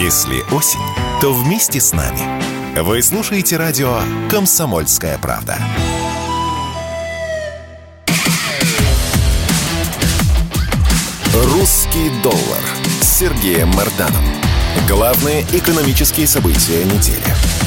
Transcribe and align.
Если 0.00 0.40
осень, 0.54 0.80
то 1.20 1.34
вместе 1.34 1.78
с 1.78 1.92
нами. 1.92 2.80
Вы 2.80 3.02
слушаете 3.02 3.58
радио 3.58 4.00
«Комсомольская 4.30 5.18
правда». 5.18 5.58
«Русский 11.34 12.10
доллар» 12.22 12.62
с 13.02 13.18
Сергеем 13.18 13.68
Марданом. 13.68 14.24
Главные 14.88 15.42
экономические 15.52 16.26
события 16.26 16.84
недели. 16.84 17.61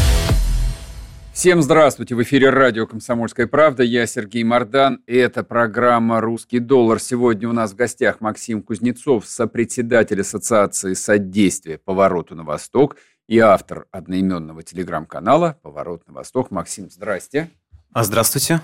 Всем 1.46 1.62
здравствуйте! 1.62 2.16
В 2.16 2.24
эфире 2.24 2.50
радио 2.50 2.88
«Комсомольская 2.88 3.46
правда». 3.46 3.84
Я 3.84 4.08
Сергей 4.08 4.44
Мордан. 4.44 5.04
И 5.06 5.16
это 5.16 5.44
программа 5.44 6.20
«Русский 6.20 6.58
доллар». 6.58 7.00
Сегодня 7.00 7.48
у 7.48 7.52
нас 7.52 7.74
в 7.74 7.76
гостях 7.76 8.20
Максим 8.20 8.64
Кузнецов, 8.64 9.28
сопредседатель 9.28 10.22
Ассоциации 10.22 10.96
содействия 10.96 11.78
«Повороту 11.78 12.34
на 12.34 12.44
восток» 12.44 12.98
и 13.28 13.38
автор 13.38 13.86
одноименного 13.92 14.64
телеграм-канала 14.64 15.60
«Поворот 15.62 16.08
на 16.08 16.14
восток». 16.14 16.50
Максим, 16.50 16.90
здрасте. 16.90 17.52
А 17.94 18.04
здравствуйте. 18.04 18.62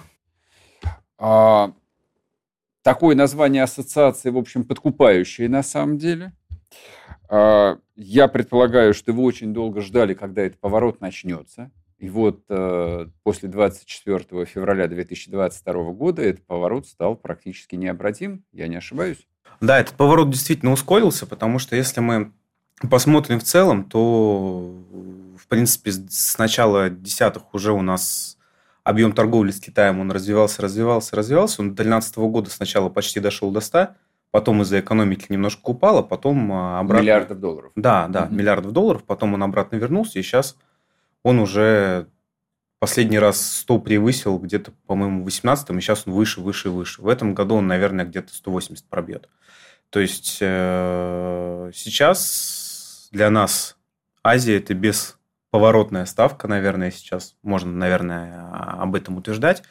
А, 1.19 1.73
такое 2.81 3.15
название 3.15 3.61
ассоциации, 3.61 4.31
в 4.31 4.37
общем, 4.39 4.63
подкупающее 4.63 5.47
на 5.47 5.61
самом 5.61 5.99
деле. 5.99 6.33
А, 7.29 7.77
я 7.95 8.27
предполагаю, 8.27 8.95
что 8.95 9.13
вы 9.13 9.21
очень 9.21 9.53
долго 9.53 9.81
ждали, 9.81 10.15
когда 10.15 10.41
этот 10.41 10.59
поворот 10.59 10.99
начнется. 10.99 11.69
И 12.01 12.09
вот 12.09 12.45
э, 12.49 13.05
после 13.21 13.47
24 13.47 14.45
февраля 14.45 14.87
2022 14.87 15.91
года 15.91 16.23
этот 16.23 16.43
поворот 16.47 16.87
стал 16.87 17.15
практически 17.15 17.75
необратим. 17.75 18.43
Я 18.51 18.67
не 18.67 18.77
ошибаюсь? 18.77 19.27
Да, 19.61 19.79
этот 19.79 19.93
поворот 19.97 20.31
действительно 20.31 20.71
ускорился, 20.71 21.27
потому 21.27 21.59
что 21.59 21.75
если 21.75 21.99
мы 21.99 22.31
посмотрим 22.89 23.39
в 23.39 23.43
целом, 23.43 23.83
то, 23.83 24.83
в 25.37 25.47
принципе, 25.47 25.91
с 25.91 26.39
начала 26.39 26.89
десятых 26.89 27.53
уже 27.53 27.71
у 27.71 27.83
нас 27.83 28.39
объем 28.83 29.11
торговли 29.11 29.51
с 29.51 29.59
Китаем, 29.59 29.99
он 29.99 30.11
развивался, 30.11 30.63
развивался, 30.63 31.15
развивался. 31.15 31.61
Он 31.61 31.69
до 31.69 31.83
2013 31.83 32.17
года 32.17 32.49
сначала 32.49 32.89
почти 32.89 33.19
дошел 33.19 33.51
до 33.51 33.59
100, 33.59 33.89
потом 34.31 34.63
из-за 34.63 34.79
экономики 34.79 35.27
немножко 35.29 35.69
упал, 35.69 35.99
а 35.99 36.03
потом 36.03 36.51
а, 36.51 36.79
обратно... 36.79 37.03
Миллиардов 37.03 37.39
долларов. 37.39 37.71
Да, 37.75 38.07
да, 38.07 38.23
угу. 38.23 38.33
миллиардов 38.33 38.71
долларов, 38.71 39.03
потом 39.03 39.35
он 39.35 39.43
обратно 39.43 39.75
вернулся, 39.75 40.17
и 40.17 40.23
сейчас 40.23 40.57
он 41.23 41.39
уже 41.39 42.07
последний 42.79 43.19
раз 43.19 43.59
100 43.59 43.79
превысил 43.79 44.39
где-то, 44.39 44.71
по-моему, 44.87 45.21
в 45.21 45.25
18 45.25 45.69
и 45.69 45.81
сейчас 45.81 46.07
он 46.07 46.13
выше, 46.13 46.41
выше, 46.41 46.71
выше. 46.71 47.01
В 47.01 47.07
этом 47.07 47.35
году 47.35 47.55
он, 47.55 47.67
наверное, 47.67 48.05
где-то 48.05 48.33
180 48.33 48.85
пробьет. 48.85 49.29
То 49.91 49.99
есть 49.99 50.39
э, 50.41 51.71
сейчас 51.75 53.09
для 53.11 53.29
нас 53.29 53.77
Азия 54.23 54.57
это 54.57 54.73
бесповоротная 54.73 56.05
ставка, 56.05 56.47
наверное, 56.47 56.91
сейчас 56.91 57.35
можно, 57.43 57.71
наверное, 57.71 58.49
об 58.51 58.95
этом 58.95 59.17
утверждать. 59.17 59.63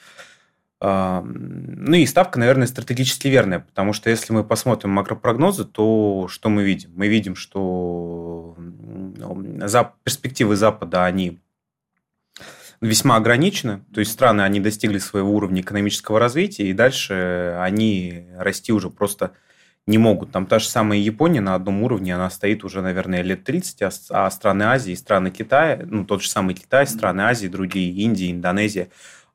Э, 0.81 1.23
ну 1.23 1.97
и 1.97 2.07
ставка, 2.07 2.39
наверное, 2.39 2.67
стратегически 2.67 3.29
верная, 3.29 3.61
потому 3.61 3.93
что 3.93 4.11
если 4.11 4.33
мы 4.33 4.45
посмотрим 4.45 4.91
макропрогнозы, 4.91 5.65
то 5.65 6.29
что 6.29 6.49
мы 6.49 6.65
видим? 6.65 6.91
Мы 6.95 7.09
видим, 7.09 7.37
что 7.37 8.57
перспективы 10.05 10.57
Запада, 10.57 11.05
они 11.05 11.39
весьма 12.81 13.17
ограничены. 13.17 13.83
То 13.93 14.01
есть 14.01 14.13
страны, 14.13 14.43
они 14.43 14.61
достигли 14.61 14.99
своего 14.99 15.33
уровня 15.35 15.61
экономического 15.61 16.19
развития, 16.19 16.69
и 16.69 16.73
дальше 16.73 17.57
они 17.61 18.27
расти 18.39 18.73
уже 18.73 18.91
просто 18.91 19.33
не 19.87 19.99
могут. 19.99 20.31
Там 20.31 20.47
та 20.47 20.59
же 20.59 20.69
самая 20.69 20.99
Япония 20.99 21.41
на 21.41 21.55
одном 21.55 21.83
уровне, 21.83 22.15
она 22.15 22.31
стоит 22.31 22.65
уже, 22.65 22.81
наверное, 22.81 23.23
лет 23.23 23.45
30, 23.45 23.83
а, 23.83 23.91
а 24.11 24.31
страны 24.31 24.65
Азии, 24.65 24.95
страны 24.95 25.31
Китая, 25.31 25.81
ну, 25.85 26.05
тот 26.05 26.23
же 26.23 26.29
самый 26.29 26.55
Китай, 26.55 26.87
страны 26.87 27.23
Азии, 27.23 27.49
другие, 27.49 27.93
Индия, 27.93 28.31
Индонезия, 28.31 28.89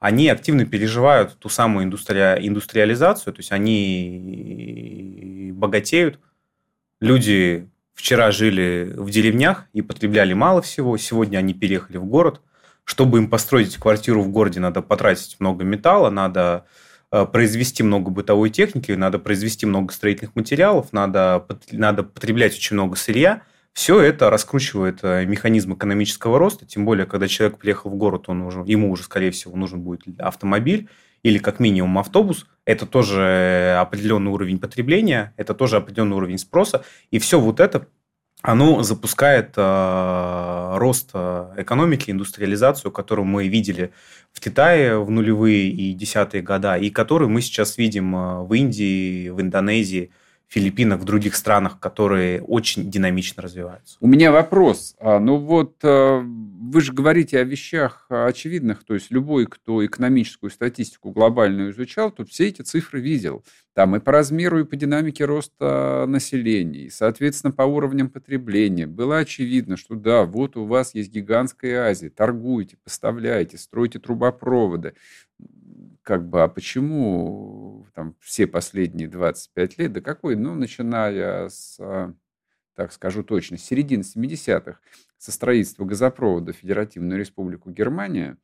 они 0.05 0.29
активно 0.29 0.67
переживают 0.67 1.35
ту 1.39 1.49
самую 1.49 1.85
индустри... 1.85 2.19
индустриализацию, 2.19 3.33
то 3.33 3.39
есть 3.39 3.51
они 3.51 5.49
богатеют, 5.51 6.19
люди 7.01 7.71
вчера 7.95 8.29
жили 8.29 8.93
в 8.95 9.09
деревнях 9.09 9.65
и 9.73 9.81
потребляли 9.81 10.33
мало 10.33 10.61
всего, 10.61 10.95
сегодня 10.97 11.39
они 11.39 11.55
переехали 11.55 11.97
в 11.97 12.05
город. 12.05 12.41
Чтобы 12.83 13.17
им 13.17 13.31
построить 13.31 13.77
квартиру 13.77 14.21
в 14.21 14.29
городе, 14.29 14.59
надо 14.59 14.83
потратить 14.83 15.37
много 15.39 15.63
металла, 15.63 16.11
надо 16.11 16.65
э, 17.11 17.25
произвести 17.25 17.81
много 17.81 18.11
бытовой 18.11 18.51
техники, 18.51 18.91
надо 18.91 19.17
произвести 19.17 19.65
много 19.65 19.91
строительных 19.91 20.35
материалов, 20.35 20.93
надо, 20.93 21.47
надо 21.71 22.03
потреблять 22.03 22.53
очень 22.53 22.75
много 22.75 22.95
сырья. 22.95 23.41
Все 23.75 23.99
это 23.99 24.29
раскручивает 24.29 24.99
э, 25.03 25.25
механизм 25.25 25.73
экономического 25.73 26.39
роста, 26.39 26.65
тем 26.65 26.85
более, 26.85 27.05
когда 27.05 27.27
человек 27.27 27.57
приехал 27.57 27.89
в 27.89 27.95
город, 27.95 28.29
он 28.29 28.41
уже, 28.43 28.63
ему 28.65 28.89
уже, 28.89 29.03
скорее 29.03 29.31
всего, 29.31 29.57
нужен 29.57 29.81
будет 29.81 30.03
автомобиль 30.17 30.87
или 31.23 31.39
как 31.39 31.59
минимум 31.59 31.97
автобус. 31.97 32.47
Это 32.63 32.85
тоже 32.85 33.77
определенный 33.77 34.31
уровень 34.31 34.59
потребления, 34.59 35.33
это 35.35 35.53
тоже 35.53 35.75
определенный 35.75 36.15
уровень 36.15 36.37
спроса. 36.37 36.85
И 37.11 37.19
все 37.19 37.37
вот 37.37 37.59
это 37.59 37.87
оно 38.41 38.81
запускает 38.81 39.55
э, 39.57 40.77
рост 40.77 41.09
э, 41.13 41.55
экономики, 41.57 42.11
индустриализацию, 42.11 42.93
которую 42.93 43.25
мы 43.25 43.49
видели 43.49 43.91
в 44.31 44.39
Китае 44.39 45.03
в 45.03 45.09
нулевые 45.09 45.67
и 45.67 45.93
десятые 45.93 46.43
года, 46.43 46.77
и 46.77 46.91
которую 46.91 47.29
мы 47.29 47.41
сейчас 47.41 47.77
видим 47.77 48.15
э, 48.15 48.43
в 48.43 48.53
Индии, 48.53 49.27
в 49.29 49.41
Индонезии, 49.41 50.11
Филиппинах, 50.47 51.01
в 51.01 51.05
других 51.05 51.35
странах, 51.35 51.79
которые 51.79 52.41
очень 52.41 52.89
динамично 52.89 53.43
развиваются. 53.43 53.97
У 53.99 54.07
меня 54.07 54.31
вопрос. 54.31 54.95
А, 54.99 55.19
ну 55.19 55.37
вот 55.37 55.77
э, 55.83 56.21
вы 56.21 56.81
же 56.81 56.93
говорите 56.93 57.39
о 57.39 57.43
вещах 57.43 58.05
очевидных, 58.09 58.83
то 58.83 58.93
есть 58.93 59.11
любой, 59.11 59.47
кто 59.47 59.85
экономическую 59.85 60.49
статистику 60.49 61.11
глобальную 61.11 61.71
изучал, 61.71 62.11
то 62.11 62.25
все 62.25 62.47
эти 62.47 62.61
цифры 62.61 63.01
видел. 63.01 63.43
Там 63.73 63.95
и 63.95 63.99
по 63.99 64.11
размеру, 64.11 64.59
и 64.61 64.63
по 64.63 64.75
динамике 64.75 65.25
роста 65.25 66.05
населения, 66.07 66.83
и, 66.85 66.89
соответственно, 66.89 67.51
по 67.51 67.63
уровням 67.63 68.09
потребления. 68.09 68.87
Было 68.87 69.17
очевидно, 69.17 69.75
что 69.75 69.95
да, 69.95 70.23
вот 70.23 70.55
у 70.55 70.65
вас 70.65 70.95
есть 70.95 71.11
гигантская 71.11 71.89
Азия, 71.89 72.09
торгуйте, 72.09 72.77
поставляйте, 72.83 73.57
стройте 73.57 73.99
трубопроводы 73.99 74.93
как 76.05 76.29
бы, 76.29 76.43
а 76.43 76.47
почему 76.47 77.87
там 77.95 78.15
все 78.21 78.45
последние 78.45 79.07
25 79.07 79.79
лет, 79.79 79.91
да 79.91 80.01
какой, 80.01 80.35
ну, 80.35 80.53
начиная 80.53 81.49
с, 81.49 81.77
а, 81.79 82.13
так 82.75 82.93
скажу 82.93 83.23
точно, 83.23 83.57
середины 83.57 84.03
70-х, 84.03 84.77
со 85.17 85.31
строительства 85.31 85.83
газопровода 85.83 86.53
в 86.53 86.57
Федеративную 86.57 87.19
Республику 87.19 87.71
Германия, 87.71 88.37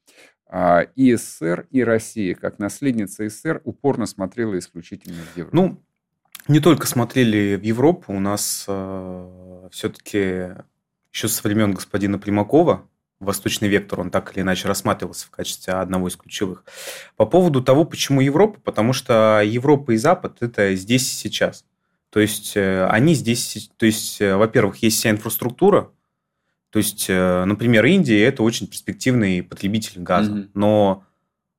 а, 0.47 0.81
и 0.95 1.15
СССР, 1.15 1.67
и 1.69 1.83
Россия, 1.83 2.33
как 2.33 2.57
наследница 2.57 3.29
СССР, 3.29 3.61
упорно 3.63 4.07
смотрела 4.07 4.57
исключительно 4.57 5.21
в 5.21 5.37
Европу. 5.37 5.55
Ну, 5.55 5.83
не 6.47 6.59
только 6.61 6.87
смотрели 6.87 7.55
в 7.57 7.61
Европу, 7.61 8.11
у 8.11 8.19
нас 8.19 8.65
э, 8.67 9.69
все-таки 9.71 10.55
еще 11.13 11.27
со 11.27 11.47
времен 11.47 11.73
господина 11.73 12.17
Примакова 12.17 12.89
восточный 13.21 13.69
вектор, 13.69 14.01
он 14.01 14.11
так 14.11 14.33
или 14.33 14.41
иначе 14.41 14.67
рассматривался 14.67 15.27
в 15.27 15.29
качестве 15.29 15.73
одного 15.73 16.07
из 16.07 16.17
ключевых. 16.17 16.65
По 17.15 17.25
поводу 17.25 17.61
того, 17.61 17.85
почему 17.85 18.19
Европа, 18.19 18.59
потому 18.59 18.91
что 18.93 19.41
Европа 19.41 19.91
и 19.91 19.97
Запад– 19.97 20.37
это 20.41 20.75
здесь 20.75 21.09
и 21.11 21.15
сейчас. 21.15 21.63
То 22.09 22.19
есть 22.19 22.57
э, 22.57 22.85
они 22.87 23.13
здесь, 23.13 23.71
то 23.77 23.85
есть, 23.85 24.19
э, 24.19 24.35
во-первых, 24.35 24.77
есть 24.77 24.97
вся 24.97 25.11
инфраструктура, 25.11 25.91
то 26.69 26.79
есть, 26.79 27.05
э, 27.09 27.45
например, 27.45 27.85
Индия– 27.85 28.23
это 28.25 28.43
очень 28.43 28.67
перспективный 28.67 29.43
потребитель 29.43 30.01
газа, 30.01 30.31
mm-hmm. 30.31 30.49
но 30.53 31.05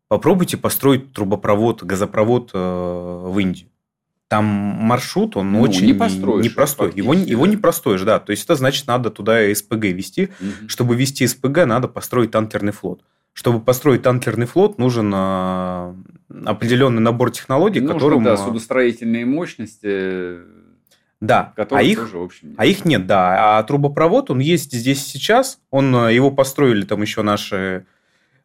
попробуйте 0.09 0.59
построить 0.59 1.13
трубопровод, 1.13 1.83
газопровод 1.83 2.53
в 2.53 3.39
Индию 3.39 3.72
там 4.33 4.47
маршрут, 4.47 5.37
он 5.37 5.53
ну, 5.53 5.61
очень 5.61 5.85
не 5.85 5.93
построишь, 5.93 6.43
непростой. 6.43 6.91
Его, 6.95 7.13
его 7.13 7.47
не 7.47 7.59
простой 7.59 7.99
же, 7.99 8.07
да. 8.07 8.19
То 8.19 8.31
есть 8.31 8.45
это 8.45 8.55
значит, 8.55 8.87
надо 8.87 9.11
туда 9.11 9.55
СПГ 9.55 9.85
вести. 9.85 10.31
Угу. 10.41 10.69
Чтобы 10.69 10.97
вести 10.97 11.27
СПГ, 11.27 11.67
надо 11.67 11.87
построить 11.87 12.31
танкерный 12.31 12.73
флот. 12.73 13.03
Чтобы 13.35 13.61
построить 13.61 14.01
танкерный 14.01 14.47
флот, 14.47 14.79
нужен 14.79 15.13
а, 15.15 15.95
определенный 16.47 17.03
набор 17.03 17.31
технологий, 17.31 17.81
Нужно, 17.81 17.95
которым... 17.95 18.25
Да, 18.25 18.39
судостроительные 18.39 19.27
мощности. 19.27 20.39
Да, 21.21 21.53
а 21.71 21.83
их, 21.83 21.99
тоже, 21.99 22.17
в 22.17 22.23
общем, 22.23 22.49
нет. 22.49 22.57
а 22.59 22.65
их 22.65 22.87
нет, 22.87 23.07
да. 23.07 23.59
А 23.59 23.63
трубопровод, 23.65 24.31
он 24.31 24.39
есть 24.39 24.73
здесь 24.73 25.05
сейчас. 25.05 25.61
Он, 25.71 25.95
а, 25.95 26.11
его 26.11 26.31
построили 26.31 26.87
там 26.87 27.03
еще 27.03 27.21
наши 27.21 27.85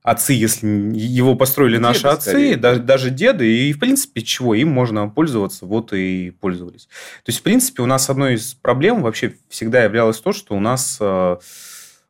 отцы, 0.07 0.31
если 0.31 0.65
его 0.95 1.35
построили 1.35 1.73
деды 1.73 1.83
наши 1.83 2.07
отцы, 2.07 2.29
скорее. 2.29 2.55
даже, 2.55 2.79
даже 2.79 3.09
деды, 3.09 3.67
и, 3.67 3.73
в 3.73 3.79
принципе, 3.79 4.21
чего 4.21 4.55
им 4.55 4.69
можно 4.69 5.09
пользоваться, 5.09 5.65
вот 5.65 5.91
и 5.91 6.31
пользовались. 6.31 6.85
То 7.25 7.29
есть, 7.29 7.39
в 7.39 7.41
принципе, 7.43 7.83
у 7.83 7.85
нас 7.85 8.09
одной 8.09 8.35
из 8.35 8.53
проблем 8.53 9.01
вообще 9.01 9.35
всегда 9.49 9.83
являлось 9.83 10.21
то, 10.21 10.31
что 10.31 10.55
у 10.55 10.61
нас 10.61 10.97
э, 11.01 11.37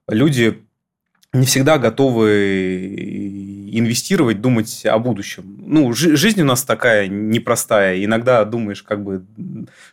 люди 0.10 0.64
не 1.34 1.48
всегда 1.48 1.80
готовы 1.80 3.68
инвестировать, 3.72 4.42
думать 4.42 4.86
о 4.86 5.00
будущем. 5.00 5.58
Ну, 5.66 5.92
жизнь 5.94 6.42
у 6.42 6.46
нас 6.46 6.64
такая 6.64 7.08
непростая. 7.08 8.04
Иногда 8.04 8.46
думаешь, 8.46 8.84
как 8.84 9.04
бы, 9.04 9.26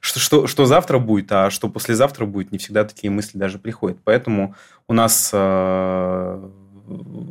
что, 0.00 0.20
что, 0.20 0.46
что 0.46 0.66
завтра 0.66 0.98
будет, 0.98 1.32
а 1.32 1.48
что 1.48 1.70
послезавтра 1.70 2.26
будет, 2.26 2.52
не 2.52 2.58
всегда 2.58 2.84
такие 2.84 3.10
мысли 3.10 3.38
даже 3.38 3.58
приходят. 3.58 3.96
Поэтому 4.04 4.54
у 4.88 4.92
нас 4.92 5.30
э, 5.32 6.50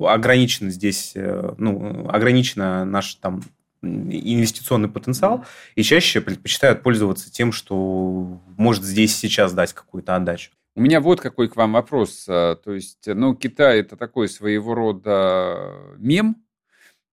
ограничено 0.08 0.70
здесь, 0.70 1.14
э, 1.16 1.54
ну, 1.58 2.10
ограничено 2.10 2.86
наш 2.86 3.16
там 3.16 3.42
инвестиционный 3.82 4.90
потенциал, 4.90 5.46
и 5.76 5.84
чаще 5.84 6.22
предпочитают 6.22 6.84
пользоваться 6.84 7.32
тем, 7.32 7.52
что 7.52 8.40
может 8.58 8.84
здесь 8.84 9.16
сейчас 9.16 9.54
дать 9.54 9.74
какую-то 9.74 10.16
отдачу. 10.16 10.52
У 10.76 10.82
меня 10.82 11.02
вот 11.02 11.22
какой 11.22 11.50
к 11.50 11.56
вам 11.56 11.74
вопрос. 11.74 12.26
А, 12.28 12.56
то 12.56 12.74
есть, 12.74 13.06
ну, 13.06 13.36
Китай 13.36 13.82
это 13.82 13.96
такой 13.96 14.28
своего 14.28 14.74
рода 14.74 15.74
мем, 15.98 16.38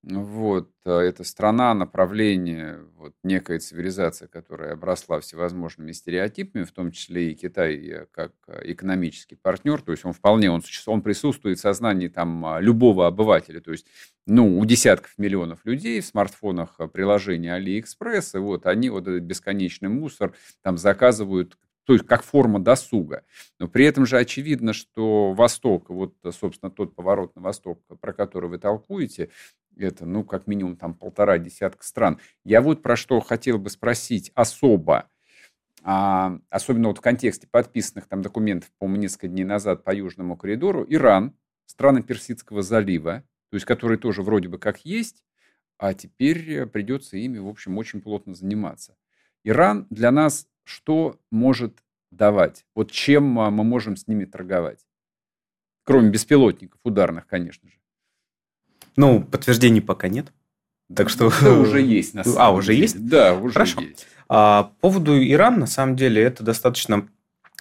вот, 0.02 0.70
а, 0.86 1.00
это 1.00 1.24
страна, 1.24 1.74
направление, 1.74 2.80
вот 2.96 3.12
некая 3.22 3.58
цивилизация, 3.58 4.28
которая 4.28 4.72
обросла 4.72 5.20
всевозможными 5.20 5.92
стереотипами, 5.92 6.64
в 6.64 6.72
том 6.72 6.90
числе 6.90 7.32
и 7.32 7.34
Китай 7.34 7.76
э, 7.76 8.06
как 8.10 8.32
экономический 8.62 9.36
партнер, 9.36 9.82
то 9.82 9.92
есть 9.92 10.06
он 10.06 10.14
вполне, 10.14 10.50
он, 10.50 10.62
он 10.86 11.02
присутствует 11.02 11.58
в 11.58 11.60
сознании 11.60 12.08
там 12.08 12.46
а, 12.46 12.60
любого 12.60 13.06
обывателя, 13.06 13.60
то 13.60 13.72
есть, 13.72 13.86
ну, 14.26 14.58
у 14.58 14.64
десятков 14.64 15.12
миллионов 15.18 15.60
людей 15.64 16.00
в 16.00 16.06
смартфонах 16.06 16.80
приложения 16.92 17.58
AliExpress, 17.58 18.36
и 18.36 18.38
вот 18.38 18.64
они 18.64 18.88
вот 18.88 19.06
этот 19.06 19.24
бесконечный 19.24 19.90
мусор 19.90 20.32
там 20.62 20.78
заказывают 20.78 21.58
то 21.90 21.94
есть 21.94 22.06
как 22.06 22.22
форма 22.22 22.60
досуга. 22.60 23.24
Но 23.58 23.66
при 23.66 23.84
этом 23.84 24.06
же 24.06 24.16
очевидно, 24.16 24.72
что 24.72 25.32
Восток, 25.32 25.90
вот, 25.90 26.14
собственно, 26.30 26.70
тот 26.70 26.94
поворот 26.94 27.34
на 27.34 27.42
Восток, 27.42 27.82
про 28.00 28.12
который 28.12 28.48
вы 28.48 28.58
толкуете, 28.58 29.30
это, 29.88 30.06
ну, 30.06 30.24
как 30.24 30.46
минимум, 30.46 30.76
там 30.76 30.94
полтора 30.94 31.38
десятка 31.38 31.84
стран. 31.84 32.18
Я 32.44 32.62
вот 32.62 32.82
про 32.82 32.96
что 32.96 33.20
хотел 33.20 33.58
бы 33.58 33.70
спросить 33.70 34.30
особо, 34.34 35.08
а, 35.82 36.38
особенно 36.50 36.88
вот 36.88 36.98
в 36.98 37.00
контексте 37.00 37.46
подписанных 37.46 38.06
там 38.06 38.22
документов, 38.22 38.70
по-моему, 38.78 39.02
несколько 39.02 39.28
дней 39.28 39.44
назад 39.44 39.84
по 39.84 39.94
Южному 39.94 40.36
коридору, 40.36 40.84
Иран, 40.88 41.34
страны 41.66 42.02
Персидского 42.02 42.62
залива, 42.62 43.24
то 43.50 43.54
есть 43.56 43.66
которые 43.66 43.98
тоже 43.98 44.22
вроде 44.22 44.48
бы 44.48 44.58
как 44.58 44.84
есть, 44.84 45.22
а 45.78 45.94
теперь 45.94 46.66
придется 46.66 47.16
ими, 47.16 47.38
в 47.38 47.48
общем, 47.48 47.78
очень 47.78 48.02
плотно 48.02 48.34
заниматься. 48.34 48.96
Иран 49.44 49.86
для 49.88 50.10
нас 50.10 50.46
что 50.64 51.18
может 51.30 51.82
давать? 52.10 52.66
Вот 52.74 52.90
чем 52.90 53.38
а, 53.38 53.50
мы 53.50 53.64
можем 53.64 53.96
с 53.96 54.06
ними 54.06 54.24
торговать? 54.24 54.86
Кроме 55.84 56.10
беспилотников 56.10 56.80
ударных, 56.84 57.26
конечно 57.26 57.68
же. 57.68 57.79
Ну, 58.96 59.22
подтверждений 59.22 59.80
пока 59.80 60.08
нет. 60.08 60.32
Так 60.94 61.08
что... 61.08 61.32
Да, 61.40 61.52
уже 61.52 61.80
есть. 61.80 62.14
На 62.14 62.24
самом 62.24 62.38
а, 62.38 62.50
уже 62.50 62.68
деле. 62.68 62.82
есть? 62.82 63.06
Да, 63.06 63.34
уже 63.34 63.54
Хорошо. 63.54 63.80
есть. 63.80 64.06
А, 64.28 64.64
по 64.64 64.88
поводу 64.88 65.20
Ирана, 65.22 65.58
на 65.58 65.66
самом 65.66 65.96
деле, 65.96 66.22
это 66.22 66.42
достаточно 66.42 67.08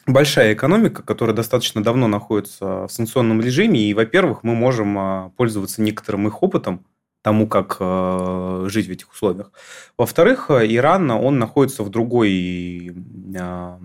большая 0.07 0.53
экономика, 0.53 1.03
которая 1.03 1.35
достаточно 1.35 1.83
давно 1.83 2.07
находится 2.07 2.87
в 2.87 2.89
санкционном 2.89 3.41
режиме. 3.41 3.81
И, 3.81 3.93
во-первых, 3.93 4.43
мы 4.43 4.55
можем 4.55 4.97
а, 4.97 5.31
пользоваться 5.37 5.81
некоторым 5.81 6.27
их 6.27 6.41
опытом, 6.41 6.85
тому, 7.21 7.47
как 7.47 7.77
э, 7.79 8.65
жить 8.69 8.87
в 8.87 8.91
этих 8.91 9.11
условиях. 9.11 9.51
Во-вторых, 9.97 10.49
Иран, 10.49 11.11
он 11.11 11.37
находится 11.37 11.83
в 11.83 11.89
другой 11.89 12.95
э, 13.35 13.77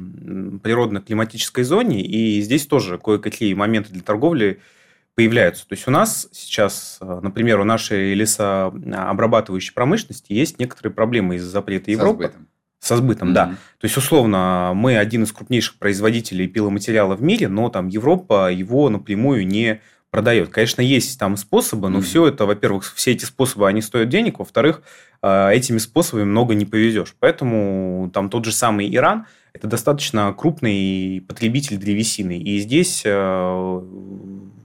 природно-климатической 0.62 1.64
зоне, 1.64 2.02
и 2.02 2.40
здесь 2.42 2.66
тоже 2.66 2.96
кое-какие 2.98 3.54
моменты 3.54 3.92
для 3.92 4.02
торговли 4.02 4.60
появляются. 5.14 5.66
То 5.66 5.74
есть 5.74 5.86
у 5.86 5.90
нас 5.90 6.28
сейчас, 6.32 6.98
э, 7.00 7.20
например, 7.22 7.60
у 7.60 7.64
нашей 7.64 8.14
лесообрабатывающей 8.14 9.72
промышленности 9.72 10.32
есть 10.32 10.58
некоторые 10.58 10.92
проблемы 10.92 11.36
из-за 11.36 11.50
запрета 11.50 11.90
Европы. 11.90 12.24
Со 12.24 12.28
сбытом. 12.28 12.48
Со 12.80 12.96
сбытом, 12.96 13.28
mm-hmm. 13.30 13.34
да. 13.34 13.46
То 13.78 13.84
есть, 13.84 13.96
условно, 13.96 14.72
мы 14.74 14.98
один 14.98 15.22
из 15.22 15.32
крупнейших 15.32 15.78
производителей 15.78 16.48
пиломатериала 16.48 17.14
в 17.14 17.22
мире, 17.22 17.48
но 17.48 17.68
там 17.70 17.88
Европа 17.88 18.50
его 18.50 18.90
напрямую 18.90 19.46
не 19.46 19.80
продает. 20.14 20.50
Конечно, 20.50 20.80
есть 20.80 21.18
там 21.18 21.36
способы, 21.36 21.88
но 21.88 21.98
mm-hmm. 21.98 22.02
все 22.02 22.28
это, 22.28 22.46
во-первых, 22.46 22.84
все 22.94 23.10
эти 23.10 23.24
способы, 23.24 23.66
они 23.66 23.82
стоят 23.82 24.10
денег, 24.10 24.38
во-вторых, 24.38 24.82
э, 25.22 25.50
этими 25.50 25.78
способами 25.78 26.22
много 26.22 26.54
не 26.54 26.64
повезешь. 26.64 27.16
Поэтому 27.18 28.08
там 28.14 28.30
тот 28.30 28.44
же 28.44 28.52
самый 28.52 28.94
Иран– 28.94 29.26
это 29.52 29.66
достаточно 29.66 30.32
крупный 30.32 31.20
потребитель 31.26 31.78
древесины. 31.78 32.38
И 32.38 32.60
здесь 32.60 33.02
э, 33.04 33.80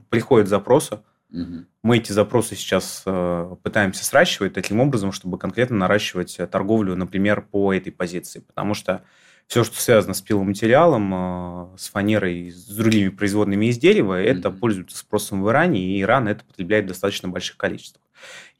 приходят 0.08 0.46
запросы. 0.46 1.00
Угу. 1.32 1.64
Мы 1.82 1.96
эти 1.96 2.12
запросы 2.12 2.54
сейчас 2.54 3.02
э, 3.04 3.56
пытаемся 3.64 4.04
сращивать 4.04 4.52
таким 4.52 4.78
образом, 4.78 5.10
чтобы 5.10 5.36
конкретно 5.36 5.76
наращивать 5.78 6.38
торговлю, 6.48 6.94
например, 6.94 7.42
по 7.42 7.74
этой 7.74 7.90
позиции. 7.90 8.38
Потому 8.38 8.74
что 8.74 9.02
все, 9.50 9.64
что 9.64 9.80
связано 9.80 10.14
с 10.14 10.22
пиломатериалом, 10.22 11.12
э, 11.12 11.76
с 11.76 11.88
фанерой, 11.88 12.52
с 12.52 12.68
другими 12.68 13.08
производными 13.08 13.66
из 13.66 13.78
дерева, 13.78 14.14
это 14.14 14.48
mm-hmm. 14.48 14.58
пользуется 14.58 14.96
спросом 14.96 15.42
в 15.42 15.50
Иране, 15.50 15.80
и 15.80 16.00
Иран 16.02 16.28
это 16.28 16.44
потребляет 16.44 16.84
в 16.84 16.88
достаточно 16.88 17.28
больших 17.28 17.56
количествах. 17.56 18.00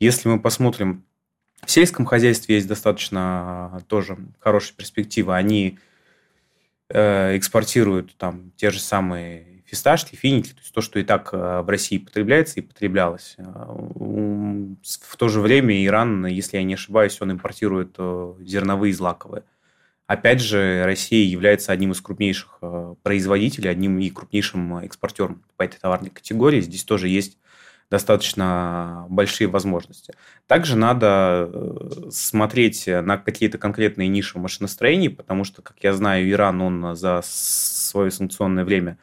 Если 0.00 0.28
мы 0.28 0.40
посмотрим, 0.40 1.04
в 1.64 1.70
сельском 1.70 2.06
хозяйстве 2.06 2.56
есть 2.56 2.66
достаточно 2.66 3.70
э, 3.72 3.80
тоже 3.86 4.18
хорошие 4.40 4.74
перспективы. 4.74 5.36
Они 5.36 5.78
э, 6.88 7.36
экспортируют 7.36 8.16
там 8.16 8.50
те 8.56 8.70
же 8.70 8.80
самые 8.80 9.62
фисташки, 9.66 10.16
финики, 10.16 10.48
то 10.48 10.60
есть 10.60 10.74
то, 10.74 10.80
что 10.80 10.98
и 10.98 11.04
так 11.04 11.32
в 11.32 11.68
России 11.68 11.98
потребляется 11.98 12.58
и 12.58 12.64
потреблялось. 12.64 13.36
В 13.38 15.16
то 15.16 15.28
же 15.28 15.40
время 15.40 15.86
Иран, 15.86 16.26
если 16.26 16.56
я 16.56 16.64
не 16.64 16.74
ошибаюсь, 16.74 17.20
он 17.20 17.30
импортирует 17.30 17.96
зерновые 18.40 18.92
злаковые. 18.92 19.44
Опять 20.10 20.40
же, 20.40 20.82
Россия 20.86 21.24
является 21.24 21.70
одним 21.70 21.92
из 21.92 22.00
крупнейших 22.00 22.58
э, 22.62 22.94
производителей, 23.04 23.70
одним 23.70 24.00
и 24.00 24.10
крупнейшим 24.10 24.78
экспортером 24.78 25.44
по 25.56 25.62
этой 25.62 25.78
товарной 25.78 26.10
категории. 26.10 26.60
Здесь 26.60 26.82
тоже 26.82 27.06
есть 27.06 27.38
достаточно 27.92 29.06
большие 29.08 29.46
возможности. 29.46 30.14
Также 30.48 30.76
надо 30.76 31.48
э, 31.48 32.08
смотреть 32.10 32.88
на 32.88 33.18
какие-то 33.18 33.58
конкретные 33.58 34.08
ниши 34.08 34.36
в 34.36 34.42
машиностроении, 34.42 35.06
потому 35.06 35.44
что, 35.44 35.62
как 35.62 35.76
я 35.80 35.92
знаю, 35.92 36.28
Иран, 36.28 36.60
он 36.60 36.96
за 36.96 37.20
свое 37.22 38.10
санкционное 38.10 38.64
время 38.64 38.98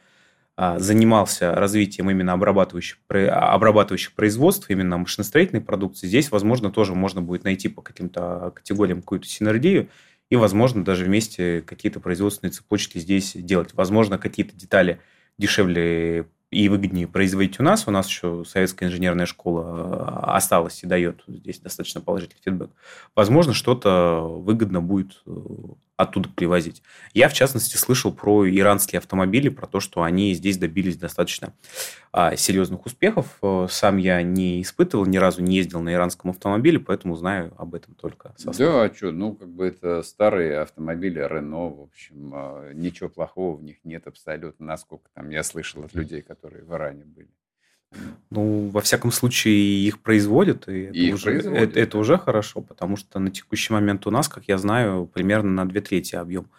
а, 0.57 0.77
занимался 0.77 1.55
развитием 1.55 2.11
именно 2.11 2.33
обрабатывающих, 2.33 2.97
обрабатывающих 3.07 4.11
производств, 4.11 4.69
именно 4.69 4.97
машиностроительной 4.97 5.61
продукции. 5.61 6.07
Здесь, 6.07 6.31
возможно, 6.31 6.69
тоже 6.69 6.95
можно 6.95 7.21
будет 7.21 7.45
найти 7.45 7.69
по 7.69 7.81
каким-то 7.81 8.51
категориям 8.53 8.99
какую-то 8.99 9.29
синергию 9.29 9.87
и, 10.29 10.35
возможно, 10.35 10.83
даже 10.83 11.05
вместе 11.05 11.61
какие-то 11.61 11.99
производственные 11.99 12.51
цепочки 12.51 12.97
здесь 12.97 13.33
делать. 13.35 13.73
Возможно, 13.73 14.17
какие-то 14.17 14.55
детали 14.55 14.99
дешевле 15.37 16.27
и 16.49 16.69
выгоднее 16.69 17.07
производить 17.07 17.59
у 17.59 17.63
нас. 17.63 17.87
У 17.87 17.91
нас 17.91 18.07
еще 18.07 18.43
советская 18.45 18.89
инженерная 18.89 19.25
школа 19.25 19.63
э, 19.65 20.35
осталась 20.35 20.83
и 20.83 20.87
дает 20.87 21.23
здесь 21.27 21.59
достаточно 21.59 22.01
положительный 22.01 22.41
фидбэк. 22.43 22.71
Возможно, 23.15 23.53
что-то 23.53 24.21
выгодно 24.21 24.81
будет 24.81 25.21
э, 25.25 25.31
оттуда 25.97 26.29
привозить. 26.29 26.83
Я, 27.13 27.27
в 27.27 27.33
частности, 27.33 27.75
слышал 27.75 28.13
про 28.13 28.47
иранские 28.47 28.99
автомобили, 28.99 29.49
про 29.49 29.65
то, 29.65 29.79
что 29.79 30.03
они 30.03 30.33
здесь 30.35 30.57
добились 30.57 30.95
достаточно 30.95 31.53
а, 32.13 32.35
серьезных 32.35 32.85
успехов. 32.85 33.37
Э, 33.41 33.67
сам 33.69 33.97
я 33.97 34.21
не 34.21 34.61
испытывал, 34.61 35.07
ни 35.07 35.17
разу 35.17 35.41
не 35.41 35.57
ездил 35.57 35.81
на 35.81 35.91
иранском 35.91 36.29
автомобиле, 36.29 36.79
поэтому 36.79 37.15
знаю 37.15 37.51
об 37.57 37.73
этом 37.73 37.95
только 37.95 38.33
со. 38.37 38.51
Да, 38.51 38.83
а 38.83 38.93
что, 38.93 39.11
ну, 39.11 39.35
как 39.35 39.49
бы 39.49 39.65
это 39.65 40.03
старые 40.03 40.59
автомобили 40.59 41.19
Рено, 41.19 41.69
в 41.69 41.81
общем, 41.81 42.31
а, 42.33 42.71
ничего 42.73 43.09
плохого 43.09 43.57
в 43.57 43.63
них 43.63 43.77
нет 43.83 44.05
абсолютно, 44.05 44.67
насколько 44.67 45.09
там 45.15 45.31
я 45.31 45.41
слышал 45.41 45.83
от 45.83 45.95
людей, 45.95 46.21
которые 46.21 46.63
в 46.63 46.71
Иране 46.73 47.05
были. 47.05 47.29
Ну, 48.29 48.69
во 48.69 48.81
всяком 48.81 49.11
случае, 49.11 49.87
их 49.87 49.99
производят, 49.99 50.67
и, 50.67 50.87
и 50.87 51.07
это, 51.07 51.15
уже, 51.15 51.25
производят, 51.25 51.69
это, 51.69 51.79
это 51.79 51.97
уже 51.97 52.17
хорошо, 52.17 52.61
потому 52.61 52.97
что 52.97 53.19
на 53.19 53.31
текущий 53.31 53.73
момент 53.73 54.05
у 54.05 54.11
нас, 54.11 54.27
как 54.27 54.45
я 54.47 54.57
знаю, 54.57 55.09
примерно 55.11 55.51
на 55.51 55.67
две 55.67 55.81
трети 55.81 56.15
объем 56.15 56.49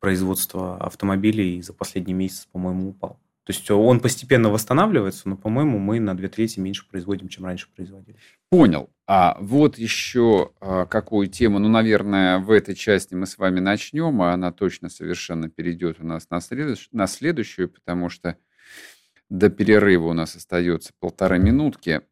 производства 0.00 0.76
автомобилей 0.76 1.62
за 1.62 1.72
последний 1.72 2.12
месяц, 2.12 2.46
по-моему, 2.52 2.90
упал. 2.90 3.18
То 3.44 3.52
есть 3.52 3.70
он 3.70 4.00
постепенно 4.00 4.48
восстанавливается, 4.48 5.28
но, 5.28 5.36
по-моему, 5.36 5.78
мы 5.78 6.00
на 6.00 6.16
две 6.16 6.28
трети 6.28 6.60
меньше 6.60 6.88
производим, 6.88 7.28
чем 7.28 7.44
раньше 7.44 7.68
производили. 7.74 8.16
Понял. 8.48 8.88
А 9.06 9.36
вот 9.38 9.76
еще 9.76 10.52
а, 10.60 10.86
какую 10.86 11.26
тему, 11.26 11.58
ну, 11.58 11.68
наверное, 11.68 12.38
в 12.38 12.50
этой 12.50 12.74
части 12.74 13.14
мы 13.14 13.26
с 13.26 13.36
вами 13.36 13.60
начнем, 13.60 14.22
а 14.22 14.32
она 14.32 14.50
точно 14.50 14.88
совершенно 14.88 15.50
перейдет 15.50 16.00
у 16.00 16.06
нас 16.06 16.28
на, 16.30 16.40
следующ... 16.40 16.88
на 16.90 17.06
следующую, 17.06 17.68
потому 17.68 18.08
что 18.08 18.38
до 19.30 19.50
перерыва 19.50 20.08
у 20.08 20.12
нас 20.12 20.36
остается 20.36 20.92
полторы 21.00 21.38
минутки. 21.38 22.02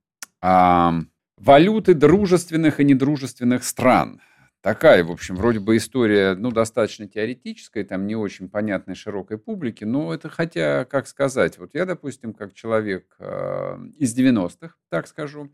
А, 0.41 0.95
валюты 1.37 1.95
дружественных 1.95 2.81
и 2.81 2.85
недружественных 2.85 3.65
стран. 3.65 4.21
такая, 4.61 5.03
в 5.03 5.11
общем, 5.11 5.35
вроде 5.35 5.59
бы 5.59 5.77
история, 5.77 6.35
ну, 6.35 6.53
достаточно 6.53 7.09
теоретическая, 7.09 7.83
там 7.83 8.07
не 8.07 8.15
очень 8.15 8.49
понятной 8.49 8.95
широкой 8.95 9.39
публике, 9.39 9.87
но 9.87 10.15
это 10.15 10.29
хотя, 10.29 10.85
как 10.85 11.09
сказать, 11.09 11.59
вот 11.59 11.71
я, 11.75 11.85
допустим, 11.85 12.33
как 12.33 12.55
человек 12.55 13.17
э, 13.19 13.79
из 13.99 14.17
90-х, 14.17 14.77
так 14.89 15.09
скажу, 15.09 15.53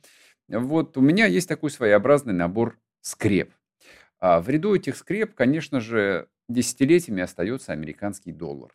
вот 0.48 0.98
у 0.98 1.00
меня 1.00 1.24
есть 1.24 1.48
такой 1.48 1.70
своеобразный 1.70 2.34
набор 2.34 2.78
скреп. 3.00 3.52
А 4.20 4.40
в 4.40 4.48
ряду 4.48 4.74
этих 4.74 4.96
скреп, 4.96 5.34
конечно 5.34 5.80
же, 5.80 6.28
десятилетиями 6.48 7.22
остается 7.22 7.72
американский 7.72 8.32
доллар. 8.32 8.72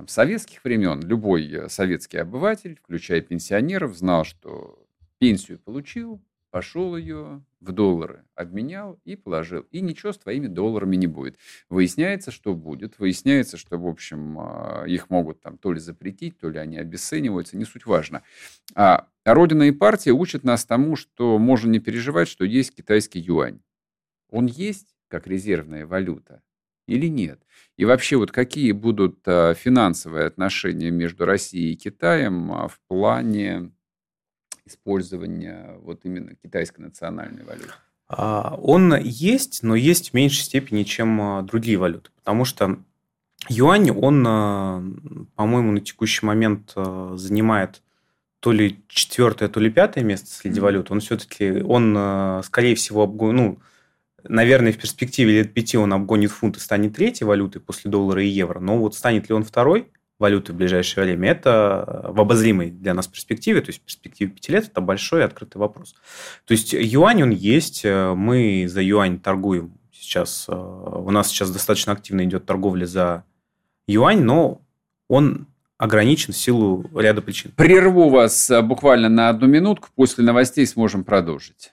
Там, 0.00 0.08
с 0.08 0.12
советских 0.12 0.64
времен 0.64 1.02
любой 1.02 1.46
э, 1.52 1.68
советский 1.68 2.16
обыватель, 2.16 2.78
включая 2.82 3.20
пенсионеров, 3.20 3.94
знал, 3.94 4.24
что 4.24 4.82
пенсию 5.18 5.58
получил, 5.58 6.22
пошел 6.50 6.96
ее 6.96 7.44
в 7.60 7.72
доллары, 7.72 8.24
обменял 8.34 8.98
и 9.04 9.14
положил. 9.14 9.66
И 9.70 9.82
ничего 9.82 10.14
с 10.14 10.18
твоими 10.18 10.46
долларами 10.46 10.96
не 10.96 11.06
будет. 11.06 11.36
Выясняется, 11.68 12.30
что 12.30 12.54
будет. 12.54 12.98
Выясняется, 12.98 13.58
что, 13.58 13.76
в 13.76 13.86
общем, 13.86 14.38
а, 14.38 14.84
их 14.86 15.10
могут 15.10 15.42
там 15.42 15.58
то 15.58 15.70
ли 15.70 15.80
запретить, 15.80 16.38
то 16.38 16.48
ли 16.48 16.58
они 16.58 16.78
обесцениваются, 16.78 17.58
не 17.58 17.66
суть 17.66 17.84
важно. 17.84 18.22
А 18.74 19.06
Родина 19.26 19.64
и 19.64 19.70
партия 19.70 20.12
учат 20.12 20.44
нас 20.44 20.64
тому, 20.64 20.96
что 20.96 21.38
можно 21.38 21.70
не 21.70 21.78
переживать, 21.78 22.28
что 22.28 22.46
есть 22.46 22.74
китайский 22.74 23.20
юань. 23.20 23.60
Он 24.30 24.46
есть 24.46 24.96
как 25.08 25.26
резервная 25.26 25.84
валюта 25.84 26.40
или 26.90 27.06
нет? 27.06 27.40
И 27.76 27.86
вообще, 27.86 28.16
вот 28.16 28.30
какие 28.30 28.72
будут 28.72 29.20
а, 29.26 29.54
финансовые 29.54 30.26
отношения 30.26 30.90
между 30.90 31.24
Россией 31.24 31.72
и 31.72 31.76
Китаем 31.76 32.52
а, 32.52 32.68
в 32.68 32.78
плане 32.88 33.72
использования 34.66 35.76
вот 35.80 36.04
именно 36.04 36.34
китайской 36.34 36.82
национальной 36.82 37.42
валюты? 37.42 37.70
А, 38.08 38.54
он 38.60 38.94
есть, 38.96 39.62
но 39.62 39.74
есть 39.76 40.10
в 40.10 40.14
меньшей 40.14 40.42
степени, 40.42 40.82
чем 40.82 41.20
а, 41.22 41.42
другие 41.42 41.78
валюты. 41.78 42.10
Потому 42.16 42.44
что 42.44 42.80
юань, 43.48 43.90
он, 43.90 44.24
по-моему, 45.34 45.72
на 45.72 45.80
текущий 45.80 46.26
момент 46.26 46.74
занимает 46.74 47.82
то 48.40 48.52
ли 48.52 48.78
четвертое, 48.88 49.48
то 49.48 49.58
ли 49.58 49.70
пятое 49.70 50.04
место 50.04 50.26
среди 50.28 50.60
валют. 50.60 50.90
Он 50.90 51.00
все-таки, 51.00 51.62
он, 51.62 52.42
скорее 52.44 52.74
всего, 52.74 53.06
ну, 53.06 53.58
наверное, 54.28 54.72
в 54.72 54.78
перспективе 54.78 55.38
лет 55.38 55.54
пяти 55.54 55.76
он 55.76 55.92
обгонит 55.92 56.30
фунт 56.30 56.56
и 56.56 56.60
станет 56.60 56.96
третьей 56.96 57.26
валютой 57.26 57.60
после 57.60 57.90
доллара 57.90 58.22
и 58.22 58.28
евро. 58.28 58.60
Но 58.60 58.78
вот 58.78 58.94
станет 58.94 59.28
ли 59.28 59.34
он 59.34 59.44
второй, 59.44 59.88
валюты 60.18 60.52
в 60.52 60.56
ближайшее 60.56 61.04
время, 61.04 61.30
это 61.30 62.06
в 62.08 62.20
обозримой 62.20 62.70
для 62.70 62.92
нас 62.92 63.06
перспективе, 63.06 63.62
то 63.62 63.70
есть 63.70 63.80
в 63.80 63.84
перспективе 63.84 64.30
пяти 64.30 64.52
лет, 64.52 64.66
это 64.66 64.80
большой 64.80 65.24
открытый 65.24 65.58
вопрос. 65.58 65.94
То 66.44 66.52
есть 66.52 66.74
юань, 66.74 67.22
он 67.22 67.30
есть, 67.30 67.84
мы 67.84 68.66
за 68.68 68.82
юань 68.82 69.18
торгуем 69.18 69.80
сейчас, 70.00 70.46
э, 70.48 70.52
у 70.54 71.10
нас 71.10 71.28
сейчас 71.28 71.50
достаточно 71.50 71.92
активно 71.92 72.24
идет 72.24 72.46
торговля 72.46 72.86
за 72.86 73.24
юань, 73.86 74.22
но 74.22 74.62
он 75.08 75.46
ограничен 75.78 76.32
в 76.32 76.36
силу 76.36 76.90
ряда 76.94 77.22
причин. 77.22 77.52
Прерву 77.56 78.08
вас 78.08 78.50
э, 78.50 78.60
буквально 78.62 79.08
на 79.08 79.28
одну 79.28 79.46
минутку, 79.46 79.88
после 79.94 80.24
новостей 80.24 80.66
сможем 80.66 81.04
продолжить. 81.04 81.72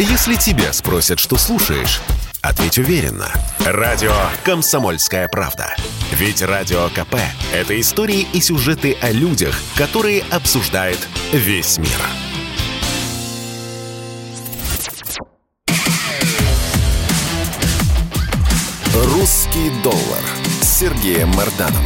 Если 0.00 0.36
тебя 0.36 0.72
спросят, 0.72 1.18
что 1.18 1.36
слушаешь, 1.36 2.00
ответь 2.40 2.78
уверенно. 2.78 3.32
Радио 3.66 4.14
«Комсомольская 4.44 5.26
правда». 5.26 5.74
Ведь 6.12 6.40
Радио 6.40 6.88
КП– 6.90 7.16
это 7.52 7.78
истории 7.80 8.24
и 8.32 8.40
сюжеты 8.40 8.96
о 9.02 9.10
людях, 9.10 9.60
которые 9.76 10.22
обсуждает 10.30 11.00
весь 11.32 11.78
мир. 11.78 11.98
«Русский 18.94 19.70
доллар» 19.82 20.22
с 20.62 20.78
Сергеем 20.78 21.30
Марданом. 21.30 21.84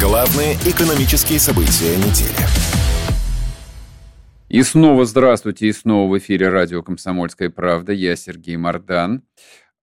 Главные 0.00 0.54
экономические 0.64 1.40
события 1.40 1.96
недели. 1.96 2.46
И 4.50 4.64
снова 4.64 5.04
здравствуйте, 5.04 5.68
и 5.68 5.72
снова 5.72 6.10
в 6.10 6.18
эфире 6.18 6.48
радио 6.48 6.82
«Комсомольская 6.82 7.50
правда». 7.50 7.92
Я 7.92 8.16
Сергей 8.16 8.56
Мардан. 8.56 9.22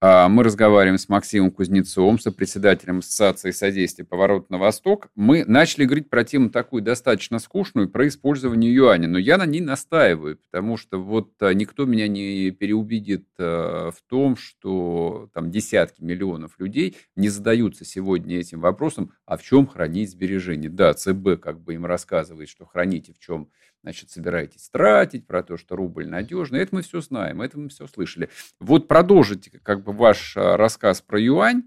А, 0.02 0.28
мы 0.28 0.44
разговариваем 0.44 1.00
с 1.00 1.08
Максимом 1.08 1.52
Кузнецовым, 1.52 2.20
сопредседателем 2.20 3.00
Ассоциации 3.00 3.52
содействия 3.52 4.04
«Поворот 4.04 4.50
на 4.50 4.58
восток». 4.58 5.08
Мы 5.16 5.46
начали 5.46 5.86
говорить 5.86 6.10
про 6.10 6.26
тему 6.26 6.50
такую 6.50 6.84
достаточно 6.84 7.40
скучную, 7.40 7.90
про 7.90 8.10
использование 8.10 8.72
юаня, 8.72 9.08
но 9.08 9.18
я 9.18 9.38
на 9.38 9.46
ней 9.46 9.62
настаиваю, 9.62 10.38
потому 10.38 10.76
что 10.76 11.02
вот 11.02 11.32
а, 11.40 11.54
никто 11.54 11.86
меня 11.86 12.10
не 12.10 12.52
переубедит 12.52 13.26
а, 13.40 13.92
в 13.92 14.02
том, 14.08 14.36
что 14.36 15.32
там 15.34 15.50
десятки 15.50 16.04
миллионов 16.04 16.60
людей 16.60 16.98
не 17.16 17.30
задаются 17.30 17.86
сегодня 17.86 18.38
этим 18.38 18.60
вопросом, 18.60 19.14
а 19.26 19.38
в 19.38 19.44
чем 19.44 19.66
хранить 19.66 20.12
сбережения. 20.12 20.70
Да, 20.70 20.94
ЦБ 20.94 21.40
как 21.42 21.62
бы 21.62 21.74
им 21.74 21.86
рассказывает, 21.86 22.50
что 22.50 22.66
храните 22.66 23.14
в 23.14 23.20
чем 23.20 23.50
значит, 23.84 24.10
собираетесь 24.10 24.70
тратить, 24.70 25.28
про 25.28 25.44
то, 25.44 25.58
что 25.58 25.76
рубль 25.76 26.08
надежный. 26.08 26.60
Это 26.60 26.76
мы 26.76 26.82
все 26.82 27.02
знаем, 27.02 27.42
это 27.42 27.60
мы 27.60 27.70
все 27.70 27.88
слышали. 27.88 28.30
Вот 28.60 28.88
продолжите 28.88 29.52
как 29.64 29.84
бы 29.84 29.92
ваш 29.92 30.36
а, 30.36 30.58
рассказ 30.58 31.02
про 31.02 31.20
юань. 31.20 31.64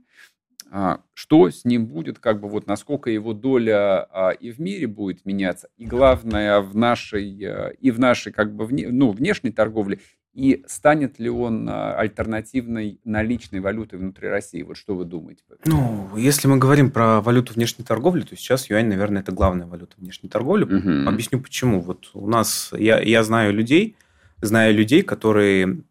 А, 0.73 1.01
что 1.15 1.51
с 1.51 1.65
ним 1.65 1.87
будет, 1.87 2.21
как 2.21 2.41
бы 2.41 2.49
вот 2.49 2.69
насколько 2.69 3.11
его 3.11 3.33
доля 3.33 4.05
а, 4.05 4.31
и 4.31 4.53
в 4.53 4.61
мире 4.61 4.87
будет 4.87 5.25
меняться, 5.25 5.69
и 5.77 5.85
главное 5.85 6.61
в 6.61 6.77
нашей 6.77 7.29
и 7.29 7.91
в 7.91 7.99
нашей 7.99 8.33
как 8.33 8.55
бы 8.55 8.67
вне, 8.67 8.89
ну, 8.89 9.11
внешней 9.11 9.51
торговле, 9.51 9.99
и 10.41 10.65
станет 10.67 11.19
ли 11.19 11.29
он 11.29 11.69
альтернативной 11.69 12.99
наличной 13.05 13.61
валютой 13.61 13.99
внутри 13.99 14.29
России? 14.29 14.63
Вот 14.63 14.79
что 14.79 14.97
вы 14.97 15.05
думаете? 15.05 15.43
Ну, 15.67 16.09
если 16.17 16.49
мы 16.49 16.57
говорим 16.57 16.91
про 16.91 17.21
валюту 17.21 17.53
внешней 17.53 17.85
торговли, 17.85 18.23
то 18.23 18.35
сейчас 18.37 18.71
юань, 18.71 18.87
наверное, 18.87 19.21
это 19.21 19.33
главная 19.33 19.67
валюта 19.67 19.97
внешней 19.99 20.31
торговли. 20.31 20.65
Угу. 20.65 21.11
Объясню 21.11 21.41
почему. 21.41 21.83
Вот 21.83 22.09
у 22.15 22.27
нас, 22.27 22.73
я, 22.73 23.01
я 23.01 23.23
знаю 23.23 23.53
людей, 23.53 23.97
знаю 24.41 24.75
людей, 24.75 25.03
которые 25.03 25.83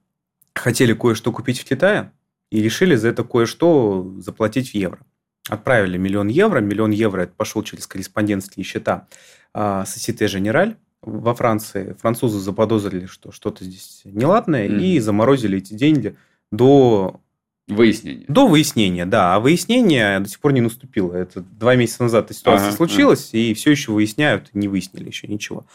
хотели 0.55 0.93
кое-что 0.93 1.31
купить 1.31 1.59
в 1.59 1.65
Китае 1.65 2.11
и 2.49 2.59
решили 2.59 2.95
за 2.95 3.09
это 3.09 3.23
кое-что 3.23 4.15
заплатить 4.17 4.71
в 4.71 4.73
евро. 4.73 4.99
Отправили 5.47 5.97
миллион 5.97 6.27
евро. 6.27 6.59
Миллион 6.59 6.89
евро 6.89 7.21
это 7.21 7.33
пошел 7.37 7.61
через 7.61 7.85
корреспондентские 7.85 8.63
счета 8.63 9.07
Societe 9.53 10.25
Generale 10.25 10.75
во 11.01 11.33
Франции 11.33 11.95
французы 11.99 12.39
заподозрили, 12.39 13.05
что 13.05 13.31
что-то 13.31 13.63
здесь 13.63 14.01
неладное, 14.03 14.67
mm. 14.67 14.81
и 14.81 14.99
заморозили 14.99 15.57
эти 15.57 15.73
деньги 15.73 16.15
до 16.51 17.21
выяснения. 17.69 18.25
До 18.27 18.47
выяснения, 18.47 19.05
да. 19.05 19.35
А 19.35 19.39
выяснение 19.39 20.19
до 20.19 20.27
сих 20.27 20.39
пор 20.39 20.53
не 20.53 20.61
наступило. 20.61 21.13
Это 21.13 21.41
два 21.41 21.75
месяца 21.75 22.03
назад 22.03 22.25
эта 22.25 22.33
ситуация 22.33 22.69
ага, 22.69 22.75
случилась, 22.75 23.29
ага. 23.29 23.37
и 23.37 23.53
все 23.53 23.71
еще 23.71 23.91
выясняют, 23.91 24.49
не 24.53 24.67
выяснили 24.67 25.07
еще 25.07 25.27
ничего. 25.27 25.65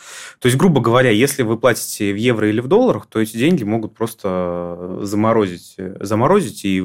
То 0.40 0.47
есть, 0.47 0.59
грубо 0.59 0.81
говоря, 0.81 1.11
если 1.11 1.43
вы 1.43 1.57
платите 1.57 2.12
в 2.12 2.16
евро 2.16 2.49
или 2.49 2.61
в 2.61 2.69
долларах, 2.69 3.07
то 3.07 3.21
эти 3.21 3.37
деньги 3.37 3.64
могут 3.64 3.95
просто 3.95 4.99
заморозить, 5.02 5.76
заморозить 6.00 6.64
и, 6.64 6.85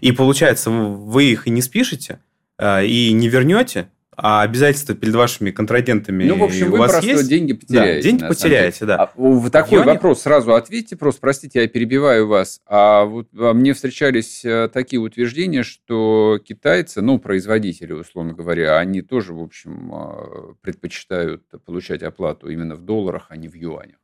и 0.00 0.12
получается, 0.12 0.70
вы 0.70 1.24
их 1.24 1.46
и 1.46 1.50
не 1.50 1.62
спишете, 1.62 2.20
а, 2.58 2.82
и 2.82 3.12
не 3.12 3.28
вернете, 3.28 3.90
а 4.16 4.42
обязательства 4.42 4.94
перед 4.94 5.14
вашими 5.14 5.50
контрагентами 5.50 6.24
Ну, 6.24 6.36
в 6.36 6.44
общем, 6.44 6.70
вы 6.70 6.78
просто 6.78 7.04
есть? 7.04 7.28
деньги 7.28 7.52
потеряете. 7.52 8.02
Да, 8.02 8.02
деньги 8.02 8.28
потеряете, 8.28 8.84
да. 8.86 9.12
А, 9.16 9.50
такой 9.50 9.78
Юане... 9.78 9.92
вопрос 9.92 10.22
сразу 10.22 10.54
ответьте, 10.54 10.96
просто, 10.96 11.20
простите, 11.20 11.60
я 11.60 11.68
перебиваю 11.68 12.26
вас. 12.26 12.60
А 12.66 13.04
вот 13.04 13.28
а 13.36 13.52
мне 13.52 13.74
встречались 13.74 14.44
э, 14.44 14.68
такие 14.72 15.00
утверждения, 15.00 15.62
что 15.62 16.40
китайцы, 16.42 17.02
ну, 17.02 17.18
производители, 17.18 17.92
условно 17.92 18.32
говоря, 18.32 18.78
они 18.78 19.02
тоже, 19.02 19.34
в 19.34 19.42
общем, 19.42 19.92
э, 19.94 20.54
предпочитают 20.62 21.42
получать 21.66 22.02
оплату 22.02 22.48
именно 22.48 22.74
в 22.74 22.80
долларах, 22.80 23.26
а 23.28 23.36
не 23.36 23.48
в 23.48 23.54
юанях. 23.54 23.96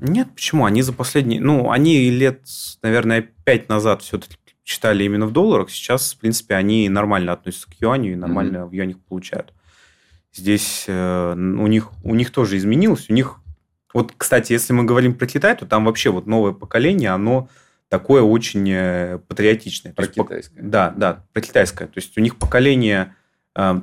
Нет, 0.00 0.28
почему? 0.34 0.64
Они 0.64 0.82
за 0.82 0.92
последние... 0.92 1.40
Ну, 1.40 1.70
они 1.70 2.10
лет, 2.10 2.42
наверное, 2.82 3.28
пять 3.44 3.68
назад 3.68 4.02
все-таки 4.02 4.36
считали 4.68 5.04
именно 5.04 5.26
в 5.26 5.32
долларах, 5.32 5.70
сейчас, 5.70 6.12
в 6.12 6.18
принципе, 6.18 6.54
они 6.54 6.90
нормально 6.90 7.32
относятся 7.32 7.70
к 7.70 7.74
юаню 7.80 8.12
и 8.12 8.16
нормально 8.16 8.58
mm-hmm. 8.58 8.68
в 8.68 8.72
юанях 8.72 8.98
получают. 9.08 9.54
Здесь 10.30 10.84
э, 10.86 11.32
у, 11.32 11.66
них, 11.66 11.90
у 12.04 12.14
них 12.14 12.30
тоже 12.30 12.58
изменилось. 12.58 13.08
У 13.08 13.14
них... 13.14 13.36
Вот, 13.94 14.12
кстати, 14.14 14.52
если 14.52 14.74
мы 14.74 14.84
говорим 14.84 15.14
про 15.14 15.26
Китай, 15.26 15.56
то 15.56 15.64
там 15.64 15.86
вообще 15.86 16.10
вот 16.10 16.26
новое 16.26 16.52
поколение, 16.52 17.10
оно 17.10 17.48
такое 17.88 18.20
очень 18.20 18.70
э, 18.70 19.18
патриотичное. 19.26 19.94
Про 19.94 20.06
китайское. 20.06 20.62
Да, 20.62 20.92
да, 20.94 21.24
про 21.32 21.40
китайское. 21.40 21.88
То 21.88 21.96
есть 21.96 22.18
у 22.18 22.20
них 22.20 22.36
поколение, 22.36 23.14
э, 23.56 23.80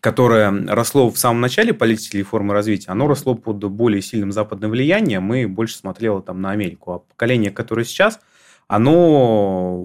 которое 0.00 0.50
росло 0.66 1.12
в 1.12 1.16
самом 1.16 1.40
начале 1.40 1.72
политики 1.72 2.16
реформы 2.16 2.54
развития, 2.54 2.90
оно 2.90 3.06
росло 3.06 3.36
под 3.36 3.58
более 3.58 4.02
сильным 4.02 4.32
западным 4.32 4.72
влиянием 4.72 5.32
и 5.32 5.46
больше 5.46 5.76
смотрело 5.76 6.20
там 6.22 6.42
на 6.42 6.50
Америку. 6.50 6.92
А 6.92 6.98
поколение, 6.98 7.52
которое 7.52 7.84
сейчас– 7.84 8.18
оно 8.68 9.84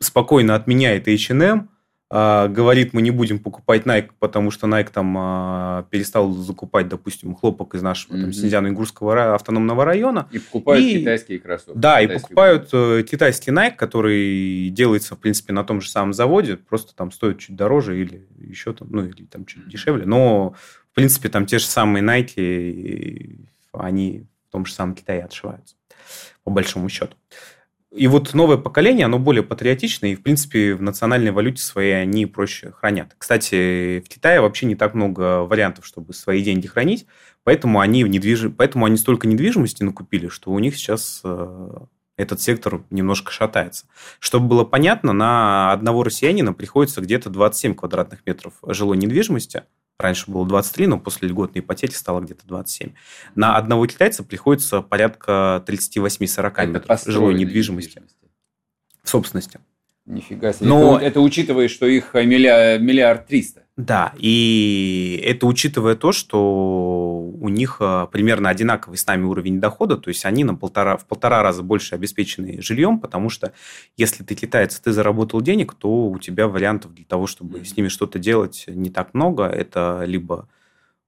спокойно 0.00 0.54
отменяет 0.54 1.08
H&M, 1.08 1.68
говорит, 2.10 2.94
мы 2.94 3.02
не 3.02 3.10
будем 3.10 3.38
покупать 3.38 3.82
Nike, 3.84 4.10
потому 4.18 4.50
что 4.50 4.66
Nike 4.66 4.90
там 4.90 5.14
а, 5.18 5.82
перестал 5.90 6.32
закупать, 6.32 6.88
допустим, 6.88 7.34
хлопок 7.34 7.74
из 7.74 7.82
нашего 7.82 8.16
mm-hmm. 8.16 8.32
Синьцзяно-Ингурского 8.32 9.34
автономного 9.34 9.84
района. 9.84 10.26
И 10.32 10.38
покупают 10.38 10.86
и, 10.86 11.00
китайские 11.00 11.38
кроссовки. 11.38 11.78
Да, 11.78 12.00
и 12.00 12.06
покупают 12.06 12.70
э, 12.72 13.04
китайский 13.08 13.50
Nike, 13.50 13.76
который 13.76 14.70
делается, 14.70 15.16
в 15.16 15.18
принципе, 15.18 15.52
на 15.52 15.64
том 15.64 15.82
же 15.82 15.90
самом 15.90 16.14
заводе, 16.14 16.56
просто 16.56 16.96
там 16.96 17.12
стоит 17.12 17.40
чуть 17.40 17.56
дороже 17.56 18.00
или 18.00 18.26
еще 18.38 18.72
там, 18.72 18.88
ну, 18.90 19.04
или 19.04 19.24
там 19.26 19.44
чуть 19.44 19.64
mm-hmm. 19.64 19.70
дешевле, 19.70 20.06
но, 20.06 20.54
в 20.90 20.94
принципе, 20.94 21.28
там 21.28 21.44
те 21.44 21.58
же 21.58 21.66
самые 21.66 22.02
Nike, 22.02 23.48
они 23.72 24.24
в 24.48 24.52
том 24.52 24.64
же 24.64 24.72
самом 24.72 24.94
Китае 24.94 25.24
отшиваются, 25.24 25.76
по 26.42 26.50
большому 26.50 26.88
счету. 26.88 27.14
И 27.90 28.06
вот 28.06 28.34
новое 28.34 28.58
поколение, 28.58 29.06
оно 29.06 29.18
более 29.18 29.42
патриотичное, 29.42 30.10
и, 30.10 30.14
в 30.14 30.22
принципе, 30.22 30.74
в 30.74 30.82
национальной 30.82 31.30
валюте 31.30 31.62
своей 31.62 32.02
они 32.02 32.26
проще 32.26 32.72
хранят. 32.72 33.14
Кстати, 33.16 34.00
в 34.00 34.08
Китае 34.08 34.42
вообще 34.42 34.66
не 34.66 34.74
так 34.74 34.94
много 34.94 35.44
вариантов, 35.44 35.86
чтобы 35.86 36.12
свои 36.12 36.42
деньги 36.42 36.66
хранить, 36.66 37.06
поэтому 37.44 37.80
они, 37.80 38.04
в 38.04 38.08
недвиж... 38.08 38.52
поэтому 38.56 38.84
они 38.84 38.98
столько 38.98 39.26
недвижимости 39.26 39.82
накупили, 39.82 40.28
что 40.28 40.50
у 40.50 40.58
них 40.58 40.76
сейчас 40.76 41.22
э, 41.24 41.70
этот 42.18 42.42
сектор 42.42 42.82
немножко 42.90 43.32
шатается. 43.32 43.86
Чтобы 44.18 44.48
было 44.48 44.64
понятно, 44.64 45.14
на 45.14 45.72
одного 45.72 46.02
россиянина 46.02 46.52
приходится 46.52 47.00
где-то 47.00 47.30
27 47.30 47.74
квадратных 47.74 48.26
метров 48.26 48.52
жилой 48.66 48.98
недвижимости– 48.98 49.62
Раньше 49.98 50.30
было 50.30 50.46
23, 50.46 50.86
но 50.86 50.98
после 51.00 51.28
льготной 51.28 51.60
ипотеки 51.60 51.94
стало 51.94 52.20
где-то 52.20 52.46
27. 52.46 52.92
На 53.34 53.56
одного 53.56 53.84
китайца 53.86 54.22
приходится 54.22 54.80
порядка 54.80 55.64
38-40 55.66 56.66
метров 56.66 57.02
жилой 57.04 57.34
недвижимости. 57.34 57.88
недвижимости. 57.88 58.16
В 59.02 59.08
собственности. 59.08 59.58
Нифига 60.06 60.52
себе. 60.52 60.68
Но 60.68 60.96
это, 60.96 61.06
это 61.06 61.20
учитывая, 61.20 61.66
что 61.66 61.86
их 61.86 62.14
миллиард, 62.14 62.80
миллиард 62.80 63.26
триста. 63.26 63.64
Да, 63.78 64.12
и 64.18 65.22
это 65.24 65.46
учитывая 65.46 65.94
то, 65.94 66.10
что 66.10 67.30
у 67.40 67.48
них 67.48 67.76
э, 67.78 68.08
примерно 68.10 68.48
одинаковый 68.48 68.98
с 68.98 69.06
нами 69.06 69.22
уровень 69.22 69.60
дохода, 69.60 69.96
то 69.96 70.08
есть 70.08 70.24
они 70.24 70.42
на 70.42 70.56
полтора, 70.56 70.96
в 70.96 71.06
полтора 71.06 71.44
раза 71.44 71.62
больше 71.62 71.94
обеспечены 71.94 72.60
жильем, 72.60 72.98
потому 72.98 73.30
что 73.30 73.52
если 73.96 74.24
ты 74.24 74.34
китаец, 74.34 74.80
ты 74.80 74.90
заработал 74.90 75.40
денег, 75.42 75.74
то 75.74 76.08
у 76.08 76.18
тебя 76.18 76.48
вариантов 76.48 76.92
для 76.92 77.04
того, 77.04 77.28
чтобы 77.28 77.60
mm-hmm. 77.60 77.64
с 77.64 77.76
ними 77.76 77.86
что-то 77.86 78.18
делать, 78.18 78.64
не 78.66 78.90
так 78.90 79.14
много. 79.14 79.44
Это 79.44 80.02
либо 80.04 80.48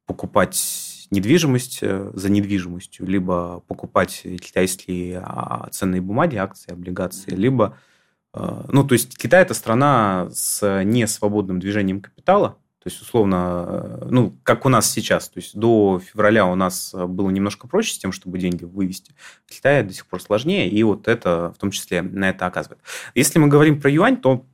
покупать 0.06 1.08
недвижимость 1.10 1.80
э, 1.82 2.12
за 2.14 2.30
недвижимостью, 2.30 3.04
либо 3.04 3.64
покупать 3.66 4.22
китайские 4.22 5.24
а, 5.24 5.68
ценные 5.72 6.02
бумаги, 6.02 6.36
акции, 6.36 6.72
облигации, 6.72 7.34
либо 7.34 7.66
а, 7.66 7.89
ну, 8.32 8.84
то 8.84 8.92
есть 8.92 9.18
Китай– 9.18 9.42
это 9.42 9.54
страна 9.54 10.28
с 10.32 10.82
несвободным 10.84 11.58
движением 11.58 12.00
капитала, 12.00 12.56
то 12.82 12.88
есть, 12.88 13.02
условно, 13.02 13.66
э, 13.68 14.06
ну, 14.08 14.34
как 14.42 14.64
у 14.64 14.70
нас 14.70 14.90
сейчас. 14.90 15.28
То 15.28 15.38
есть, 15.38 15.54
до 15.54 16.00
февраля 16.00 16.46
у 16.46 16.54
нас 16.54 16.94
было 16.94 17.28
немножко 17.28 17.68
проще 17.68 17.92
с 17.92 17.98
тем, 17.98 18.10
чтобы 18.10 18.38
деньги 18.38 18.64
вывести. 18.64 19.14
В 19.44 19.54
Китае 19.54 19.82
до 19.82 19.92
сих 19.92 20.06
пор 20.06 20.22
сложнее, 20.22 20.66
и 20.70 20.82
вот 20.82 21.06
это 21.06 21.52
в 21.54 21.58
том 21.58 21.72
числе 21.72 22.00
на 22.00 22.30
это 22.30 22.46
оказывает. 22.46 22.80
Если 23.14 23.38
мы 23.38 23.48
говорим 23.48 23.82
про 23.82 23.90
юань, 23.90 24.16
то 24.16 24.46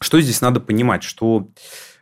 что 0.00 0.18
здесь 0.22 0.40
надо 0.40 0.60
понимать? 0.60 1.02
Что 1.02 1.50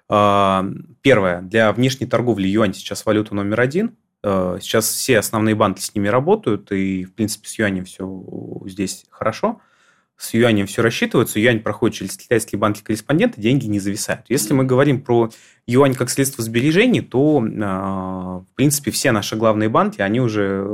э, 0.08 0.62
первое, 1.02 1.42
для 1.42 1.72
внешней 1.72 2.06
торговли 2.06 2.46
юань 2.46 2.72
сейчас 2.72 3.04
валюта 3.04 3.34
номер 3.34 3.60
один. 3.60 3.96
Э, 4.22 4.58
сейчас 4.60 4.88
все 4.88 5.18
основные 5.18 5.56
банки 5.56 5.80
с 5.80 5.92
ними 5.92 6.06
работают, 6.06 6.70
и, 6.70 7.04
в 7.04 7.14
принципе, 7.14 7.48
с 7.48 7.58
юанем 7.58 7.84
все 7.84 8.62
здесь 8.66 9.06
хорошо– 9.10 9.60
с 10.16 10.32
юанем 10.34 10.66
все 10.66 10.82
рассчитывается, 10.82 11.40
юань 11.40 11.60
проходит 11.60 11.96
через 11.96 12.16
китайские 12.16 12.58
банки 12.58 12.82
корреспонденты, 12.82 13.40
деньги 13.40 13.66
не 13.66 13.80
зависают. 13.80 14.24
Если 14.28 14.54
мы 14.54 14.64
говорим 14.64 15.02
про 15.02 15.30
юань 15.66 15.94
как 15.94 16.10
средство 16.10 16.42
сбережений, 16.42 17.00
то, 17.00 17.44
а, 17.62 18.38
в 18.40 18.54
принципе, 18.54 18.90
все 18.90 19.10
наши 19.12 19.36
главные 19.36 19.68
банки, 19.68 20.00
они 20.00 20.20
уже 20.20 20.66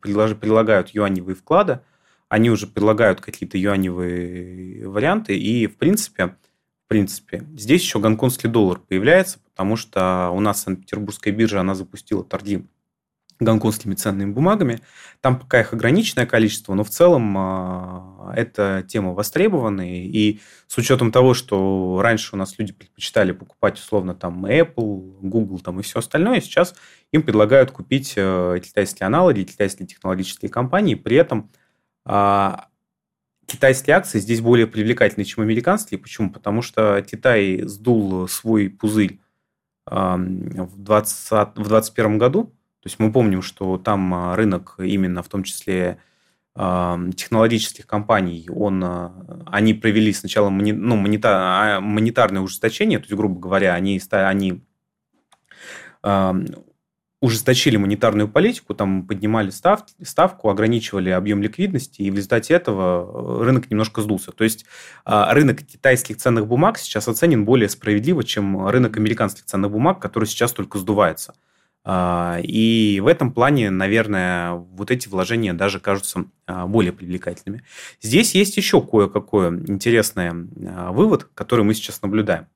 предлагают 0.00 0.90
юаневые 0.90 1.36
вклады, 1.36 1.80
они 2.28 2.50
уже 2.50 2.66
предлагают 2.66 3.20
какие-то 3.20 3.58
юаневые 3.58 4.88
варианты, 4.88 5.38
и, 5.38 5.66
в 5.66 5.76
принципе, 5.76 6.36
в 6.86 6.88
принципе, 6.88 7.42
здесь 7.56 7.82
еще 7.82 7.98
гонконгский 7.98 8.48
доллар 8.48 8.78
появляется, 8.78 9.40
потому 9.50 9.76
что 9.76 10.30
у 10.32 10.40
нас 10.40 10.62
Санкт-Петербургская 10.62 11.34
биржа, 11.34 11.60
она 11.60 11.74
запустила 11.74 12.22
торги 12.22 12.64
гонконгскими 13.38 13.94
ценными 13.94 14.32
бумагами. 14.32 14.80
Там 15.20 15.38
пока 15.38 15.60
их 15.60 15.72
ограниченное 15.72 16.26
количество, 16.26 16.74
но 16.74 16.84
в 16.84 16.90
целом 16.90 17.34
а, 17.36 18.32
эта 18.34 18.84
тема 18.88 19.12
востребованная. 19.12 20.04
И 20.04 20.40
с 20.66 20.78
учетом 20.78 21.12
того, 21.12 21.34
что 21.34 22.00
раньше 22.02 22.34
у 22.34 22.38
нас 22.38 22.58
люди 22.58 22.72
предпочитали 22.72 23.32
покупать 23.32 23.78
условно 23.78 24.14
там 24.14 24.46
Apple, 24.46 25.18
Google 25.20 25.60
там 25.60 25.80
и 25.80 25.82
все 25.82 25.98
остальное, 25.98 26.40
сейчас 26.40 26.74
им 27.12 27.22
предлагают 27.22 27.70
купить 27.70 28.14
э, 28.16 28.58
китайские 28.64 29.06
аналоги, 29.06 29.42
китайские 29.42 29.86
технологические 29.86 30.50
компании. 30.50 30.94
При 30.94 31.16
этом 31.16 31.50
а, 32.04 32.68
китайские 33.46 33.96
акции 33.96 34.18
здесь 34.18 34.40
более 34.40 34.66
привлекательны, 34.66 35.24
чем 35.24 35.44
американские. 35.44 35.98
Почему? 35.98 36.30
Потому 36.30 36.62
что 36.62 37.02
Китай 37.02 37.62
сдул 37.64 38.28
свой 38.28 38.70
пузырь 38.70 39.20
в 39.86 40.74
2021 40.78 42.18
году, 42.18 42.55
то 42.86 42.88
есть 42.88 43.00
мы 43.00 43.10
помним, 43.10 43.42
что 43.42 43.78
там 43.78 44.14
а, 44.14 44.36
рынок 44.36 44.76
именно 44.78 45.20
в 45.24 45.28
том 45.28 45.42
числе 45.42 45.98
а, 46.54 46.96
технологических 47.16 47.84
компаний, 47.84 48.48
он, 48.48 48.80
а, 48.84 49.12
они 49.46 49.74
провели 49.74 50.12
сначала 50.12 50.50
ну, 50.50 50.94
монета, 50.94 51.80
монетарное 51.82 52.42
ужесточение, 52.42 53.00
то 53.00 53.06
есть, 53.06 53.14
грубо 53.16 53.40
говоря, 53.40 53.74
они, 53.74 54.00
они 54.12 54.62
ужесточили 57.20 57.76
монетарную 57.76 58.28
политику, 58.28 58.72
там 58.72 59.04
поднимали 59.04 59.50
став, 59.50 59.80
ставку, 60.04 60.48
ограничивали 60.48 61.10
объем 61.10 61.42
ликвидности, 61.42 62.02
и 62.02 62.10
в 62.12 62.14
результате 62.14 62.54
этого 62.54 63.44
рынок 63.44 63.68
немножко 63.68 64.00
сдулся. 64.00 64.30
То 64.30 64.44
есть 64.44 64.64
рынок 65.04 65.62
китайских 65.62 66.18
ценных 66.18 66.46
бумаг 66.46 66.78
сейчас 66.78 67.08
оценен 67.08 67.44
более 67.44 67.68
справедливо, 67.68 68.22
чем 68.22 68.68
рынок 68.68 68.96
американских 68.96 69.44
ценных 69.46 69.72
бумаг, 69.72 69.98
который 69.98 70.26
сейчас 70.26 70.52
только 70.52 70.78
сдувается. 70.78 71.34
А, 71.88 72.40
и 72.42 72.98
в 73.00 73.06
этом 73.06 73.32
плане, 73.32 73.70
наверное, 73.70 74.54
вот 74.54 74.90
эти 74.90 75.06
вложения 75.06 75.54
даже 75.54 75.78
кажутся 75.78 76.24
а, 76.46 76.66
более 76.66 76.92
привлекательными. 76.92 77.62
Здесь 78.02 78.34
есть 78.34 78.56
еще 78.56 78.82
кое-какой 78.82 79.50
интересный 79.50 80.30
а, 80.66 80.90
вывод, 80.90 81.28
который 81.32 81.64
мы 81.64 81.74
сейчас 81.74 82.02
наблюдаем. 82.02 82.48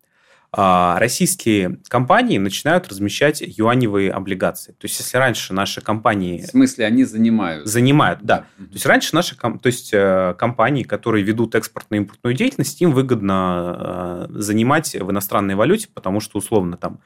Российские 0.53 1.79
компании 1.87 2.39
начинают 2.39 2.89
размещать 2.89 3.41
юаневые 3.41 4.11
облигации. 4.11 4.73
То 4.73 4.87
есть, 4.87 4.99
если 4.99 5.17
раньше 5.17 5.55
наши 5.55 5.81
компании... 5.81 6.43
В 6.43 6.49
смысле, 6.49 6.87
они 6.87 7.05
занимают? 7.05 7.69
Занимают, 7.69 8.23
да. 8.23 8.47
Mm-hmm. 8.59 8.67
То 8.67 8.73
есть, 8.73 8.87
раньше 8.87 9.15
наши 9.15 9.37
то 9.37 9.61
есть, 9.63 9.91
э, 9.93 10.35
компании, 10.37 10.83
которые 10.83 11.23
ведут 11.23 11.55
экспортно-импортную 11.55 12.35
деятельность, 12.35 12.83
им 12.83 12.91
выгодно 12.91 14.27
занимать 14.31 14.93
в 14.93 15.09
иностранной 15.13 15.55
валюте, 15.55 15.87
потому 15.95 16.19
что, 16.19 16.39
условно, 16.39 16.77
там, 16.77 16.99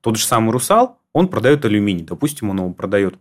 тот 0.00 0.16
же 0.16 0.24
самый 0.24 0.50
«Русал», 0.50 0.98
он 1.12 1.28
продает 1.28 1.64
алюминий. 1.64 2.04
Допустим, 2.04 2.50
он 2.50 2.58
его 2.58 2.72
продает 2.72 3.16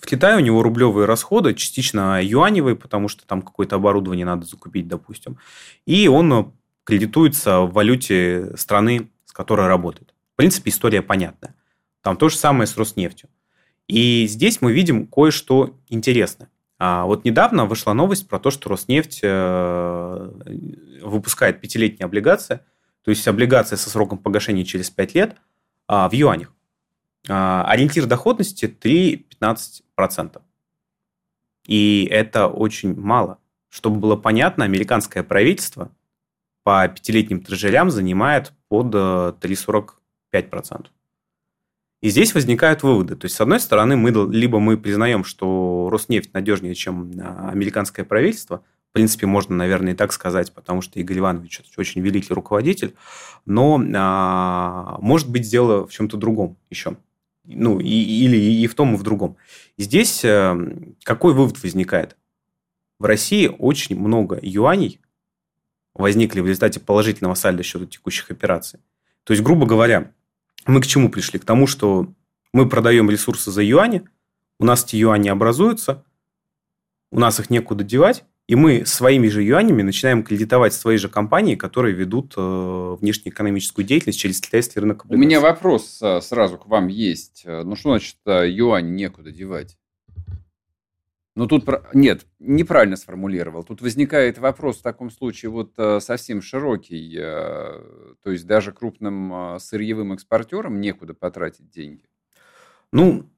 в 0.00 0.06
Китае 0.06 0.36
у 0.36 0.40
него 0.40 0.62
рублевые 0.62 1.04
расходы, 1.04 1.54
частично 1.54 2.20
юаневые, 2.22 2.74
потому 2.74 3.08
что 3.08 3.26
там 3.26 3.42
какое-то 3.42 3.76
оборудование 3.76 4.24
надо 4.24 4.46
закупить, 4.46 4.88
допустим. 4.88 5.36
И 5.84 6.08
он 6.08 6.54
кредитуется 6.84 7.60
в 7.60 7.72
валюте 7.72 8.56
страны, 8.56 9.10
с 9.26 9.32
которой 9.32 9.68
работает. 9.68 10.14
В 10.32 10.36
принципе, 10.36 10.70
история 10.70 11.02
понятная. 11.02 11.54
Там 12.00 12.16
то 12.16 12.30
же 12.30 12.36
самое 12.36 12.66
с 12.66 12.78
Роснефтью. 12.78 13.28
И 13.88 14.26
здесь 14.26 14.62
мы 14.62 14.72
видим 14.72 15.06
кое-что 15.06 15.76
интересное. 15.90 16.48
А 16.78 17.04
вот 17.04 17.26
недавно 17.26 17.66
вышла 17.66 17.92
новость 17.92 18.26
про 18.26 18.38
то, 18.38 18.50
что 18.50 18.70
Роснефть 18.70 19.20
э, 19.22 20.30
выпускает 21.02 21.60
пятилетние 21.60 22.06
облигации, 22.06 22.60
то 23.02 23.10
есть 23.10 23.28
облигации 23.28 23.76
со 23.76 23.90
сроком 23.90 24.16
погашения 24.16 24.64
через 24.64 24.88
пять 24.88 25.14
лет 25.14 25.36
а, 25.90 26.08
в 26.08 26.12
юанях. 26.12 26.54
А, 27.28 27.64
ориентир 27.64 28.06
доходности 28.06 28.66
3-15%. 28.66 30.40
И 31.66 32.06
это 32.08 32.46
очень 32.46 32.94
мало. 32.94 33.38
Чтобы 33.70 33.98
было 33.98 34.14
понятно, 34.14 34.64
американское 34.64 35.24
правительство 35.24 35.90
по 36.62 36.86
пятилетним 36.86 37.40
трежерям 37.40 37.90
занимает 37.90 38.52
под 38.68 38.94
3,45%. 38.94 39.90
Э, 40.32 40.88
И 42.02 42.10
здесь 42.10 42.34
возникают 42.34 42.84
выводы. 42.84 43.16
То 43.16 43.24
есть, 43.24 43.34
с 43.34 43.40
одной 43.40 43.58
стороны, 43.58 43.96
мы, 43.96 44.10
либо 44.32 44.60
мы 44.60 44.78
признаем, 44.78 45.24
что 45.24 45.88
Роснефть 45.90 46.32
надежнее, 46.32 46.76
чем 46.76 47.10
а, 47.20 47.50
американское 47.50 48.04
правительство. 48.04 48.62
В 48.90 48.92
принципе, 48.92 49.26
можно, 49.26 49.54
наверное, 49.54 49.92
и 49.92 49.96
так 49.96 50.12
сказать, 50.12 50.52
потому 50.52 50.82
что 50.82 50.98
Игорь 50.98 51.18
Иванович 51.18 51.62
очень 51.76 52.00
великий 52.00 52.34
руководитель. 52.34 52.94
Но, 53.46 53.80
а, 53.94 54.98
может 55.00 55.30
быть, 55.30 55.48
дело 55.48 55.86
в 55.86 55.92
чем-то 55.92 56.16
другом 56.16 56.56
еще 56.70 56.96
ну, 57.44 57.80
и, 57.80 57.88
или 57.88 58.36
и 58.36 58.66
в 58.66 58.74
том, 58.74 58.94
и 58.94 58.96
в 58.98 59.02
другом. 59.02 59.36
Здесь 59.78 60.24
э, 60.24 60.56
какой 61.02 61.34
вывод 61.34 61.62
возникает? 61.62 62.16
В 62.98 63.04
России 63.04 63.46
очень 63.58 63.98
много 63.98 64.38
юаней 64.42 65.00
возникли 65.94 66.40
в 66.40 66.46
результате 66.46 66.80
положительного 66.80 67.34
сальда 67.34 67.62
счета 67.62 67.86
текущих 67.86 68.30
операций. 68.30 68.80
То 69.24 69.32
есть, 69.32 69.42
грубо 69.42 69.66
говоря, 69.66 70.12
мы 70.66 70.80
к 70.80 70.86
чему 70.86 71.10
пришли? 71.10 71.38
К 71.38 71.44
тому, 71.44 71.66
что 71.66 72.12
мы 72.52 72.68
продаем 72.68 73.10
ресурсы 73.10 73.50
за 73.50 73.62
юани, 73.62 74.02
у 74.58 74.64
нас 74.64 74.84
эти 74.84 74.96
юани 74.96 75.28
образуются, 75.28 76.04
у 77.10 77.18
нас 77.18 77.40
их 77.40 77.50
некуда 77.50 77.82
девать, 77.82 78.24
и 78.50 78.56
мы 78.56 78.84
своими 78.84 79.28
же 79.28 79.44
юанями 79.44 79.82
начинаем 79.82 80.24
кредитовать 80.24 80.74
свои 80.74 80.96
же 80.96 81.08
компании, 81.08 81.54
которые 81.54 81.94
ведут 81.94 82.34
э, 82.36 82.96
внешнеэкономическую 83.00 83.84
деятельность 83.84 84.18
через 84.18 84.40
китайский 84.40 84.80
рынок 84.80 85.04
облигаций. 85.04 85.24
У 85.24 85.24
меня 85.24 85.40
вопрос 85.40 86.02
э, 86.02 86.20
сразу 86.20 86.58
к 86.58 86.66
вам 86.66 86.88
есть. 86.88 87.44
Э, 87.46 87.62
ну, 87.62 87.76
что 87.76 87.90
значит 87.90 88.16
э, 88.26 88.50
юань 88.50 88.96
некуда 88.96 89.30
девать? 89.30 89.78
Ну, 91.36 91.46
тут... 91.46 91.64
Нет, 91.94 92.26
неправильно 92.40 92.96
сформулировал. 92.96 93.62
Тут 93.62 93.82
возникает 93.82 94.38
вопрос 94.38 94.78
в 94.78 94.82
таком 94.82 95.12
случае 95.12 95.52
вот 95.52 95.74
совсем 96.02 96.42
широкий. 96.42 97.14
То 97.18 98.32
есть 98.32 98.48
даже 98.48 98.72
крупным 98.72 99.58
сырьевым 99.60 100.12
экспортерам 100.12 100.80
некуда 100.80 101.14
потратить 101.14 101.70
деньги. 101.70 102.02
Ну, 102.92 103.30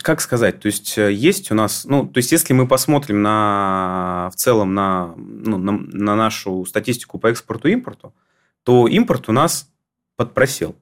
как 0.00 0.20
сказать, 0.20 0.60
то 0.60 0.66
есть 0.66 0.96
э, 0.96 1.12
есть 1.12 1.50
у 1.50 1.54
нас, 1.54 1.84
ну, 1.84 2.06
то 2.06 2.18
есть 2.18 2.32
если 2.32 2.54
мы 2.54 2.66
посмотрим 2.66 3.22
на, 3.22 4.30
в 4.32 4.36
целом 4.36 4.74
на, 4.74 5.14
ну, 5.16 5.58
на, 5.58 5.72
на 5.72 6.16
нашу 6.16 6.64
статистику 6.64 7.18
по 7.18 7.26
экспорту 7.26 7.68
и 7.68 7.72
импорту, 7.72 8.14
то 8.62 8.88
импорт 8.88 9.28
у 9.28 9.32
нас 9.32 9.68
подпросел. 10.16 10.74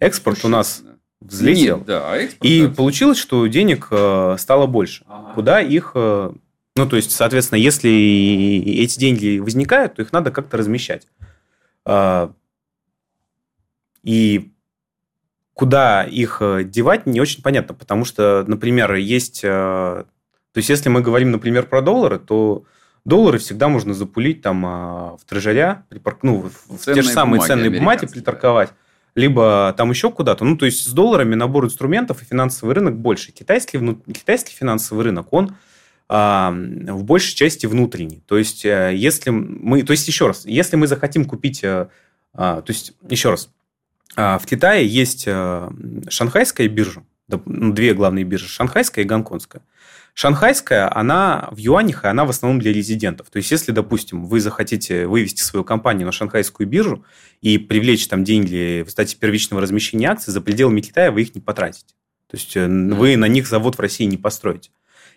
Экспорт 0.00 0.44
у 0.44 0.48
нас 0.48 0.82
взлетел. 1.20 1.78
Нет, 1.78 1.86
да, 1.86 2.10
а 2.10 2.16
экспорт, 2.16 2.50
и 2.50 2.66
да. 2.66 2.74
получилось, 2.74 3.18
что 3.18 3.46
денег 3.46 3.88
э, 3.90 4.36
стало 4.38 4.66
больше. 4.66 5.04
Ага. 5.06 5.34
Куда 5.34 5.60
их... 5.60 5.92
Э, 5.94 6.32
ну, 6.76 6.88
то 6.88 6.96
есть, 6.96 7.10
соответственно, 7.10 7.58
если 7.58 7.90
эти 8.82 8.98
деньги 8.98 9.38
возникают, 9.38 9.94
то 9.94 10.02
их 10.02 10.12
надо 10.12 10.30
как-то 10.30 10.56
размещать. 10.56 11.06
А, 11.84 12.32
и 14.02 14.52
куда 15.60 16.04
их 16.04 16.38
э, 16.40 16.64
девать, 16.64 17.04
не 17.04 17.20
очень 17.20 17.42
понятно, 17.42 17.74
потому 17.74 18.06
что, 18.06 18.44
например, 18.46 18.94
есть... 18.94 19.42
Э, 19.44 20.04
то 20.54 20.56
есть, 20.56 20.70
если 20.70 20.88
мы 20.88 21.02
говорим, 21.02 21.32
например, 21.32 21.66
про 21.66 21.82
доллары, 21.82 22.18
то 22.18 22.64
доллары 23.04 23.36
всегда 23.36 23.68
можно 23.68 23.92
запулить 23.92 24.40
там 24.40 24.64
а, 24.64 25.16
в 25.18 25.28
трежеря, 25.28 25.84
ну, 26.22 26.50
в 26.66 26.78
те 26.86 27.02
же 27.02 27.10
самые 27.10 27.40
бумаги, 27.40 27.46
ценные 27.46 27.70
бумаги 27.78 28.06
приторговать, 28.06 28.70
да. 28.70 28.74
либо 29.20 29.74
там 29.76 29.90
еще 29.90 30.10
куда-то. 30.10 30.46
Ну, 30.46 30.56
то 30.56 30.64
есть, 30.64 30.82
с 30.82 30.92
долларами 30.92 31.34
набор 31.34 31.66
инструментов 31.66 32.22
и 32.22 32.24
финансовый 32.24 32.74
рынок 32.74 32.96
больше. 32.96 33.30
Китайский, 33.30 33.78
китайский 34.14 34.54
финансовый 34.54 35.04
рынок, 35.04 35.30
он 35.30 35.56
а, 36.08 36.52
в 36.52 37.04
большей 37.04 37.36
части 37.36 37.66
внутренний. 37.66 38.22
То 38.26 38.38
есть, 38.38 38.64
э, 38.64 38.92
если 38.94 39.28
мы... 39.28 39.82
То 39.82 39.90
есть, 39.90 40.08
еще 40.08 40.26
раз, 40.26 40.46
если 40.46 40.76
мы 40.76 40.86
захотим 40.86 41.26
купить... 41.26 41.62
А, 41.62 42.62
то 42.62 42.64
есть, 42.68 42.94
еще 43.10 43.28
раз, 43.28 43.50
в 44.16 44.42
Китае 44.44 44.86
есть 44.86 45.24
э, 45.26 45.70
шанхайская 46.08 46.68
биржа, 46.68 47.04
ну, 47.28 47.72
две 47.72 47.94
главные 47.94 48.24
биржи, 48.24 48.48
шанхайская 48.48 49.04
и 49.04 49.08
гонконгская. 49.08 49.62
Шанхайская, 50.14 50.94
она 50.94 51.48
в 51.52 51.58
юанях, 51.58 52.04
и 52.04 52.08
она 52.08 52.24
в 52.24 52.30
основном 52.30 52.60
для 52.60 52.72
резидентов. 52.72 53.30
То 53.30 53.36
есть, 53.36 53.50
если, 53.50 53.72
допустим, 53.72 54.26
вы 54.26 54.40
захотите 54.40 55.06
вывести 55.06 55.40
свою 55.40 55.64
компанию 55.64 56.06
на 56.06 56.12
шанхайскую 56.12 56.68
биржу 56.68 57.04
и 57.40 57.58
привлечь 57.58 58.08
там 58.08 58.24
деньги 58.24 58.82
в 58.82 58.90
статье 58.90 59.18
первичного 59.18 59.62
размещения 59.62 60.10
акций, 60.10 60.32
за 60.32 60.40
пределами 60.40 60.80
Китая 60.80 61.12
вы 61.12 61.22
их 61.22 61.34
не 61.34 61.40
потратите. 61.40 61.94
То 62.28 62.36
есть, 62.36 62.56
э, 62.56 62.66
вы 62.66 63.16
на 63.16 63.28
них 63.28 63.46
завод 63.46 63.76
в 63.76 63.80
России 63.80 64.04
не 64.04 64.16
построите. 64.16 64.70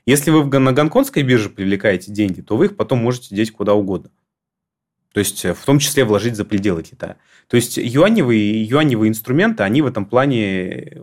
Если 0.05 0.31
вы 0.31 0.59
на 0.59 0.73
гонконгской 0.73 1.23
бирже 1.23 1.49
привлекаете 1.49 2.11
деньги, 2.11 2.41
то 2.41 2.57
вы 2.57 2.65
их 2.65 2.75
потом 2.75 2.99
можете 2.99 3.35
деть 3.35 3.51
куда 3.51 3.73
угодно. 3.73 4.11
То 5.13 5.19
есть, 5.19 5.45
э, 5.45 5.53
в 5.53 5.63
том 5.63 5.79
числе 5.79 6.03
вложить 6.03 6.35
за 6.35 6.43
пределы 6.43 6.83
Китая. 6.83 7.17
То 7.47 7.55
есть, 7.55 7.77
юаневые, 7.77 8.63
юаневые 8.63 9.09
инструменты, 9.09 9.63
они 9.63 9.81
в 9.81 9.85
этом 9.85 10.05
плане 10.05 11.01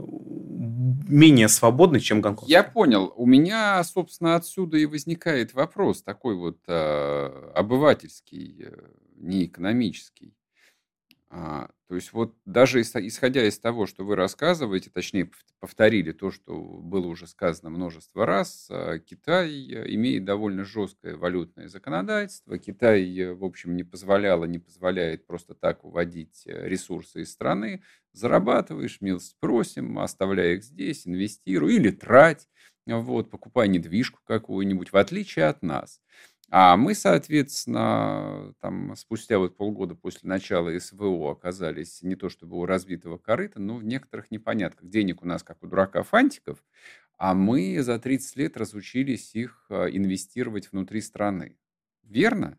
менее 1.09 1.49
свободны, 1.49 2.01
чем 2.01 2.21
Гонконг. 2.21 2.49
Я 2.49 2.63
понял. 2.63 3.13
У 3.17 3.27
меня, 3.27 3.83
собственно, 3.85 4.37
отсюда 4.37 4.79
и 4.79 4.87
возникает 4.87 5.55
вопрос 5.55 6.03
такой 6.03 6.37
вот 6.37 6.59
э, 6.67 7.53
обывательский, 7.55 8.67
э, 8.67 8.73
не 9.17 9.47
экономический. 9.47 10.35
А, 11.33 11.71
то 11.89 11.95
есть 11.95 12.13
вот 12.13 12.35
даже 12.45 12.81
исходя 12.81 13.47
из 13.47 13.57
того, 13.61 13.87
что 13.87 14.05
вы 14.05 14.17
рассказываете, 14.17 14.91
точнее 14.91 15.31
повторили 15.61 16.11
то, 16.11 16.33
что 16.33 16.61
было 16.61 17.07
уже 17.07 17.29
сказано 17.29 17.71
множество 17.71 18.27
раз, 18.27 18.67
а, 18.69 18.99
Китай 18.99 19.49
э, 19.49 19.95
имеет 19.95 20.25
довольно 20.25 20.65
жесткое 20.65 21.17
валютное 21.17 21.69
законодательство. 21.69 22.59
Китай, 22.59 23.17
э, 23.17 23.33
в 23.33 23.45
общем, 23.45 23.77
не 23.77 23.85
позволял 23.85 24.43
и 24.43 24.49
не 24.49 24.59
позволяет 24.59 25.25
просто 25.25 25.55
так 25.55 25.85
уводить 25.85 26.43
э, 26.47 26.69
ресурсы 26.69 27.23
из 27.23 27.31
страны. 27.31 27.85
Зарабатываешь, 28.13 29.01
милость 29.01 29.37
просим, 29.39 30.01
оставляй 30.01 30.57
их 30.57 30.65
здесь, 30.65 31.07
инвестируй 31.07 31.77
или 31.77 31.91
трать, 31.91 32.49
вот, 32.87 33.31
покупай 33.31 33.69
недвижку 33.69 34.19
какую-нибудь, 34.25 34.93
в 34.93 34.97
отличие 34.97 35.47
от 35.47 35.63
нас. 35.63 36.01
А 36.53 36.77
мы, 36.77 36.95
соответственно, 36.95 38.55
там, 38.61 38.97
спустя 38.97 39.39
вот 39.39 39.57
полгода 39.57 39.95
после 39.95 40.29
начала 40.29 40.77
СВО 40.79 41.31
оказались 41.31 42.03
не 42.03 42.17
то 42.17 42.29
чтобы 42.29 42.59
у 42.59 42.67
разбитого 42.67 43.19
корыта, 43.19 43.61
но 43.61 43.77
в 43.77 43.85
некоторых 43.85 44.33
непонятках. 44.33 44.89
Денег 44.89 45.23
у 45.23 45.27
нас, 45.27 45.45
как 45.45 45.63
у 45.63 45.69
дурака 45.69 46.03
фантиков, 46.03 46.59
а 47.19 47.35
мы 47.35 47.81
за 47.83 48.01
30 48.01 48.37
лет 48.37 48.57
разучились 48.57 49.35
их 49.37 49.67
а, 49.69 49.87
инвестировать 49.87 50.73
внутри 50.73 51.01
страны. 51.03 51.57
Верно? 52.03 52.59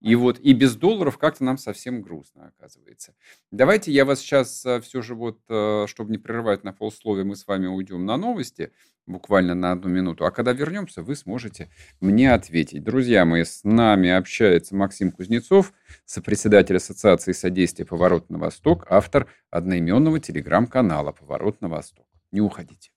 И 0.00 0.14
вот 0.14 0.38
и 0.38 0.52
без 0.52 0.76
долларов 0.76 1.18
как-то 1.18 1.44
нам 1.44 1.58
совсем 1.58 2.02
грустно 2.02 2.52
оказывается. 2.56 3.14
Давайте 3.50 3.92
я 3.92 4.04
вас 4.04 4.20
сейчас 4.20 4.64
а, 4.66 4.80
все 4.80 5.02
же 5.02 5.14
вот, 5.14 5.40
а, 5.48 5.86
чтобы 5.86 6.10
не 6.10 6.18
прерывать 6.18 6.64
на 6.64 6.72
полсловия, 6.72 7.24
мы 7.24 7.34
с 7.34 7.46
вами 7.46 7.66
уйдем 7.66 8.04
на 8.04 8.16
новости 8.16 8.72
буквально 9.06 9.54
на 9.54 9.72
одну 9.72 9.88
минуту. 9.88 10.26
А 10.26 10.30
когда 10.30 10.52
вернемся, 10.52 11.02
вы 11.02 11.16
сможете 11.16 11.70
мне 12.00 12.32
ответить. 12.32 12.82
Друзья 12.84 13.24
мои, 13.24 13.44
с 13.44 13.64
нами 13.64 14.10
общается 14.10 14.74
Максим 14.74 15.12
Кузнецов, 15.12 15.72
сопредседатель 16.04 16.76
Ассоциации 16.76 17.32
содействия 17.32 17.84
«Поворот 17.84 18.28
на 18.30 18.38
восток», 18.38 18.86
автор 18.90 19.28
одноименного 19.50 20.20
телеграм-канала 20.20 21.12
«Поворот 21.12 21.60
на 21.60 21.68
восток». 21.68 22.06
Не 22.32 22.40
уходите. 22.40 22.90